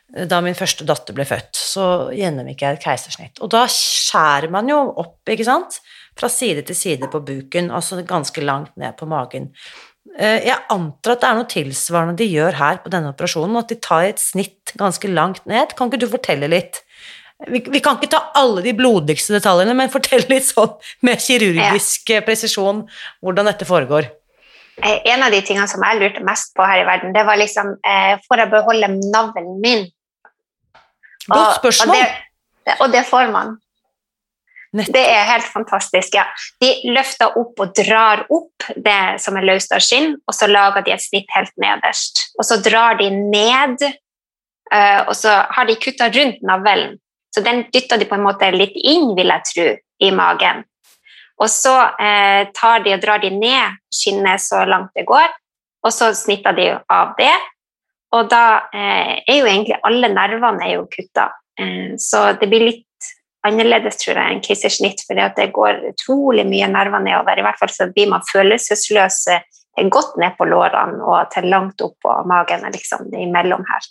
Da 0.10 0.40
min 0.42 0.58
første 0.58 0.88
datter 0.90 1.14
ble 1.14 1.26
født, 1.30 1.54
så 1.54 1.84
gjennomgikk 2.18 2.64
jeg 2.66 2.80
et 2.80 2.86
keisersnitt. 2.88 3.42
Og 3.46 3.52
da 3.54 3.68
skjærer 3.70 4.50
man 4.50 4.70
jo 4.72 4.80
opp, 4.98 5.22
ikke 5.30 5.46
sant, 5.46 5.78
fra 6.18 6.30
side 6.34 6.64
til 6.66 6.76
side 6.76 7.12
på 7.12 7.22
buken, 7.22 7.70
altså 7.70 8.02
ganske 8.08 8.42
langt 8.42 8.74
ned 8.82 8.98
på 8.98 9.08
magen. 9.10 9.52
Eh, 10.18 10.42
jeg 10.48 10.58
antar 10.74 11.14
at 11.14 11.22
det 11.22 11.30
er 11.30 11.38
noe 11.38 11.50
tilsvarende 11.54 12.18
de 12.20 12.28
gjør 12.28 12.58
her 12.58 12.82
på 12.84 12.92
denne 12.94 13.14
operasjonen, 13.14 13.60
at 13.62 13.72
de 13.72 13.78
tar 13.80 14.08
et 14.10 14.22
snitt 14.22 14.74
ganske 14.80 15.12
langt 15.12 15.46
ned. 15.50 15.76
Kan 15.78 15.92
ikke 15.92 16.02
du 16.02 16.10
fortelle 16.12 16.50
litt? 16.52 16.82
Vi, 17.48 17.62
vi 17.72 17.80
kan 17.80 17.96
ikke 17.96 18.12
ta 18.12 18.26
alle 18.36 18.64
de 18.66 18.74
blodigste 18.76 19.38
detaljene, 19.38 19.76
men 19.78 19.92
fortell 19.94 20.26
litt 20.32 20.50
sånn 20.50 20.74
med 21.08 21.22
kirurgisk 21.24 22.12
presisjon 22.26 22.84
hvordan 23.24 23.48
dette 23.48 23.68
foregår. 23.70 24.10
Eh, 24.84 25.00
en 25.14 25.24
av 25.24 25.32
de 25.34 25.42
tingene 25.46 25.68
som 25.72 25.84
jeg 25.86 26.00
lurte 26.00 26.26
mest 26.26 26.54
på 26.58 26.66
her 26.66 26.84
i 26.84 26.88
verden, 26.88 27.14
det 27.16 27.26
var 27.28 27.40
liksom 27.40 27.76
eh, 27.86 28.18
Får 28.28 28.44
jeg 28.44 28.52
beholde 28.54 28.92
navlen 29.14 29.56
min? 29.64 29.88
Godt 31.30 31.60
spørsmål. 31.60 31.96
Og 31.96 32.04
det, 32.66 32.78
og 32.80 32.94
det 32.94 33.04
får 33.08 33.34
man. 33.34 33.58
Nettopp. 34.70 34.94
Det 34.94 35.02
er 35.02 35.26
helt 35.26 35.50
fantastisk. 35.50 36.14
ja. 36.14 36.26
De 36.62 36.70
løfter 36.94 37.38
opp 37.40 37.58
og 37.62 37.74
drar 37.78 38.26
opp 38.30 38.70
det 38.76 39.18
som 39.24 39.38
er 39.38 39.48
løst 39.50 39.74
av 39.74 39.82
skinn, 39.82 40.14
og 40.28 40.36
så 40.38 40.50
lager 40.50 40.86
de 40.86 40.94
et 40.94 41.04
snitt 41.04 41.30
helt 41.34 41.54
nederst. 41.62 42.28
Og 42.38 42.46
så 42.46 42.60
drar 42.62 43.00
de 43.02 43.10
ned, 43.10 43.82
eh, 44.72 45.02
og 45.08 45.16
så 45.18 45.42
har 45.50 45.70
de 45.70 45.78
kutta 45.82 46.12
rundt 46.14 46.44
navlen. 46.46 47.00
Så 47.34 47.42
den 47.46 47.66
dytter 47.74 47.98
de 47.98 48.06
på 48.10 48.18
en 48.18 48.26
måte 48.26 48.50
litt 48.54 48.78
inn, 48.78 49.16
vil 49.18 49.34
jeg 49.34 49.50
tro, 49.54 49.68
i 50.00 50.12
magen. 50.16 50.64
Og 51.40 51.48
så 51.52 51.76
eh, 52.02 52.50
tar 52.56 52.84
de 52.84 52.96
og 52.96 53.04
drar 53.04 53.22
de 53.24 53.32
ned 53.32 53.80
skinnet 53.94 54.44
så 54.44 54.66
langt 54.68 54.92
det 54.98 55.06
går, 55.08 55.30
og 55.86 55.96
så 55.96 56.12
snitter 56.18 56.56
de 56.58 56.68
av 56.92 57.16
det. 57.20 57.36
Og 58.18 58.28
da 58.32 58.44
eh, 58.74 59.20
er 59.24 59.38
jo 59.38 59.48
egentlig 59.48 59.78
alle 59.88 60.10
nervene 60.12 60.66
er 60.66 60.76
jo 60.76 60.88
kutta. 60.92 61.30
Eh, 61.60 61.96
så 62.02 62.32
det 62.40 62.50
blir 62.52 62.66
litt 62.68 62.86
annerledes 63.48 64.02
tror 64.02 64.18
jeg, 64.18 64.34
enn 64.34 64.44
keisersnitt, 64.44 65.06
for 65.08 65.16
det 65.16 65.48
går 65.56 65.84
utrolig 65.94 66.44
mye 66.50 66.68
nerver 66.72 67.04
nedover. 67.04 67.40
I 67.40 67.46
hvert 67.46 67.62
fall 67.62 67.72
så 67.72 67.88
blir 67.94 68.10
man 68.12 68.26
følelsesløs 68.28 69.22
eh, 69.36 69.46
godt 69.88 70.18
ned 70.20 70.36
på 70.36 70.48
lårene 70.50 71.00
og 71.06 71.30
til 71.32 71.48
langt 71.52 71.80
opp 71.86 71.96
på 72.04 72.16
magen, 72.28 72.66
liksom, 72.74 73.08
imellom 73.16 73.64
her, 73.70 73.88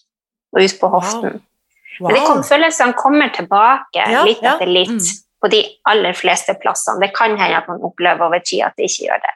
og 0.53 0.67
ut 0.67 0.81
på 0.81 0.91
hoften. 0.93 1.39
Wow. 1.39 2.11
Men 2.11 2.15
det 2.15 2.27
kom, 2.27 2.43
følelsene 2.47 2.95
kommer 2.95 3.33
tilbake 3.35 4.05
Ja, 4.05 4.21
litt 4.23 4.45
ja, 4.45 4.53
etter 4.55 4.69
litt 4.71 4.93
mm. 4.93 5.07
På 5.43 5.51
de 5.53 5.63
aller 5.91 6.17
fleste 6.17 6.55
plassene. 6.63 7.01
Det 7.03 7.15
kan 7.17 7.37
hende 7.39 7.61
at 7.61 7.69
man 7.71 7.85
opplever 7.87 8.27
over 8.27 8.43
tid 8.43 8.65
at 8.67 8.77
det 8.79 8.89
ikke 8.89 9.09
gjør 9.09 9.23
det. 9.25 9.35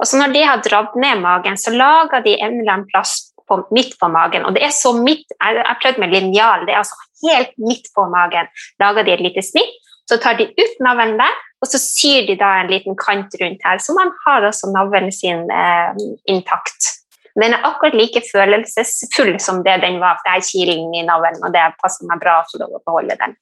Og 0.00 0.08
så 0.08 0.18
når 0.20 0.32
de 0.34 0.46
har 0.46 0.62
dratt 0.64 0.96
ned 0.98 1.20
magen, 1.22 1.58
så 1.58 1.72
lager 1.74 2.24
de 2.24 2.36
en 2.38 2.60
eller 2.60 2.72
annen 2.74 2.88
plass 2.90 3.30
på, 3.48 3.60
midt 3.74 3.96
på 4.00 4.08
magen. 4.12 4.46
Og 4.46 4.56
det 4.56 4.64
er 4.66 4.74
så 4.74 4.94
midt, 4.96 5.26
jeg 5.36 5.62
har 5.66 5.78
prøvd 5.82 6.00
med 6.02 6.14
linjal, 6.14 6.66
det 6.66 6.74
er 6.74 6.82
altså 6.82 6.98
helt 7.26 7.52
midt 7.58 7.90
på 7.96 8.06
magen. 8.12 8.50
Lager 8.82 9.06
de 9.06 9.14
et 9.14 9.24
lite 9.26 9.44
snitt, 9.46 9.76
så 10.10 10.18
tar 10.22 10.38
de 10.38 10.48
ut 10.50 10.80
navlen 10.82 11.18
der, 11.20 11.36
og 11.60 11.68
så 11.70 11.78
syr 11.82 12.26
de 12.26 12.38
da 12.40 12.54
en 12.60 12.72
liten 12.72 12.96
kant 12.98 13.34
rundt 13.42 13.66
her, 13.66 13.82
så 13.82 13.94
man 13.94 14.10
har 14.24 14.46
også 14.48 14.72
navlen 14.74 15.12
sin 15.14 15.44
eh, 15.54 16.00
intakt. 16.30 16.96
Den 17.38 17.54
er 17.54 17.66
akkurat 17.66 17.94
like 17.94 18.22
følelsesfull 18.26 19.36
som 19.40 19.62
det 19.66 19.76
den 19.84 20.00
var, 20.02 20.18
for 20.18 20.26
det 20.26 20.40
er 20.40 20.48
kilen 20.48 20.96
i 20.96 21.04
navlen, 21.06 21.38
og 21.44 21.54
det 21.54 21.68
passer 21.82 22.08
meg 22.08 22.22
bra 22.22 22.40
å 22.40 22.48
få 22.50 22.62
lov 22.62 22.80
å 22.80 22.82
beholde 22.88 23.16
den. 23.20 23.36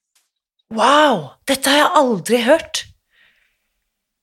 Wow! 0.74 1.32
Dette 1.48 1.70
har 1.72 1.78
jeg 1.82 1.96
aldri 1.96 2.42
hørt. 2.44 2.84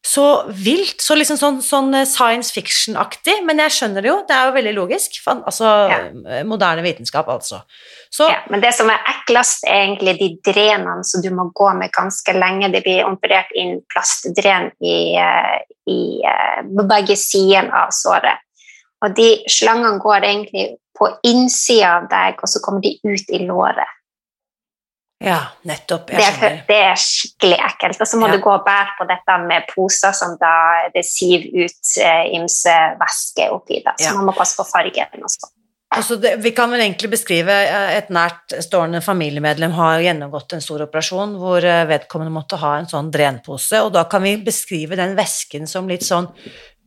Så 0.06 0.46
vilt. 0.54 1.02
Så 1.02 1.16
liksom 1.18 1.38
sånn, 1.40 1.56
sånn 1.66 1.90
science 2.06 2.54
fiction-aktig, 2.54 3.40
men 3.48 3.58
jeg 3.64 3.74
skjønner 3.74 4.06
det 4.06 4.12
jo. 4.12 4.20
Det 4.28 4.36
er 4.36 4.46
jo 4.48 4.54
veldig 4.60 4.74
logisk. 4.78 5.18
Altså 5.34 5.72
Ja. 5.90 6.44
moderne 6.46 6.84
vitenskap, 6.86 7.28
altså. 7.28 7.64
Så 8.14 8.30
Ja, 8.30 8.44
men 8.50 8.62
det 8.62 8.74
som 8.76 8.90
er 8.90 9.00
eklest, 9.10 9.64
er 9.66 9.88
egentlig 9.88 10.20
de 10.20 10.30
drenene 10.52 11.04
som 11.04 11.22
du 11.22 11.30
må 11.32 11.52
gå 11.54 11.74
med 11.76 11.92
ganske 11.92 12.34
lenge. 12.34 12.72
Det 12.72 12.84
blir 12.84 13.04
operert 13.04 13.50
inn 13.56 13.82
plastdren 13.90 14.72
i, 14.80 15.18
eh, 15.18 15.60
i 15.88 16.22
eh, 16.24 16.62
på 16.62 16.88
begge 16.88 17.18
sider 17.18 17.72
av 17.74 17.90
såret. 17.90 18.38
Og 19.04 19.16
de 19.16 19.44
slangene 19.50 20.00
går 20.00 20.22
egentlig 20.22 20.78
på 20.98 21.10
innsida 21.24 21.98
av 21.98 22.10
deg, 22.10 22.38
og 22.42 22.48
så 22.48 22.62
kommer 22.62 22.82
de 22.82 23.00
ut 23.04 23.30
i 23.30 23.40
låret. 23.40 23.90
Ja, 25.26 25.40
nettopp. 25.66 26.08
Det 26.14 26.22
er, 26.22 26.62
det 26.70 26.78
er 26.92 26.96
skikkelig 27.02 27.58
ekkelt. 27.66 28.00
Og 28.06 28.08
så 28.08 28.20
må 28.22 28.30
Ja. 28.30 28.36
du 28.38 28.44
gå 28.46 28.54
og 28.54 28.64
bære 28.66 28.94
på 29.00 29.08
dette 29.10 29.38
med 29.48 29.68
poser 29.74 30.14
som 30.14 30.38
da 30.40 30.54
det 30.94 31.04
siver 31.06 31.66
ut 31.66 31.94
eh, 32.00 32.32
ymse 32.38 32.78
væske 33.02 33.50
oppi. 33.52 33.82
Da. 33.86 33.96
Så 33.98 34.12
Ja. 34.12 34.14
man 34.20 34.30
må 34.30 34.38
passe 34.38 34.56
på 34.56 34.66
fargen 34.70 35.24
og 35.24 35.30
sånn. 35.34 35.52
Altså 35.96 36.18
det, 36.20 36.32
vi 36.44 36.52
kan 36.52 36.70
vel 36.74 36.82
egentlig 36.82 37.10
beskrive 37.14 37.54
eh, 37.54 37.98
et 37.98 38.10
nært 38.10 38.52
stående 38.66 39.00
familiemedlem 39.06 39.72
har 39.78 40.02
gjennomgått 40.04 40.54
en 40.58 40.62
stor 40.62 40.82
operasjon 40.88 41.38
hvor 41.40 41.64
eh, 41.64 41.86
vedkommende 41.88 42.34
måtte 42.34 42.58
ha 42.60 42.78
en 42.80 42.88
sånn 42.90 43.12
drenpose, 43.14 43.80
og 43.86 43.94
da 43.94 44.04
kan 44.04 44.22
vi 44.26 44.36
beskrive 44.44 44.98
den 45.00 45.16
væsken 45.16 45.68
som 45.70 45.88
litt 45.88 46.04
sånn 46.04 46.28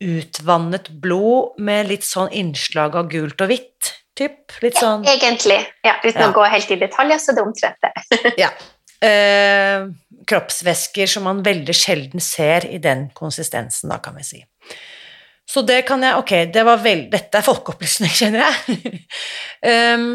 utvannet 0.02 0.90
blod 1.02 1.56
med 1.58 1.88
litt 1.90 2.04
sånn 2.06 2.30
innslag 2.36 2.94
av 2.98 3.08
gult 3.10 3.40
og 3.40 3.50
hvitt, 3.50 3.94
typ. 4.18 4.56
Sånn 4.76 5.06
Egentlig. 5.08 5.60
Ja, 5.86 5.96
uten 6.02 6.20
Ja. 6.20 6.28
å 6.28 6.34
gå 6.36 6.44
helt 6.50 6.70
i 6.74 6.78
detaljer, 6.80 7.22
så 7.22 7.32
er 7.32 7.38
det 7.38 7.46
omtrent 7.46 7.86
det. 7.86 8.34
Ja. 8.44 8.50
Eh, 8.98 9.84
kroppsvæsker 10.26 11.06
som 11.06 11.22
man 11.28 11.42
veldig 11.46 11.74
sjelden 11.76 12.20
ser 12.20 12.66
i 12.66 12.80
den 12.82 13.08
konsistensen, 13.14 13.92
da, 13.92 14.00
kan 14.02 14.16
vi 14.18 14.24
si. 14.26 14.40
Så 15.48 15.62
det 15.64 15.84
kan 15.88 16.02
jeg 16.02 16.18
Ok, 16.18 16.32
det 16.52 16.64
var 16.66 16.80
vel, 16.82 17.06
dette 17.12 17.38
er 17.38 17.46
folkeopplysning, 17.46 18.10
kjenner 18.20 18.42
jeg. 18.42 19.04
um, 19.94 20.08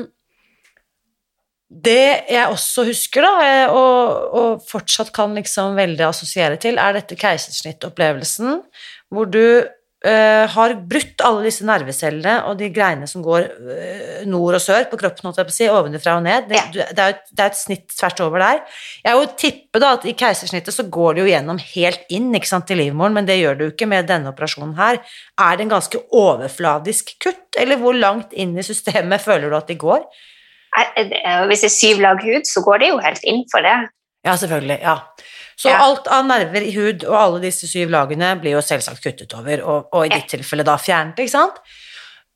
det 1.74 2.26
jeg 2.30 2.52
også 2.54 2.84
husker, 2.86 3.26
da, 3.26 3.32
eh, 3.48 3.72
og, 3.74 4.36
og 4.38 4.66
fortsatt 4.70 5.10
kan 5.16 5.34
liksom 5.34 5.74
veldig 5.80 6.06
assosiere 6.06 6.60
til, 6.62 6.78
er 6.78 7.00
dette 7.00 7.18
keisersnittopplevelsen, 7.18 8.60
hvor 9.10 9.32
du 9.32 9.64
eh, 10.06 10.46
har 10.52 10.74
brutt 10.90 11.22
alle 11.24 11.44
disse 11.46 11.66
nervecellene 11.68 12.34
og 12.50 12.58
de 12.60 12.68
greiene 12.76 13.08
som 13.08 13.24
går 13.26 13.46
eh, 13.74 14.24
nord 14.30 14.58
og 14.58 14.62
sør 14.64 14.86
på 14.92 15.00
kroppen, 15.02 15.26
holdt 15.30 15.40
jeg 15.42 15.48
på 15.50 15.54
å 15.54 15.56
si, 15.58 15.68
ovenfra 15.72 16.18
og 16.20 16.26
ned. 16.26 16.50
Det, 16.52 16.60
Ja. 16.60 16.88
det, 16.92 17.00
er 17.06 17.16
et, 17.16 17.24
det 17.32 17.44
er 17.46 17.52
et 17.54 17.60
snitt 17.60 17.96
tvert 17.98 18.20
over 18.26 18.44
der. 18.44 18.62
Jeg 19.06 19.20
vil 19.22 19.32
tippe 19.46 19.82
da 19.84 19.94
at 19.98 20.06
i 20.10 20.16
keisersnittet 20.20 20.76
så 20.76 20.86
går 20.92 21.16
det 21.16 21.24
jo 21.26 21.32
gjennom 21.32 21.62
helt 21.76 22.04
inn 22.14 22.30
ikke 22.36 22.52
sant, 22.52 22.68
til 22.68 22.82
livmoren, 22.84 23.14
men 23.18 23.26
det 23.30 23.40
gjør 23.40 23.58
det 23.60 23.68
jo 23.70 23.74
ikke 23.76 23.90
med 23.94 24.08
denne 24.12 24.32
operasjonen 24.34 24.76
her. 24.80 25.00
Er 25.40 25.58
det 25.58 25.68
en 25.68 25.74
ganske 25.78 26.04
overfladisk 26.12 27.16
kutt, 27.24 27.46
eller 27.60 27.80
hvor 27.82 27.96
langt 27.98 28.34
inn 28.34 28.56
i 28.58 28.64
systemet 28.66 29.22
føler 29.28 29.50
du 29.50 29.58
at 29.60 29.68
de 29.72 29.80
går? 29.82 30.04
Er- 30.74 31.46
Hvis 31.48 31.62
det 31.62 31.70
er 31.70 31.78
syv 31.80 32.00
lag 32.02 32.22
hud, 32.24 32.48
så 32.50 32.64
går 32.66 32.80
det 32.82 32.88
jo 32.94 33.00
helt 33.04 33.24
inn 33.30 33.44
for 33.52 33.62
det. 33.66 33.76
Ja, 34.26 34.34
selvfølgelig. 34.40 34.80
ja. 34.82 34.98
Så 35.58 35.70
Ja. 35.70 35.78
alt 35.84 36.08
av 36.08 36.26
nerver 36.26 36.62
i 36.66 36.72
hud 36.76 37.04
og 37.06 37.16
alle 37.16 37.40
disse 37.44 37.68
syv 37.70 37.90
lagene 37.94 38.34
blir 38.42 38.56
jo 38.58 38.62
selvsagt 38.62 39.04
kuttet 39.04 39.34
over, 39.38 39.62
og, 39.64 39.90
og 39.94 40.06
i 40.06 40.10
Ja. 40.10 40.16
ditt 40.20 40.30
tilfelle 40.34 40.64
da 40.66 40.78
fjernet, 40.78 41.20
ikke 41.20 41.30
sant? 41.30 41.60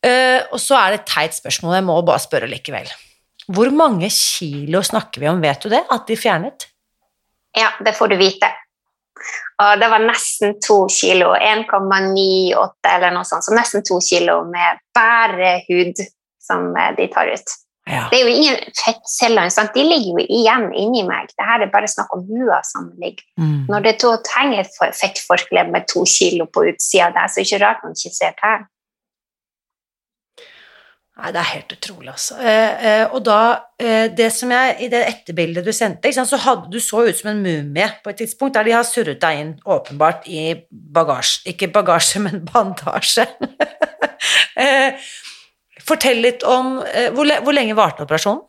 Uh, 0.05 0.45
og 0.53 0.59
så 0.61 0.77
er 0.77 0.91
det 0.93 0.99
et 1.01 1.07
teit 1.09 1.33
spørsmål, 1.33 1.73
jeg 1.79 1.83
må 1.87 2.05
bare 2.05 2.21
spørre 2.21 2.47
likevel. 2.47 2.87
Hvor 3.49 3.71
mange 3.73 4.09
kilo 4.13 4.81
snakker 4.83 5.19
vi 5.23 5.27
om, 5.27 5.41
vet 5.41 5.61
du 5.63 5.69
det, 5.69 5.83
at 5.89 6.05
de 6.07 6.15
fjernet? 6.15 6.67
Ja, 7.57 7.71
det 7.83 7.95
får 7.95 8.09
du 8.09 8.17
vite. 8.19 8.49
Og 9.59 9.79
det 9.81 9.89
var 9.89 10.03
nesten 10.03 10.59
to 10.61 10.85
kilo, 10.93 11.31
1,98 11.33 12.91
eller 12.95 13.15
noe 13.15 13.25
sånt, 13.25 13.43
så 13.47 13.55
nesten 13.55 13.81
to 13.87 13.97
kilo 14.03 14.43
med 14.45 14.77
bare 14.93 15.61
hud 15.67 15.97
som 16.43 16.69
eh, 16.77 16.91
de 16.95 17.07
tar 17.11 17.31
ut. 17.33 17.55
Ja. 17.87 18.07
Det 18.11 18.19
er 18.19 18.27
jo 18.27 18.35
ingen 18.35 18.57
fettceller, 18.75 19.49
sant? 19.53 19.75
de 19.75 19.83
ligger 19.87 20.17
jo 20.17 20.25
igjen 20.39 20.69
inni 20.75 21.03
meg. 21.07 21.31
Det 21.33 21.47
her 21.47 21.63
er 21.63 21.71
bare 21.71 21.89
snakk 21.91 22.11
om 22.15 22.25
hua 22.27 22.59
som 22.67 22.89
ligger. 22.99 23.23
Mm. 23.39 23.67
Når 23.71 23.85
det 23.85 23.93
da 24.03 24.15
henger 24.37 24.65
et 24.65 24.97
fettforkle 24.97 25.67
med 25.71 25.87
to 25.91 26.03
kilo 26.07 26.49
på 26.51 26.65
utsida 26.71 27.13
der, 27.15 27.31
så 27.31 27.39
er 27.39 27.45
det 27.45 27.51
ikke 27.51 27.63
rart 27.63 27.85
man 27.85 27.95
ikke 27.95 28.17
ser 28.17 28.35
tærne. 28.41 28.67
Nei, 31.17 31.31
det 31.33 31.39
er 31.41 31.49
helt 31.49 31.71
utrolig, 31.73 32.11
altså. 32.13 32.35
Eh, 32.37 32.83
eh, 32.87 33.03
og 33.09 33.23
da, 33.25 33.37
eh, 33.81 34.05
det 34.13 34.27
som 34.35 34.51
jeg, 34.53 34.75
i 34.85 34.89
det 34.91 34.99
etterbildet 35.07 35.65
du 35.65 35.71
sendte, 35.73 36.11
sant, 36.13 36.29
så 36.29 36.37
hadde 36.43 36.69
du 36.69 36.77
så 36.83 37.07
ut 37.07 37.17
som 37.17 37.31
en 37.31 37.41
mumie 37.41 37.87
på 38.03 38.11
et 38.11 38.19
tidspunkt, 38.21 38.53
der 38.53 38.67
de 38.67 38.75
har 38.75 38.85
surret 38.85 39.17
deg 39.23 39.41
inn, 39.41 39.55
åpenbart, 39.65 40.27
i 40.29 40.53
bagasje, 40.69 41.47
ikke 41.49 41.71
bagasje, 41.73 42.21
men 42.21 42.45
bandasje. 42.45 43.25
fortell 45.87 46.21
litt 46.23 46.43
om, 46.43 46.77
eh, 46.83 47.09
hvor, 47.15 47.29
hvor 47.43 47.55
lenge 47.55 47.75
varte 47.77 48.03
operasjonen? 48.05 48.43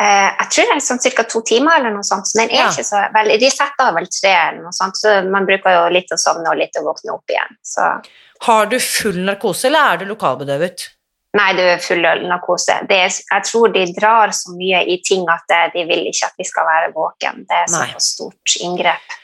Eh, 0.00 0.28
jeg 0.42 0.48
tror 0.52 0.66
det 0.68 0.74
er 0.76 0.82
sånn 0.84 1.00
ca. 1.16 1.22
to 1.24 1.40
timer, 1.48 1.78
eller 1.78 1.94
noe 1.94 2.04
sånt. 2.04 2.26
så 2.28 2.36
den 2.42 2.50
er 2.50 2.56
Ja. 2.58 2.66
ikke 2.68 2.84
så 2.84 3.00
veldig, 3.14 3.38
De 3.40 3.50
setter 3.50 3.94
vel 3.96 4.06
tre, 4.12 4.32
eller 4.48 4.62
noe 4.62 4.72
sånt, 4.76 4.94
så 5.00 5.22
man 5.30 5.46
bruker 5.46 5.72
jo 5.72 5.88
litt 5.94 6.10
å 6.12 6.18
sovne 6.20 6.50
og 6.50 6.58
litt 6.58 6.76
å 6.76 6.84
våkne 6.84 7.14
opp 7.14 7.24
igjen. 7.32 7.56
Så 7.64 8.02
Har 8.42 8.66
du 8.66 8.78
full 8.78 9.16
narkose, 9.24 9.64
eller 9.66 9.94
er 9.94 9.96
du 9.96 10.04
lokalbedøvet? 10.14 10.88
nei, 11.36 11.52
du 11.52 11.60
er 11.60 11.78
full 11.78 12.00
narkose. 12.02 12.86
Det 12.88 12.96
er, 12.96 13.08
jeg 13.08 13.42
tror 13.44 13.72
de 13.72 13.86
drar 13.92 14.28
så 14.32 14.56
mye 14.56 14.86
i 14.88 15.00
ting 15.04 15.24
at 15.28 15.44
eh, 15.50 15.70
de 15.74 15.84
vil 15.84 16.06
ikke 16.08 16.26
at 16.26 16.32
vi 16.38 16.44
skal 16.44 16.64
være 16.64 16.92
våken. 16.94 17.46
Det 17.48 17.56
er 17.56 17.66
såpass 17.66 18.14
stort 18.16 18.56
inngrep. 18.60 19.16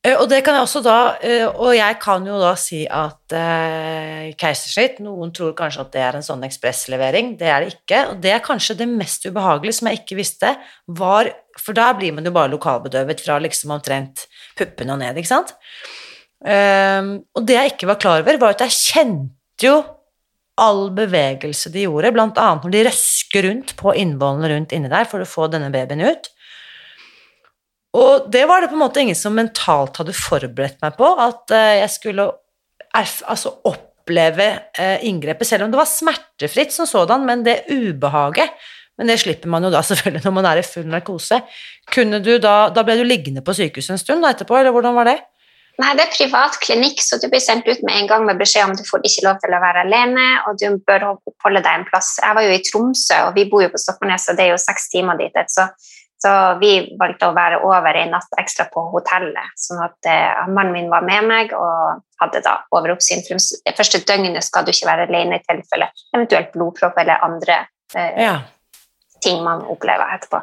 Eh, 0.00 0.16
Og 0.16 0.28
det 0.30 0.40
kan 0.44 0.56
jeg 0.56 0.64
også 0.64 0.80
da, 0.84 0.98
eh, 1.20 1.44
og 1.46 1.74
jeg 1.76 1.98
kan 2.00 2.24
jo 2.24 2.38
da 2.40 2.54
si 2.56 2.86
at 2.88 3.34
eh, 3.36 4.30
keisersnitt, 4.40 5.00
noen 5.04 5.32
tror 5.36 5.52
kanskje 5.58 5.84
at 5.84 5.92
det 5.92 6.04
er 6.06 6.16
en 6.16 6.24
sånn 6.24 6.46
ekspresslevering, 6.46 7.34
det 7.40 7.50
er 7.50 7.64
det 7.66 7.74
ikke, 7.74 8.00
og 8.12 8.22
det 8.24 8.32
er 8.32 8.44
kanskje 8.44 8.78
det 8.80 8.88
mest 8.88 9.28
ubehagelige 9.28 9.76
som 9.76 9.90
jeg 9.90 10.00
ikke 10.00 10.16
visste, 10.22 10.54
var, 10.88 11.28
for 11.60 11.76
da 11.76 11.90
blir 11.98 12.16
man 12.16 12.24
jo 12.24 12.32
bare 12.32 12.52
lokalbedøvet 12.54 13.20
fra 13.20 13.36
liksom 13.44 13.76
omtrent 13.76 14.24
puppene 14.56 14.96
og 14.96 15.02
ned, 15.04 15.20
ikke 15.20 15.34
sant? 15.34 15.52
Um, 16.40 17.18
og 17.36 17.44
det 17.44 17.58
jeg 17.58 17.72
ikke 17.74 17.88
var 17.90 17.98
klar 18.00 18.22
over, 18.22 18.38
var 18.40 18.54
at 18.54 18.64
jeg 18.64 18.78
kjente 18.78 19.66
jo 19.66 19.74
all 20.60 20.86
bevegelse 20.96 21.68
de 21.72 21.84
gjorde, 21.84 22.12
blant 22.16 22.40
annet 22.40 22.64
når 22.64 22.72
de 22.72 22.84
røsker 22.88 23.44
rundt 23.50 23.74
på 23.76 23.92
innvollene 24.00 24.48
rundt 24.54 24.72
inni 24.76 24.88
der 24.92 25.08
for 25.08 25.20
å 25.20 25.28
få 25.28 25.50
denne 25.52 25.68
babyen 25.72 26.06
ut. 26.08 26.30
Og 27.98 28.26
det 28.30 28.44
var 28.46 28.62
det 28.62 28.70
på 28.70 28.78
en 28.78 28.84
måte 28.84 29.02
ingen 29.02 29.18
som 29.18 29.34
mentalt 29.34 29.98
hadde 29.98 30.14
forberedt 30.14 30.78
meg 30.82 30.98
på, 30.98 31.08
at 31.18 31.54
eh, 31.54 31.80
jeg 31.82 31.94
skulle 31.96 32.28
altså 32.94 33.54
oppleve 33.66 34.46
eh, 34.78 35.02
inngrepet, 35.06 35.48
selv 35.48 35.66
om 35.66 35.72
det 35.72 35.80
var 35.80 35.90
smertefritt 35.90 36.74
som 36.74 36.86
sådan, 36.86 37.26
men 37.26 37.42
det 37.46 37.64
ubehaget 37.70 38.54
men 39.00 39.08
det 39.08 39.16
slipper 39.22 39.48
man 39.48 39.64
jo 39.64 39.72
da 39.72 39.80
selvfølgelig 39.88 40.26
når 40.26 40.36
man 40.36 40.46
er 40.50 40.60
i 40.60 40.66
full 40.66 40.88
narkose. 40.92 41.40
Da, 41.96 42.54
da 42.68 42.84
ble 42.84 43.00
du 43.00 43.06
liggende 43.08 43.42
på 43.44 43.56
sykehuset 43.56 43.96
en 43.96 44.02
stund 44.02 44.24
da 44.24 44.34
etterpå, 44.34 44.58
eller 44.60 44.76
hvordan 44.76 44.96
var 44.98 45.08
det? 45.08 45.18
Nei, 45.80 45.94
det 45.96 46.02
er 46.04 46.12
privat 46.12 46.58
klinikk, 46.60 46.98
så 47.00 47.16
du 47.16 47.24
blir 47.32 47.40
sendt 47.40 47.64
ut 47.70 47.80
med 47.86 47.94
en 47.96 48.08
gang 48.10 48.26
med 48.26 48.36
beskjed 48.36 48.66
om 48.66 48.74
du 48.76 48.82
får 48.84 49.00
ikke 49.08 49.24
lov 49.24 49.38
til 49.40 49.54
å 49.56 49.60
være 49.62 49.86
alene, 49.86 50.26
og 50.44 50.58
du 50.60 50.66
bør 50.84 51.06
oppholde 51.14 51.62
deg 51.64 51.78
en 51.78 51.86
plass. 51.88 52.10
Jeg 52.20 52.36
var 52.36 52.44
jo 52.44 52.52
i 52.52 52.60
Tromsø, 52.66 53.20
og 53.30 53.38
vi 53.38 53.46
bor 53.48 53.64
jo 53.64 53.70
på 53.72 53.80
Stokmarknes, 53.80 54.26
og 54.28 54.36
det 54.36 54.44
er 54.44 54.52
jo 54.52 54.60
seks 54.60 54.90
timer 54.92 55.16
dit. 55.16 55.40
Så, 55.48 55.64
så, 56.20 56.32
vi 56.60 56.74
valgte 57.00 57.30
å 57.30 57.34
være 57.36 57.62
over 57.64 57.96
en 57.96 58.14
natt 58.14 58.38
ekstra 58.40 58.66
på 58.72 58.82
hotellet, 58.92 59.56
sånn 59.56 59.82
at 59.86 60.08
eh, 60.10 60.46
mannen 60.52 60.74
min 60.76 60.92
var 60.92 61.06
med 61.06 61.26
meg 61.28 61.54
og 61.56 62.04
hadde 62.20 62.44
da 62.44 62.58
overoppsyn. 62.76 63.24
Første 63.24 64.02
døgnet 64.04 64.44
skal 64.44 64.66
du 64.66 64.74
ikke 64.74 64.90
være 64.90 65.08
alene 65.08 65.40
i 65.40 65.44
tilfelle 65.46 65.88
eventuelt 66.12 66.52
blodpropp 66.52 66.98
eller 67.00 67.24
andre 67.24 67.62
eh, 67.96 68.24
ja 68.28 68.40
ting 69.20 69.44
man 69.44 69.62
opplever 69.68 70.16
etterpå. 70.16 70.42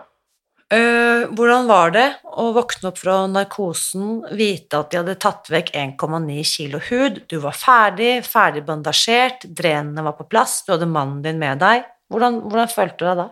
Uh, 0.67 1.30
hvordan 1.32 1.69
var 1.69 1.93
det 1.95 2.07
å 2.28 2.49
våkne 2.55 2.89
opp 2.89 2.97
fra 2.99 3.21
narkosen, 3.32 4.17
vite 4.36 4.82
at 4.82 4.91
de 4.91 4.99
hadde 4.99 5.15
tatt 5.23 5.47
vekk 5.51 5.71
1,9 5.80 6.41
kilo 6.43 6.82
hud, 6.89 7.21
du 7.32 7.38
var 7.43 7.55
ferdig, 7.55 8.17
ferdig 8.28 8.65
bandasjert, 8.67 9.47
drenene 9.47 10.03
var 10.03 10.17
på 10.17 10.28
plass, 10.28 10.59
du 10.67 10.73
hadde 10.75 10.89
mannen 10.91 11.21
din 11.23 11.39
med 11.39 11.63
deg. 11.63 11.88
Hvordan, 12.11 12.41
hvordan 12.51 12.71
følte 12.71 12.99
du 12.99 13.07
deg 13.07 13.21
da? 13.21 13.28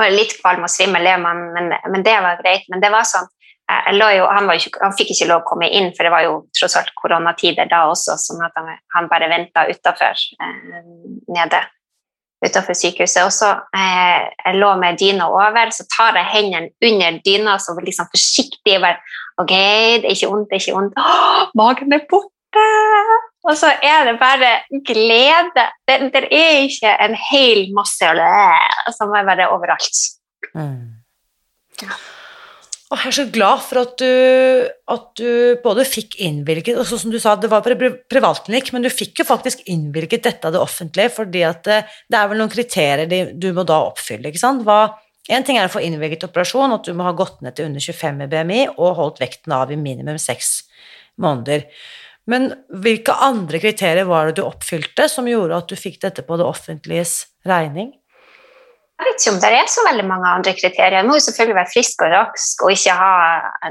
Var 0.00 0.14
litt 0.14 0.32
kvalm 0.40 0.64
og 0.64 0.72
svimmel, 0.72 1.06
men, 1.20 1.44
men, 1.54 1.74
men, 1.92 2.06
det 2.06 2.16
var 2.24 2.40
greit. 2.40 2.64
Men 2.72 2.82
det 2.82 2.92
var 2.92 3.06
sånn 3.08 3.28
jo, 3.70 4.24
han, 4.26 4.48
ikke, 4.50 4.80
han, 4.82 4.94
fikk 4.98 5.12
ikke 5.14 5.28
lov 5.30 5.44
å 5.44 5.48
komme 5.52 5.68
inn, 5.70 5.92
for 5.94 6.02
det 6.06 6.10
var 6.10 6.24
jo 6.24 6.32
tross 6.58 6.74
alt 6.80 6.90
koronatider 6.98 7.68
da 7.70 7.84
også, 7.86 8.16
sånn 8.18 8.42
at 8.42 8.56
han, 8.58 8.72
han 8.96 9.06
bare 9.10 9.28
venta 9.30 9.62
utafor 9.70 10.18
eh, 10.42 10.80
nede 11.30 11.60
utenfor 12.44 12.74
sykehuset. 12.74 13.22
Og 13.26 13.32
så 13.34 13.50
eh, 13.76 14.28
jeg 14.44 14.58
lå 14.58 14.72
med 14.80 14.98
dyna 15.00 15.28
over, 15.30 15.72
så 15.74 15.86
tar 15.92 16.18
jeg 16.18 16.32
hendene 16.34 16.72
under 16.90 17.20
dyna 17.24 17.58
så 17.62 17.76
liksom 17.78 18.10
forsiktig. 18.10 18.80
bare, 18.80 18.98
ok, 19.40 19.54
det 19.54 20.08
er 20.08 20.16
ikke 20.16 20.32
vondt, 20.32 20.50
det 20.50 20.58
er 20.58 20.64
ikke 20.64 20.78
vondt. 20.78 20.98
Åh, 20.98 21.42
magen 21.60 21.92
er 21.94 22.06
borte! 22.10 22.66
Og 23.48 23.56
så 23.56 23.72
er 23.72 24.04
det 24.10 24.18
bare 24.20 24.52
glede. 24.84 25.66
Det, 25.88 25.96
det 26.12 26.26
er 26.28 26.62
ikke 26.66 26.92
en 27.06 27.16
hel 27.30 27.66
masse 27.76 28.14
som 28.96 29.12
er 29.16 29.28
bare 29.28 29.48
overalt. 29.54 30.00
Mm. 30.52 31.00
Og 32.90 32.98
jeg 32.98 33.06
er 33.06 33.14
så 33.14 33.24
glad 33.30 33.60
for 33.62 33.80
at 33.84 33.92
du, 34.02 34.68
at 34.90 35.04
du 35.20 35.58
både 35.62 35.86
fikk 35.86 36.16
innvilget 36.26 36.74
og 36.74 36.88
som 36.90 37.12
du 37.12 37.20
sa, 37.22 37.36
Det 37.38 37.48
var 37.48 37.62
bare 37.62 37.92
privatklinikk, 38.10 38.72
men 38.74 38.82
du 38.82 38.90
fikk 38.90 39.22
jo 39.22 39.28
faktisk 39.28 39.62
innvilget 39.70 40.26
dette 40.26 40.48
av 40.48 40.56
det 40.56 40.60
offentlige, 40.60 41.12
fordi 41.14 41.44
at 41.46 41.62
det, 41.68 41.84
det 42.10 42.18
er 42.18 42.32
vel 42.32 42.42
noen 42.42 42.50
kriterier 42.50 43.30
du 43.30 43.46
må 43.54 43.62
da 43.64 43.78
oppfylle. 43.86 44.28
ikke 44.28 44.42
sant? 44.42 44.66
Hva, 44.66 44.98
en 45.30 45.46
ting 45.46 45.60
er 45.60 45.70
å 45.70 45.72
få 45.72 45.84
innvilget 45.86 46.26
operasjon, 46.26 46.74
at 46.74 46.90
du 46.90 46.96
må 46.98 47.06
ha 47.06 47.14
gått 47.14 47.38
ned 47.46 47.54
til 47.54 47.70
under 47.70 47.86
25 47.86 48.26
i 48.26 48.28
BMI 48.34 48.60
og 48.74 48.98
holdt 48.98 49.22
vekten 49.22 49.54
av 49.54 49.70
i 49.70 49.78
minimum 49.78 50.18
seks 50.18 50.64
måneder. 51.22 51.68
Men 52.30 52.52
hvilke 52.82 53.14
andre 53.26 53.58
kriterier 53.62 54.06
var 54.06 54.28
det 54.28 54.38
du 54.38 54.44
oppfylte 54.46 55.08
som 55.10 55.28
gjorde 55.28 55.56
at 55.56 55.70
du 55.70 55.78
fikk 55.78 55.98
dette 56.04 56.22
på 56.26 56.38
det 56.38 56.46
offentliges 56.46 57.24
regning? 57.48 57.90
Jeg 59.00 59.08
vet 59.08 59.22
ikke 59.22 59.32
om 59.32 59.38
det 59.40 59.50
er 59.56 59.68
så 59.72 59.82
veldig 59.86 60.04
mange 60.04 60.30
andre 60.30 60.52
kriterier. 60.52 60.98
Jeg 60.98 61.08
må 61.08 61.14
jo 61.16 61.22
selvfølgelig 61.24 61.56
være 61.56 61.72
frisk 61.72 62.02
og 62.04 62.10
rask 62.12 62.64
og 62.66 62.72
ikke 62.74 62.96
ha 62.98 63.12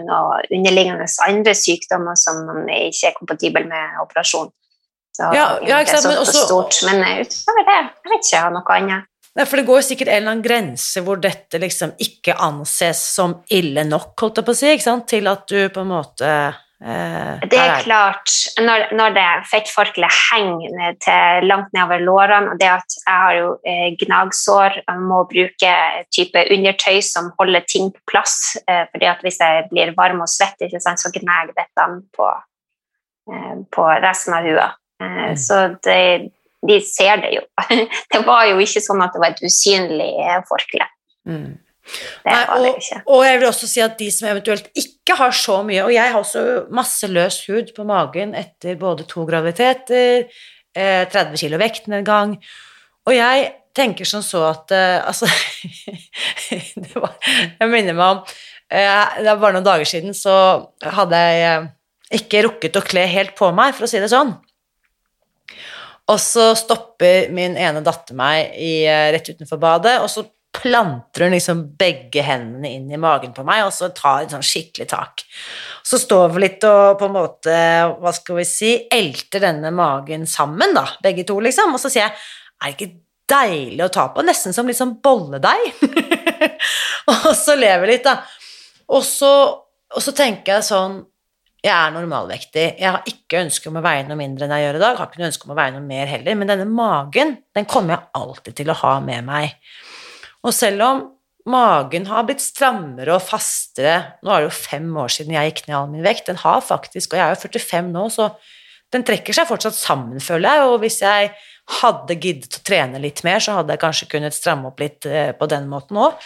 noe 0.02 0.40
underliggende 0.48 1.06
andre 1.28 1.54
sykdommer 1.54 2.18
som 2.18 2.42
ikke 2.66 3.12
er 3.12 3.20
kompatibel 3.20 3.68
med 3.70 4.00
operasjon. 4.02 4.50
Så 5.14 5.30
ja, 5.36 5.46
ja, 5.68 5.82
ikke 5.84 6.00
sant, 6.00 6.10
men, 6.10 6.22
også, 6.24 6.46
stort. 6.48 6.80
men 6.88 7.04
eh, 7.04 7.22
utover 7.28 7.66
det, 7.68 7.78
jeg 7.78 8.12
vet 8.14 8.26
ikke 8.26 8.34
jeg 8.34 8.44
har 8.46 8.56
noe 8.56 8.76
annet. 8.78 9.08
Nei, 9.38 9.46
for 9.46 9.62
det 9.62 9.66
går 9.68 9.86
sikkert 9.86 10.10
en 10.10 10.18
eller 10.18 10.34
annen 10.34 10.46
grense 10.46 11.04
hvor 11.06 11.20
dette 11.22 11.62
liksom 11.62 11.94
ikke 12.02 12.36
anses 12.42 13.02
som 13.14 13.38
ille 13.54 13.86
nok, 13.86 14.16
holdt 14.24 14.42
jeg 14.42 14.48
på 14.48 14.56
å 14.56 14.60
si, 14.64 14.72
ikke 14.74 14.88
sant? 14.88 15.06
til 15.12 15.30
at 15.30 15.46
du 15.52 15.60
på 15.76 15.84
en 15.86 15.92
måte 15.92 16.32
Eh, 16.80 17.42
det 17.52 17.60
er 17.60 17.82
klart, 17.84 18.32
når, 18.64 18.86
når 18.96 19.16
det 19.18 19.26
fettforkleet 19.50 20.16
henger 20.30 20.96
til 21.04 21.48
langt 21.50 21.74
nedover 21.76 22.04
lårene, 22.06 22.54
og 22.54 22.62
det 22.62 22.70
at 22.72 22.98
jeg 23.02 23.16
har 23.26 23.36
jo 23.36 23.50
eh, 23.68 23.88
gnagsår 24.00 24.80
og 24.86 25.04
må 25.10 25.20
bruke 25.28 25.74
type 26.16 26.46
undertøy 26.56 27.02
som 27.04 27.32
holder 27.40 27.68
ting 27.68 27.92
på 27.92 28.04
plass, 28.14 28.56
eh, 28.64 28.86
fordi 28.94 29.12
at 29.12 29.26
hvis 29.26 29.42
jeg 29.44 29.68
blir 29.74 29.92
varm 29.98 30.24
og 30.24 30.32
svett, 30.32 30.56
så 30.60 31.12
gnager 31.16 31.52
dette 31.58 31.88
på, 32.16 32.32
eh, 33.34 33.56
på 33.76 33.88
resten 34.08 34.40
av 34.40 34.48
hua. 34.48 34.70
Eh, 35.04 35.24
mm. 35.32 35.38
Så 35.40 35.62
det, 35.84 36.32
de 36.68 36.80
ser 36.84 37.26
det 37.26 37.36
jo. 37.36 37.44
det 38.14 38.24
var 38.28 38.48
jo 38.54 38.60
ikke 38.64 38.84
sånn 38.84 39.04
at 39.04 39.16
det 39.16 39.24
var 39.24 39.36
et 39.36 39.44
usynlig 39.44 40.14
eh, 40.24 40.40
forkle. 40.48 40.88
Mm. 41.28 41.58
Nei, 42.26 42.40
og, 42.54 42.66
og, 43.08 43.22
jeg 43.26 43.40
vil 43.40 43.48
også 43.50 43.68
si 43.70 43.82
at 43.84 43.98
de 44.00 44.10
som 44.14 44.30
eventuelt 44.30 44.68
ikke 44.78 45.16
har 45.18 45.34
så 45.36 45.60
mye 45.66 45.86
Og 45.88 45.94
jeg 45.94 46.12
har 46.12 46.20
også 46.20 46.44
masse 46.76 47.08
løs 47.10 47.40
hud 47.50 47.72
på 47.76 47.86
magen 47.88 48.36
etter 48.38 48.78
både 48.80 49.08
to 49.10 49.26
graviditeter, 49.28 50.28
eh, 50.76 51.06
30 51.10 51.40
kilo 51.42 51.60
vekten 51.62 51.98
en 51.98 52.06
gang. 52.08 52.36
Og 53.10 53.16
jeg 53.16 53.48
tenker 53.76 54.08
som 54.08 54.24
så 54.26 54.44
at 54.52 54.76
eh, 54.76 55.00
Altså 55.02 55.30
var, 57.02 57.16
Jeg 57.24 57.72
minner 57.72 57.98
meg 57.98 58.06
om 58.06 58.22
eh, 58.22 59.18
Det 59.20 59.28
var 59.32 59.42
bare 59.42 59.58
noen 59.58 59.68
dager 59.68 59.90
siden 59.90 60.16
så 60.18 60.36
hadde 60.86 61.24
jeg 61.26 61.48
eh, 61.48 61.70
ikke 62.20 62.46
rukket 62.48 62.78
å 62.80 62.86
kle 62.86 63.06
helt 63.06 63.36
på 63.38 63.52
meg, 63.54 63.76
for 63.78 63.86
å 63.86 63.90
si 63.90 64.00
det 64.02 64.10
sånn. 64.10 64.32
Og 66.10 66.18
så 66.18 66.56
stopper 66.58 67.30
min 67.36 67.54
ene 67.54 67.84
datter 67.86 68.18
meg 68.18 68.56
i, 68.58 68.82
eh, 68.90 69.12
rett 69.14 69.30
utenfor 69.30 69.62
badet, 69.62 70.00
og 70.02 70.10
så 70.10 70.24
planter 70.56 71.26
hun 71.26 71.36
liksom 71.36 71.62
begge 71.78 72.24
hendene 72.26 72.72
inn 72.74 72.90
i 72.92 73.00
magen 73.00 73.34
på 73.36 73.46
meg, 73.48 73.64
og 73.68 73.74
så 73.76 73.92
tar 73.96 74.24
hun 74.24 74.32
sånn 74.34 74.46
skikkelig 74.46 74.90
tak. 74.90 75.24
Så 75.86 76.00
står 76.02 76.34
vi 76.34 76.44
litt 76.46 76.66
og 76.68 76.98
på 77.00 77.10
en 77.10 77.16
måte, 77.16 77.60
hva 78.00 78.14
skal 78.16 78.40
vi 78.40 78.48
si, 78.50 78.72
elter 78.92 79.46
denne 79.46 79.72
magen 79.76 80.26
sammen, 80.30 80.74
da, 80.78 80.88
begge 81.04 81.28
to, 81.30 81.38
liksom, 81.44 81.76
og 81.78 81.82
så 81.82 81.92
sier 81.92 82.08
jeg 82.08 82.18
er 82.60 82.74
det 82.74 82.76
ikke 82.76 82.98
deilig 83.30 83.86
å 83.86 83.94
ta 83.94 84.08
på, 84.12 84.26
nesten 84.26 84.56
som 84.56 84.68
litt 84.68 84.80
sånn 84.80 84.98
bolledeig. 85.04 85.70
og 87.14 87.30
så 87.38 87.56
lever 87.56 87.94
litt, 87.94 88.10
da. 88.10 88.18
Og 88.90 89.06
så, 89.06 89.32
og 89.94 90.04
så 90.04 90.16
tenker 90.18 90.58
jeg 90.58 90.70
sånn 90.72 91.00
jeg 91.60 91.74
er 91.76 91.92
normalvektig. 91.92 92.66
Jeg 92.80 92.88
har 92.88 93.08
ikke 93.10 93.42
ønske 93.42 93.68
om 93.68 93.80
å 93.82 93.84
veie 93.84 94.06
noe 94.08 94.16
mindre 94.20 94.46
enn 94.46 94.54
jeg 94.56 94.64
gjør 94.64 94.78
i 94.78 94.82
dag. 94.82 94.94
Jeg 94.94 95.02
har 95.02 95.10
ikke 95.10 95.20
noe 95.20 95.28
ønske 95.28 95.48
om 95.48 95.52
å 95.52 95.58
veie 95.58 95.74
noe 95.76 95.84
mer 95.84 96.08
heller, 96.08 96.38
men 96.40 96.52
denne 96.52 96.68
magen 96.72 97.34
den 97.58 97.68
kommer 97.68 97.96
jeg 97.98 98.08
alltid 98.22 98.56
til 98.62 98.72
å 98.72 98.78
ha 98.80 98.94
med 99.04 99.28
meg. 99.28 99.58
Og 100.46 100.56
selv 100.56 100.86
om 100.86 101.02
magen 101.50 102.08
har 102.10 102.26
blitt 102.28 102.44
strammere 102.44 103.16
og 103.16 103.24
fastere 103.26 103.96
Nå 104.24 104.32
er 104.32 104.44
det 104.44 104.50
jo 104.50 104.56
fem 104.56 104.90
år 105.02 105.12
siden 105.14 105.36
jeg 105.36 105.52
gikk 105.52 105.64
ned 105.68 105.78
all 105.80 105.90
min 105.92 106.06
vekt. 106.06 106.28
Den 106.30 106.42
har 106.44 106.62
faktisk, 106.66 107.14
og 107.14 107.20
jeg 107.20 107.26
er 107.26 107.36
jo 107.36 107.42
45 107.48 107.94
nå, 107.94 108.06
så 108.14 108.30
den 108.94 109.06
trekker 109.06 109.36
seg 109.36 109.50
fortsatt 109.50 109.78
sammen, 109.78 110.22
føler 110.24 110.50
jeg. 110.50 110.70
Og 110.70 110.78
hvis 110.84 111.02
jeg 111.04 111.34
hadde 111.80 112.18
giddet 112.22 112.58
å 112.58 112.64
trene 112.66 113.02
litt 113.02 113.22
mer, 113.26 113.42
så 113.44 113.60
hadde 113.60 113.76
jeg 113.76 113.84
kanskje 113.84 114.10
kunnet 114.14 114.38
stramme 114.38 114.72
opp 114.72 114.80
litt 114.82 115.06
eh, 115.06 115.34
på 115.38 115.50
den 115.52 115.68
måten 115.70 116.00
òg. 116.02 116.18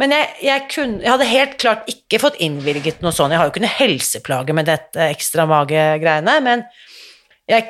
Men 0.00 0.10
jeg, 0.10 0.26
jeg, 0.42 0.64
kunne, 0.72 0.98
jeg, 1.04 1.12
hadde 1.12 1.30
helt 1.30 1.54
klart 1.62 1.88
ikke 1.90 2.18
fått 2.18 2.40
innvilget 2.42 3.00
noe 3.04 3.14
sånt. 3.14 3.32
Jeg 3.32 3.40
har 3.40 3.48
jo 3.48 3.54
ikke 3.54 3.62
noe 3.62 3.78
helseplage 3.78 4.56
med 4.58 4.68
dette 4.68 5.06
ekstra 5.06 5.46
magegreiene, 5.48 6.34
men 6.44 6.66
jeg 7.50 7.68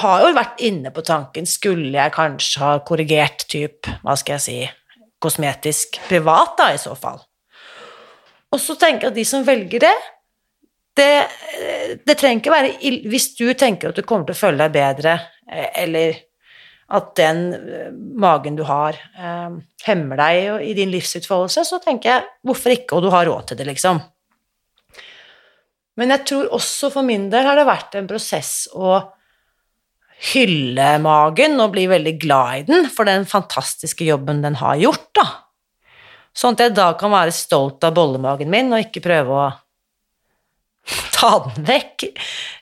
har 0.00 0.24
jo 0.24 0.32
vært 0.34 0.60
inne 0.66 0.90
på 0.94 1.02
tanken 1.06 1.46
Skulle 1.46 1.92
jeg 1.94 2.14
kanskje 2.14 2.62
ha 2.62 2.72
korrigert 2.86 3.44
typ, 3.50 3.86
hva 4.02 4.16
skal 4.18 4.36
jeg 4.36 4.44
si 4.46 4.58
kosmetisk 5.22 6.00
privat, 6.08 6.56
da, 6.58 6.72
i 6.74 6.80
så 6.80 6.94
fall. 6.98 7.20
Og 8.52 8.62
så 8.62 8.76
tenker 8.78 9.08
jeg 9.08 9.14
at 9.14 9.18
de 9.18 9.24
som 9.28 9.46
velger 9.46 9.82
det, 9.86 9.96
det, 10.96 11.10
det 12.06 12.14
trenger 12.16 12.40
ikke 12.40 12.52
være 12.54 12.92
Hvis 13.10 13.34
du 13.36 13.50
tenker 13.58 13.90
at 13.90 13.98
du 13.98 14.06
kommer 14.06 14.28
til 14.28 14.36
å 14.36 14.42
føle 14.46 14.62
deg 14.62 14.76
bedre, 14.76 15.18
eh, 15.50 15.68
eller 15.82 16.22
at 16.96 17.10
den 17.18 17.40
eh, 17.52 17.88
magen 17.92 18.56
du 18.56 18.62
har, 18.68 18.96
eh, 19.18 19.56
hemmer 19.88 20.22
deg 20.22 20.68
i 20.70 20.76
din 20.78 20.92
livsutfoldelse, 20.94 21.66
så 21.66 21.80
tenker 21.82 22.12
jeg 22.12 22.28
hvorfor 22.46 22.76
ikke, 22.76 22.96
og 22.96 23.04
du 23.04 23.10
har 23.12 23.26
råd 23.28 23.50
til 23.50 23.60
det, 23.60 23.66
liksom. 23.72 24.00
Men 25.96 26.12
jeg 26.12 26.24
tror 26.28 26.48
også 26.54 26.92
for 26.92 27.06
min 27.08 27.28
del 27.32 27.48
har 27.48 27.58
det 27.58 27.66
vært 27.68 27.96
en 27.98 28.08
prosess 28.08 28.66
å 28.76 28.98
hylle 30.32 30.94
magen 31.04 31.58
og 31.60 31.74
bli 31.74 31.86
veldig 31.90 32.14
glad 32.22 32.60
i 32.60 32.64
den 32.70 32.88
for 32.92 33.08
den 33.08 33.26
fantastiske 33.28 34.06
jobben 34.06 34.42
den 34.44 34.56
har 34.62 34.78
gjort, 34.80 35.10
da. 35.18 35.26
Sånn 36.36 36.56
at 36.56 36.66
jeg 36.66 36.74
da 36.76 36.90
kan 37.00 37.12
være 37.12 37.32
stolt 37.32 37.84
av 37.86 37.94
bollemagen 37.96 38.50
min 38.52 38.72
og 38.74 38.82
ikke 38.84 39.04
prøve 39.04 39.36
å 39.36 39.46
ta 41.16 41.30
den 41.46 41.64
vekk. 41.66 42.06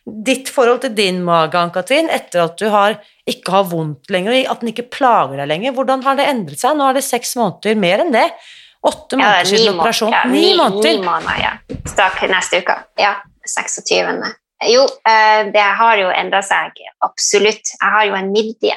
Ditt 0.05 0.51
forhold 0.53 0.85
til 0.85 0.95
din 0.97 1.23
mage, 1.27 1.59
Ann-Katrin, 1.59 2.11
etter 2.13 2.45
at 2.45 2.59
du 2.61 2.69
har, 2.73 2.99
ikke 3.29 3.57
har 3.57 3.67
vondt 3.71 4.13
lenger, 4.15 4.37
at 4.51 4.63
den 4.63 4.71
ikke 4.71 4.87
plager 4.95 5.41
deg 5.43 5.51
lenger, 5.51 5.75
hvordan 5.77 6.05
har 6.07 6.19
det 6.21 6.29
endret 6.31 6.63
seg? 6.63 6.79
Nå 6.79 6.87
er 6.89 6.99
det 6.99 7.05
seks 7.07 7.35
måneder, 7.41 7.79
mer 7.81 8.05
enn 8.05 8.15
det. 8.15 8.29
Åtte 8.85 9.17
måneder 9.17 9.49
siden 9.49 9.79
operasjon. 9.79 10.15
Ni, 10.31 10.47
måneder. 10.59 10.99
Ni 10.99 11.05
måneder, 11.07 11.37
ja. 11.41 11.79
Stakk 11.89 12.21
neste 12.31 12.61
uke. 12.63 12.77
Ja. 13.01 13.17
26. 13.45 14.35
Jo, 14.63 14.85
eh, 14.85 15.51
det 15.53 15.67
har 15.79 15.99
jo 15.99 16.11
endra 16.15 16.41
seg 16.45 16.79
absolutt. 17.05 17.75
Jeg 17.75 17.95
har 17.97 18.05
jo 18.09 18.19
en 18.19 18.31
midje. 18.33 18.77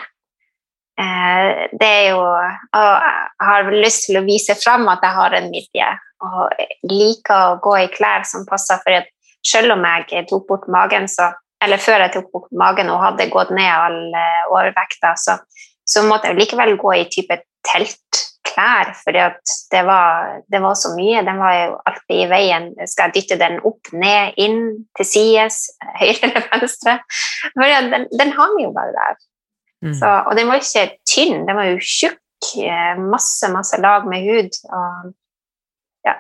Eh, 0.98 1.68
det 1.78 1.88
er 1.88 2.08
jo 2.16 2.22
jeg 2.26 3.48
har 3.48 3.70
lyst 3.72 4.08
til 4.08 4.20
å 4.20 4.26
vise 4.26 4.56
fram 4.58 4.88
at 4.90 5.06
jeg 5.06 5.16
har 5.20 5.36
en 5.38 5.52
midje, 5.54 5.90
og 6.26 6.64
liker 6.90 7.54
å 7.54 7.60
gå 7.62 7.76
i 7.84 7.92
klær 7.94 8.26
som 8.26 8.48
passer. 8.50 8.82
For 8.84 8.98
at 9.04 9.12
selv 9.46 9.78
om 9.78 9.86
jeg 9.86 10.26
tok 10.30 10.48
bort 10.50 10.72
magen, 10.72 11.08
så 11.08 11.34
Eller 11.58 11.82
før 11.82 12.04
jeg 12.04 12.12
tok 12.14 12.28
bort 12.32 12.52
magen 12.54 12.92
og 12.94 13.00
hadde 13.02 13.26
gått 13.34 13.50
ned 13.50 13.66
all 13.66 14.12
overvekta, 14.54 15.16
så, 15.18 15.40
så 15.90 16.04
måtte 16.06 16.30
jeg 16.30 16.38
likevel 16.38 16.76
gå 16.78 16.92
i 16.94 17.08
type 17.10 17.34
telt 17.66 18.17
klær, 18.48 18.92
for 19.04 19.16
det 19.16 19.82
var, 19.86 20.38
det 20.52 20.62
var, 20.64 20.76
så 20.80 20.94
mye. 20.96 21.24
Den 21.26 21.40
var 21.42 21.56
jo 21.56 21.78
alltid 21.90 22.22
i 22.24 22.30
veien. 22.32 22.70
Skal 22.90 23.10
jeg 23.10 23.22
dytte 23.22 23.40
den 23.42 23.60
opp, 23.68 23.92
ned, 23.94 24.38
inn, 24.42 24.62
til 24.98 25.08
sides, 25.08 25.60
høyre 26.02 26.30
eller 26.30 26.48
venstre? 26.54 26.98
For 27.54 27.66
den, 27.92 28.08
den 28.20 28.34
hang 28.38 28.56
jo 28.64 28.72
bare 28.76 28.96
der. 28.96 29.20
Mm. 29.86 29.94
Så, 30.00 30.14
og 30.26 30.34
den 30.40 30.50
var 30.50 30.62
ikke 30.62 30.88
tynn, 31.10 31.46
den 31.48 31.60
var 31.60 31.70
jo 31.72 31.78
tjukk. 31.84 32.24
Eh, 32.62 33.00
masse, 33.02 33.48
masse 33.50 33.80
lag 33.82 34.06
med 34.10 34.26
hud. 34.26 34.58
Og, 34.78 35.14
ja. 36.06 36.18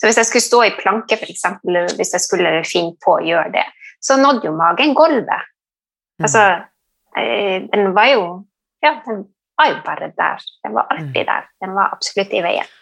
Så 0.00 0.08
hvis 0.08 0.20
jeg 0.20 0.28
skulle 0.28 0.48
stå 0.48 0.62
i 0.66 0.76
planke, 0.78 1.18
f.eks., 1.18 1.44
hvis 1.98 2.14
jeg 2.16 2.24
skulle 2.24 2.54
finne 2.68 2.96
på 3.04 3.18
å 3.18 3.24
gjøre 3.26 3.52
det, 3.56 3.66
så 4.02 4.16
nådde 4.20 4.48
jo 4.48 4.54
magen 4.56 4.96
gulvet. 4.98 5.50
Mm. 6.18 6.24
Altså, 6.26 6.46
eh, 7.20 7.68
den 7.68 7.92
var 7.96 8.08
jo 8.14 8.24
ja, 8.82 8.96
den 9.06 9.26
var 9.58 9.70
jo 9.70 9.80
bare 9.86 10.12
der. 10.16 10.46
Den 10.64 10.76
var 10.76 10.88
alltid 10.90 11.22
mm. 11.22 11.28
der. 11.28 11.50
Den 11.64 11.76
var 11.76 11.92
absolutt 11.96 12.32
i 12.34 12.44
veien. 12.44 12.72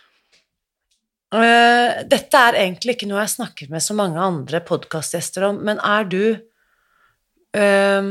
Uh, 1.31 2.01
dette 2.11 2.39
er 2.39 2.59
egentlig 2.64 2.97
ikke 2.97 3.07
noe 3.07 3.21
jeg 3.23 3.37
snakker 3.37 3.68
med 3.71 3.85
så 3.85 3.95
mange 3.95 4.18
andre 4.18 4.59
podkastgjester 4.66 5.47
om, 5.47 5.61
men 5.66 5.79
er 5.87 6.09
du 6.11 6.23
uh, 7.55 8.09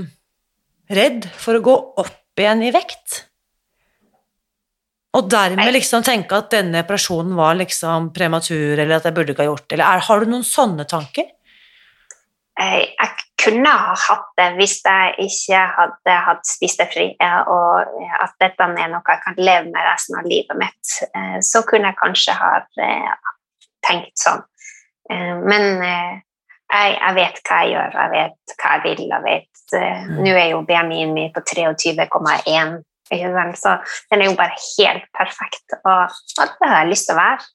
redd 0.99 1.27
for 1.35 1.59
å 1.59 1.65
gå 1.65 1.75
opp 1.99 2.39
igjen 2.39 2.63
i 2.63 2.71
vekt? 2.71 3.25
Og 5.17 5.25
dermed 5.27 5.73
liksom 5.73 6.05
tenke 6.05 6.37
at 6.37 6.51
denne 6.53 6.83
operasjonen 6.85 7.33
var 7.35 7.57
liksom 7.59 8.11
prematur, 8.15 8.77
eller 8.77 8.99
at 8.99 9.09
jeg 9.09 9.17
burde 9.17 9.33
ikke 9.33 9.43
ha 9.43 9.49
gjort 9.49 9.65
det, 9.65 9.75
eller 9.75 9.97
er, 9.97 10.05
har 10.05 10.23
du 10.23 10.31
noen 10.31 10.45
sånne 10.47 10.85
tanker? 10.87 11.27
Jeg, 12.59 12.89
jeg 12.99 13.29
kunne 13.39 13.71
ha 13.71 13.93
hatt 13.95 14.27
det 14.37 14.47
hvis 14.57 14.79
jeg 14.83 15.13
ikke 15.25 15.59
hadde 15.77 16.15
hatt 16.25 16.47
spisefri, 16.47 17.07
og 17.51 17.93
at 18.19 18.35
dette 18.41 18.67
er 18.67 18.91
noe 18.91 19.03
jeg 19.05 19.23
kan 19.23 19.39
leve 19.39 19.69
med 19.69 19.87
resten 19.87 20.19
av 20.19 20.27
livet 20.27 20.59
mitt. 20.59 20.95
Eh, 21.15 21.37
så 21.45 21.63
kunne 21.67 21.91
jeg 21.91 21.99
kanskje 22.01 22.35
ha 22.39 22.51
eh, 22.83 23.13
tenkt 23.87 24.19
sånn. 24.19 24.43
Eh, 25.11 25.35
men 25.39 25.69
jeg, 25.79 27.13
vet 27.17 27.39
hva 27.45 27.61
jeg 27.63 27.73
gjør, 27.75 27.97
jeg 28.01 28.13
vet 28.15 28.57
hva 28.57 28.75
jeg 28.75 28.83
vil. 28.87 29.05
jeg 29.13 29.25
vet, 29.25 29.63
mm. 29.73 30.19
Nå 30.19 30.35
er 30.35 30.51
jo 30.51 30.65
BMI-en 30.67 31.15
min 31.15 31.31
på 31.35 31.43
23,1, 31.53 32.81
så 33.57 33.77
den 34.11 34.21
er 34.21 34.27
jo 34.27 34.35
bare 34.37 34.53
helt 34.53 35.07
perfekt. 35.15 35.79
Og, 35.79 36.19
det 36.37 36.67
har 36.67 36.83
jeg 36.83 36.91
lyst 36.91 37.09
til 37.09 37.15
å 37.15 37.21
være. 37.23 37.49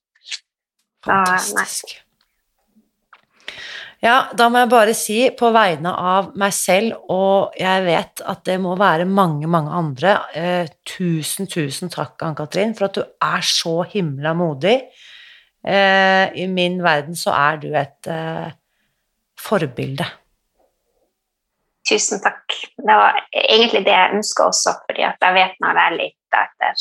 Fantastisk. 1.04 1.98
Ja, 4.04 4.26
da 4.36 4.50
må 4.52 4.60
jeg 4.60 4.68
bare 4.68 4.94
si 4.96 5.16
på 5.32 5.48
vegne 5.54 5.88
av 5.96 6.34
meg 6.36 6.52
selv, 6.52 6.98
og 7.08 7.54
jeg 7.56 7.84
vet 7.86 8.20
at 8.28 8.42
det 8.44 8.58
må 8.60 8.74
være 8.76 9.06
mange, 9.08 9.48
mange 9.48 9.72
andre 9.72 10.18
eh, 10.36 10.66
Tusen, 10.84 11.48
tusen 11.48 11.88
takk, 11.92 12.18
Ann-Katrin, 12.26 12.74
for 12.76 12.90
at 12.90 12.98
du 12.98 13.00
er 13.00 13.46
så 13.48 13.78
himla 13.88 14.34
modig. 14.36 14.74
Eh, 15.64 16.26
I 16.36 16.44
min 16.52 16.76
verden 16.84 17.16
så 17.16 17.32
er 17.32 17.62
du 17.62 17.70
et 17.72 18.10
eh, 18.12 18.52
forbilde. 19.40 20.10
Tusen 21.88 22.20
takk. 22.24 22.60
Det 22.76 23.00
var 23.00 23.16
egentlig 23.32 23.86
det 23.88 23.96
jeg 23.96 24.20
ønska 24.20 24.50
også, 24.52 24.76
fordi 24.84 25.06
jeg 25.06 25.36
vet 25.40 25.58
når 25.64 25.80
jeg 25.80 25.88
er 25.88 25.98
litt 26.02 26.38
etter 26.44 26.76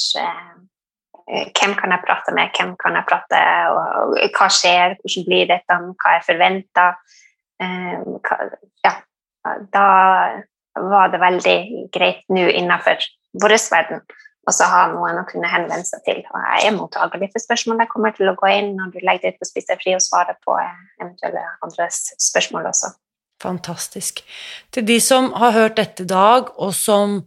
hvem 1.28 1.76
kan 1.80 1.94
jeg 1.96 2.04
prate 2.06 2.34
med, 2.36 2.52
hvem 2.58 2.74
kan 2.80 2.98
jeg 3.00 3.08
prate 3.10 3.44
og, 3.74 4.18
hva 4.36 4.50
skjer, 4.52 4.98
hvordan 5.02 5.28
blir 5.30 5.48
dette, 5.52 5.80
hva 6.04 6.18
er 6.18 6.26
forventa. 6.26 6.88
Eh, 7.64 8.04
ja, 8.84 8.96
da 9.74 9.88
var 10.74 11.14
det 11.14 11.22
veldig 11.22 11.58
greit 11.94 12.24
nå 12.34 12.48
innenfor 12.50 13.02
vår 13.42 13.58
verden 13.72 14.04
også 14.50 14.68
ha 14.68 14.82
noen 14.92 15.22
å 15.22 15.26
kunne 15.28 15.48
henvende 15.48 15.86
seg 15.88 16.04
til. 16.08 16.20
Og 16.28 16.42
jeg 16.42 16.68
er 16.68 16.76
mottagelig 16.76 17.30
for 17.32 17.44
spørsmål. 17.44 17.80
Jeg 17.84 17.92
kommer 17.94 18.16
til 18.16 18.32
å 18.32 18.36
gå 18.40 18.50
inn 18.52 18.74
når 18.76 18.92
du 18.92 19.00
legger 19.00 19.30
deg 19.30 19.38
ut 19.38 19.44
på 19.44 19.50
Spisefri 19.50 19.96
og 19.96 20.04
svare 20.04 20.36
på 20.44 20.58
eventuelle 20.60 21.46
andres 21.64 22.02
spørsmål 22.22 22.68
også. 22.74 22.92
Fantastisk. 23.44 24.22
Til 24.72 24.88
de 24.88 25.00
som 25.04 25.32
har 25.40 25.56
hørt 25.56 25.80
dette 25.80 26.04
i 26.04 26.10
dag, 26.10 26.52
og 26.60 26.76
som 26.76 27.22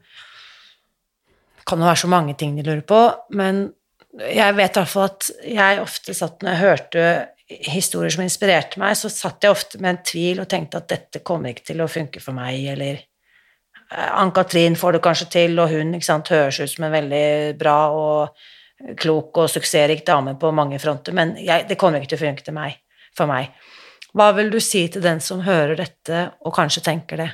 kan 1.67 1.81
jo 1.81 1.89
være 1.89 2.05
så 2.05 2.13
mange 2.13 2.37
ting 2.39 2.55
de 2.57 2.65
lurer 2.67 2.85
på, 2.87 3.01
men 3.37 3.67
jeg 4.17 4.57
vet 4.57 4.77
i 4.77 4.81
hvert 4.81 4.91
fall 4.91 5.09
at 5.11 5.31
jeg 5.45 5.81
ofte 5.83 6.15
satt 6.17 6.43
når 6.43 6.53
jeg 6.53 6.63
hørte 6.63 7.09
historier 7.47 8.11
som 8.11 8.25
inspirerte 8.25 8.81
meg, 8.83 8.97
så 8.99 9.11
satt 9.13 9.45
jeg 9.45 9.55
ofte 9.55 9.79
med 9.79 9.93
en 9.93 10.03
tvil 10.07 10.41
og 10.43 10.49
tenkte 10.51 10.81
at 10.81 10.89
dette 10.91 11.23
kommer 11.27 11.53
ikke 11.53 11.69
til 11.71 11.83
å 11.85 11.91
funke 11.91 12.23
for 12.23 12.35
meg, 12.37 12.59
eller 12.73 12.99
eh, 12.99 14.11
Ann-Katrin 14.19 14.79
får 14.79 14.97
det 14.97 15.03
kanskje 15.05 15.29
til, 15.37 15.55
og 15.63 15.71
hun 15.71 15.95
sant, 16.03 16.33
høres 16.35 16.59
ut 16.61 16.73
som 16.73 16.89
en 16.89 16.97
veldig 16.97 17.29
bra 17.61 17.79
og 17.95 18.93
klok 18.99 19.39
og 19.45 19.49
suksessrik 19.49 20.03
dame 20.07 20.35
på 20.41 20.51
mange 20.53 20.81
fronter, 20.83 21.15
men 21.17 21.37
jeg, 21.39 21.69
det 21.71 21.79
kommer 21.81 22.03
ikke 22.03 22.17
til 22.17 22.21
å 22.21 22.27
funke 22.27 22.47
til 22.47 22.57
meg, 22.57 22.81
for 23.17 23.31
meg. 23.31 23.55
Hva 24.17 24.31
vil 24.37 24.51
du 24.53 24.59
si 24.65 24.87
til 24.93 25.05
den 25.05 25.21
som 25.21 25.45
hører 25.45 25.77
dette 25.79 26.31
og 26.43 26.55
kanskje 26.57 26.83
tenker 26.85 27.21
det? 27.21 27.31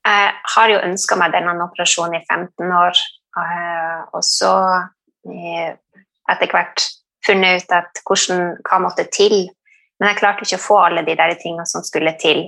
Jeg 0.00 0.28
har 0.54 0.70
jo 0.72 0.80
ønska 0.80 1.16
meg 1.20 1.34
denne 1.36 1.54
operasjonen 1.60 2.18
i 2.18 2.24
15 2.24 2.72
år, 2.72 3.00
eh, 3.38 3.98
og 4.16 4.24
så 4.26 4.54
etter 5.26 6.50
hvert 6.52 6.86
funnet 7.26 7.64
ut 7.64 7.74
at 7.76 8.00
hvordan, 8.06 8.56
hva 8.66 8.80
måtte 8.82 9.06
til. 9.12 9.50
Men 10.00 10.12
jeg 10.12 10.20
klarte 10.22 10.46
ikke 10.46 10.58
å 10.60 10.64
få 10.64 10.78
alle 10.86 11.04
de 11.06 11.16
der 11.18 11.34
tingene 11.40 11.66
som 11.68 11.84
skulle 11.84 12.14
til. 12.20 12.46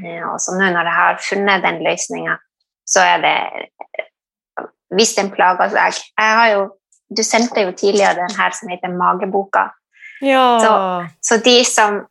Eh, 0.00 0.22
og 0.26 0.40
så 0.42 0.56
nå 0.56 0.70
når 0.72 0.88
jeg 0.88 0.98
har 0.98 1.20
funnet 1.22 1.66
den 1.66 1.82
løsninga, 1.84 2.38
så 2.88 3.04
er 3.04 3.20
det 3.24 3.36
Hvis 4.94 5.14
den 5.16 5.30
plager 5.32 5.70
seg 5.72 5.96
Jeg 5.96 6.34
har 6.38 6.48
jo 6.52 6.64
Du 7.16 7.22
sendte 7.24 7.62
jo 7.62 7.70
tidligere 7.72 8.18
den 8.18 8.34
her 8.36 8.52
som 8.52 8.68
heter 8.68 8.92
Mageboka. 8.92 9.70
Ja. 10.20 10.58
Så, 10.60 10.72
så 11.22 11.38
de 11.44 11.54
som 11.64 12.02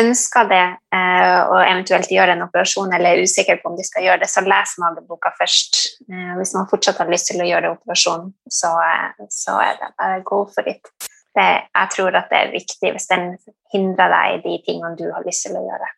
ønsker 0.00 0.48
det, 0.50 0.64
eh, 0.94 1.38
og 1.46 1.58
eventuelt 1.60 2.10
gjør 2.12 2.32
en 2.34 2.44
operasjon 2.46 2.92
eller 2.92 3.16
er 3.16 3.26
usikker 3.26 3.60
på 3.62 3.70
om 3.70 3.78
de 3.78 3.86
skal 3.86 4.06
gjøre 4.06 4.22
det, 4.22 4.28
så 4.30 4.42
les 4.46 4.74
mageboka 4.82 5.32
først. 5.38 5.80
Eh, 6.08 6.32
hvis 6.38 6.54
man 6.56 6.68
fortsatt 6.70 7.00
har 7.02 7.10
lyst 7.10 7.30
til 7.30 7.42
å 7.42 7.48
gjøre 7.48 7.74
operasjon, 7.76 8.30
så, 8.48 8.72
eh, 8.86 9.26
så 9.30 9.58
er 9.62 9.76
det 9.80 9.90
bare 9.98 10.22
go 10.28 10.44
for 10.54 10.68
it. 10.68 10.92
Det, 11.32 11.48
jeg 11.64 11.92
tror 11.96 12.16
at 12.16 12.28
det 12.28 12.38
er 12.38 12.52
viktig 12.52 12.90
hvis 12.92 13.08
den 13.08 13.30
hindrer 13.72 14.12
deg 14.12 14.32
i 14.34 14.42
de 14.44 14.56
tingene 14.66 14.96
du 14.98 15.06
har 15.10 15.24
lyst 15.24 15.46
til 15.46 15.56
å 15.56 15.64
gjøre. 15.64 15.88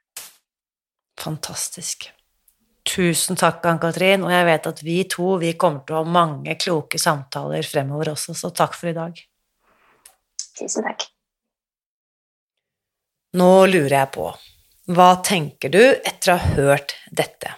Fantastisk. 1.18 2.10
Tusen 2.84 3.38
takk, 3.40 3.64
Ann-Katrin, 3.64 4.26
og 4.26 4.30
jeg 4.30 4.44
vet 4.46 4.66
at 4.68 4.82
vi 4.84 4.98
to 5.08 5.38
vi 5.40 5.54
kommer 5.56 5.86
til 5.86 5.96
å 5.96 6.02
ha 6.04 6.16
mange 6.20 6.54
kloke 6.60 7.00
samtaler 7.00 7.64
fremover 7.66 8.12
også, 8.12 8.36
så 8.36 8.52
takk 8.54 8.76
for 8.76 8.92
i 8.92 8.96
dag. 8.96 9.18
Tusen 10.54 10.84
takk. 10.84 11.08
Nå 13.34 13.50
lurer 13.66 13.96
jeg 13.96 14.10
på, 14.14 14.28
hva 14.94 15.10
tenker 15.26 15.72
du 15.74 15.82
etter 15.82 16.34
å 16.34 16.38
ha 16.38 16.54
hørt 16.54 16.94
dette? 17.10 17.50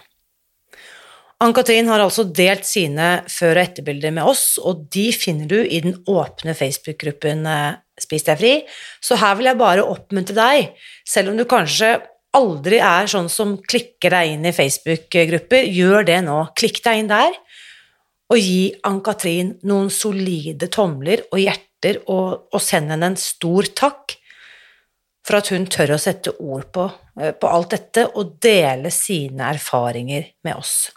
Ann-Katrin 1.43 1.89
har 1.91 2.01
altså 2.01 2.23
delt 2.25 2.65
sine 2.65 3.09
før- 3.29 3.59
og 3.59 3.61
etterbilder 3.61 4.15
med 4.15 4.25
oss, 4.25 4.55
og 4.57 4.87
de 4.93 5.11
finner 5.13 5.45
du 5.51 5.59
i 5.61 5.83
den 5.83 5.99
åpne 6.09 6.57
Facebook-gruppen 6.57 7.45
eh, 7.45 7.75
Spis 7.97 8.25
deg 8.25 8.37
fri, 8.37 8.51
så 9.01 9.17
her 9.17 9.37
vil 9.37 9.49
jeg 9.49 9.57
bare 9.57 9.85
oppmuntre 9.85 10.35
deg, 10.37 10.83
selv 11.05 11.31
om 11.31 11.37
du 11.37 11.45
kanskje 11.49 11.95
aldri 12.37 12.77
er 12.81 13.09
sånn 13.09 13.29
som 13.29 13.55
klikker 13.57 14.13
deg 14.13 14.33
inn 14.35 14.45
i 14.45 14.53
Facebook-grupper, 14.53 15.65
gjør 15.73 16.05
det 16.05 16.19
nå. 16.25 16.43
Klikk 16.57 16.83
deg 16.85 17.01
inn 17.01 17.09
der, 17.09 17.33
og 18.29 18.41
gi 18.41 18.69
Ann-Katrin 18.85 19.55
noen 19.65 19.89
solide 19.93 20.69
tomler 20.73 21.25
og 21.31 21.41
hjerter, 21.41 22.01
og, 22.05 22.49
og 22.53 22.61
send 22.61 22.93
henne 22.93 23.13
en 23.13 23.21
stor 23.21 23.69
takk 23.77 24.17
for 25.27 25.41
at 25.41 25.51
hun 25.51 25.67
tør 25.67 25.97
å 25.97 25.99
sette 25.99 26.31
ord 26.39 26.69
på, 26.73 26.85
eh, 27.19 27.33
på 27.35 27.49
alt 27.51 27.75
dette 27.75 28.05
og 28.15 28.37
dele 28.43 28.91
sine 28.93 29.51
erfaringer 29.51 30.31
med 30.47 30.55
oss. 30.55 30.89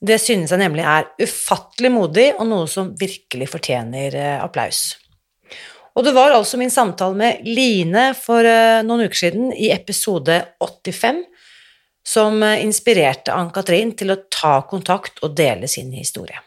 Det 0.00 0.16
synes 0.16 0.50
jeg 0.54 0.62
nemlig 0.62 0.86
er 0.88 1.10
ufattelig 1.20 1.90
modig 1.92 2.30
og 2.38 2.46
noe 2.48 2.68
som 2.72 2.94
virkelig 2.96 3.50
fortjener 3.52 4.16
eh, 4.16 4.38
applaus. 4.40 4.96
Og 5.98 6.06
det 6.06 6.14
var 6.16 6.32
altså 6.32 6.56
min 6.56 6.72
samtale 6.72 7.18
med 7.18 7.44
Line 7.44 8.10
for 8.16 8.46
eh, 8.46 8.80
noen 8.86 9.04
uker 9.04 9.26
siden, 9.26 9.50
i 9.52 9.68
episode 9.74 10.40
85, 10.62 11.26
som 12.06 12.40
inspirerte 12.42 13.34
Ann-Katrin 13.36 13.92
til 13.92 14.14
å 14.14 14.22
ta 14.32 14.62
kontakt 14.66 15.20
og 15.26 15.36
dele 15.36 15.68
sin 15.68 15.92
historie. 15.92 16.40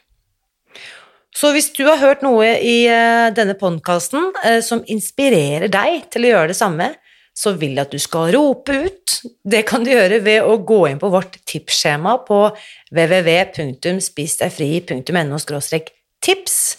Så 1.34 1.50
hvis 1.54 1.72
du 1.74 1.86
har 1.88 1.98
hørt 1.98 2.22
noe 2.26 2.46
i 2.62 2.88
uh, 2.90 3.34
denne 3.34 3.56
podkasten 3.58 4.34
uh, 4.44 4.60
som 4.62 4.84
inspirerer 4.86 5.68
deg 5.74 6.06
til 6.14 6.26
å 6.28 6.30
gjøre 6.36 6.52
det 6.54 6.60
samme, 6.60 6.92
så 7.34 7.56
vil 7.58 7.74
jeg 7.74 7.82
at 7.88 7.94
du 7.94 8.00
skal 8.02 8.32
rope 8.36 8.74
ut. 8.86 9.22
Det 9.42 9.64
kan 9.66 9.84
du 9.84 9.92
gjøre 9.92 10.20
ved 10.24 10.44
å 10.46 10.58
gå 10.62 10.88
inn 10.92 11.00
på 11.02 11.10
vårt 11.14 11.38
tipsskjema 11.50 12.18
på 12.28 12.40
www.spisdegfri.no 12.94 15.38
tips, 16.24 16.78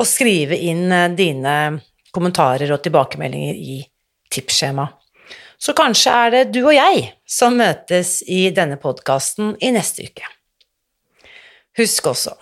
og 0.00 0.06
skrive 0.08 0.56
inn 0.58 0.90
eh, 0.90 1.12
dine 1.14 1.80
kommentarer 2.14 2.72
og 2.74 2.82
tilbakemeldinger 2.82 3.54
i 3.54 3.86
tipsskjema. 4.32 4.88
Så 5.60 5.72
kanskje 5.76 6.10
er 6.10 6.30
det 6.32 6.52
du 6.56 6.64
og 6.64 6.74
jeg 6.74 7.12
som 7.30 7.56
møtes 7.60 8.22
i 8.26 8.50
denne 8.54 8.76
podkasten 8.80 9.56
i 9.62 9.70
neste 9.74 10.02
uke. 10.08 10.24
Husk 11.78 12.06
også, 12.10 12.34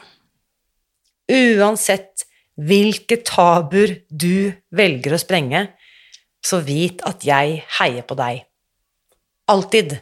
uansett 1.33 2.26
hvilke 2.61 3.22
tabuer 3.24 4.03
du 4.09 4.53
velger 4.74 5.16
å 5.16 5.20
sprenge, 5.20 5.66
så 6.43 6.61
vit 6.64 7.03
at 7.09 7.24
jeg 7.24 7.62
heier 7.78 8.07
på 8.07 8.16
deg. 8.18 8.43
Alltid. 9.53 10.01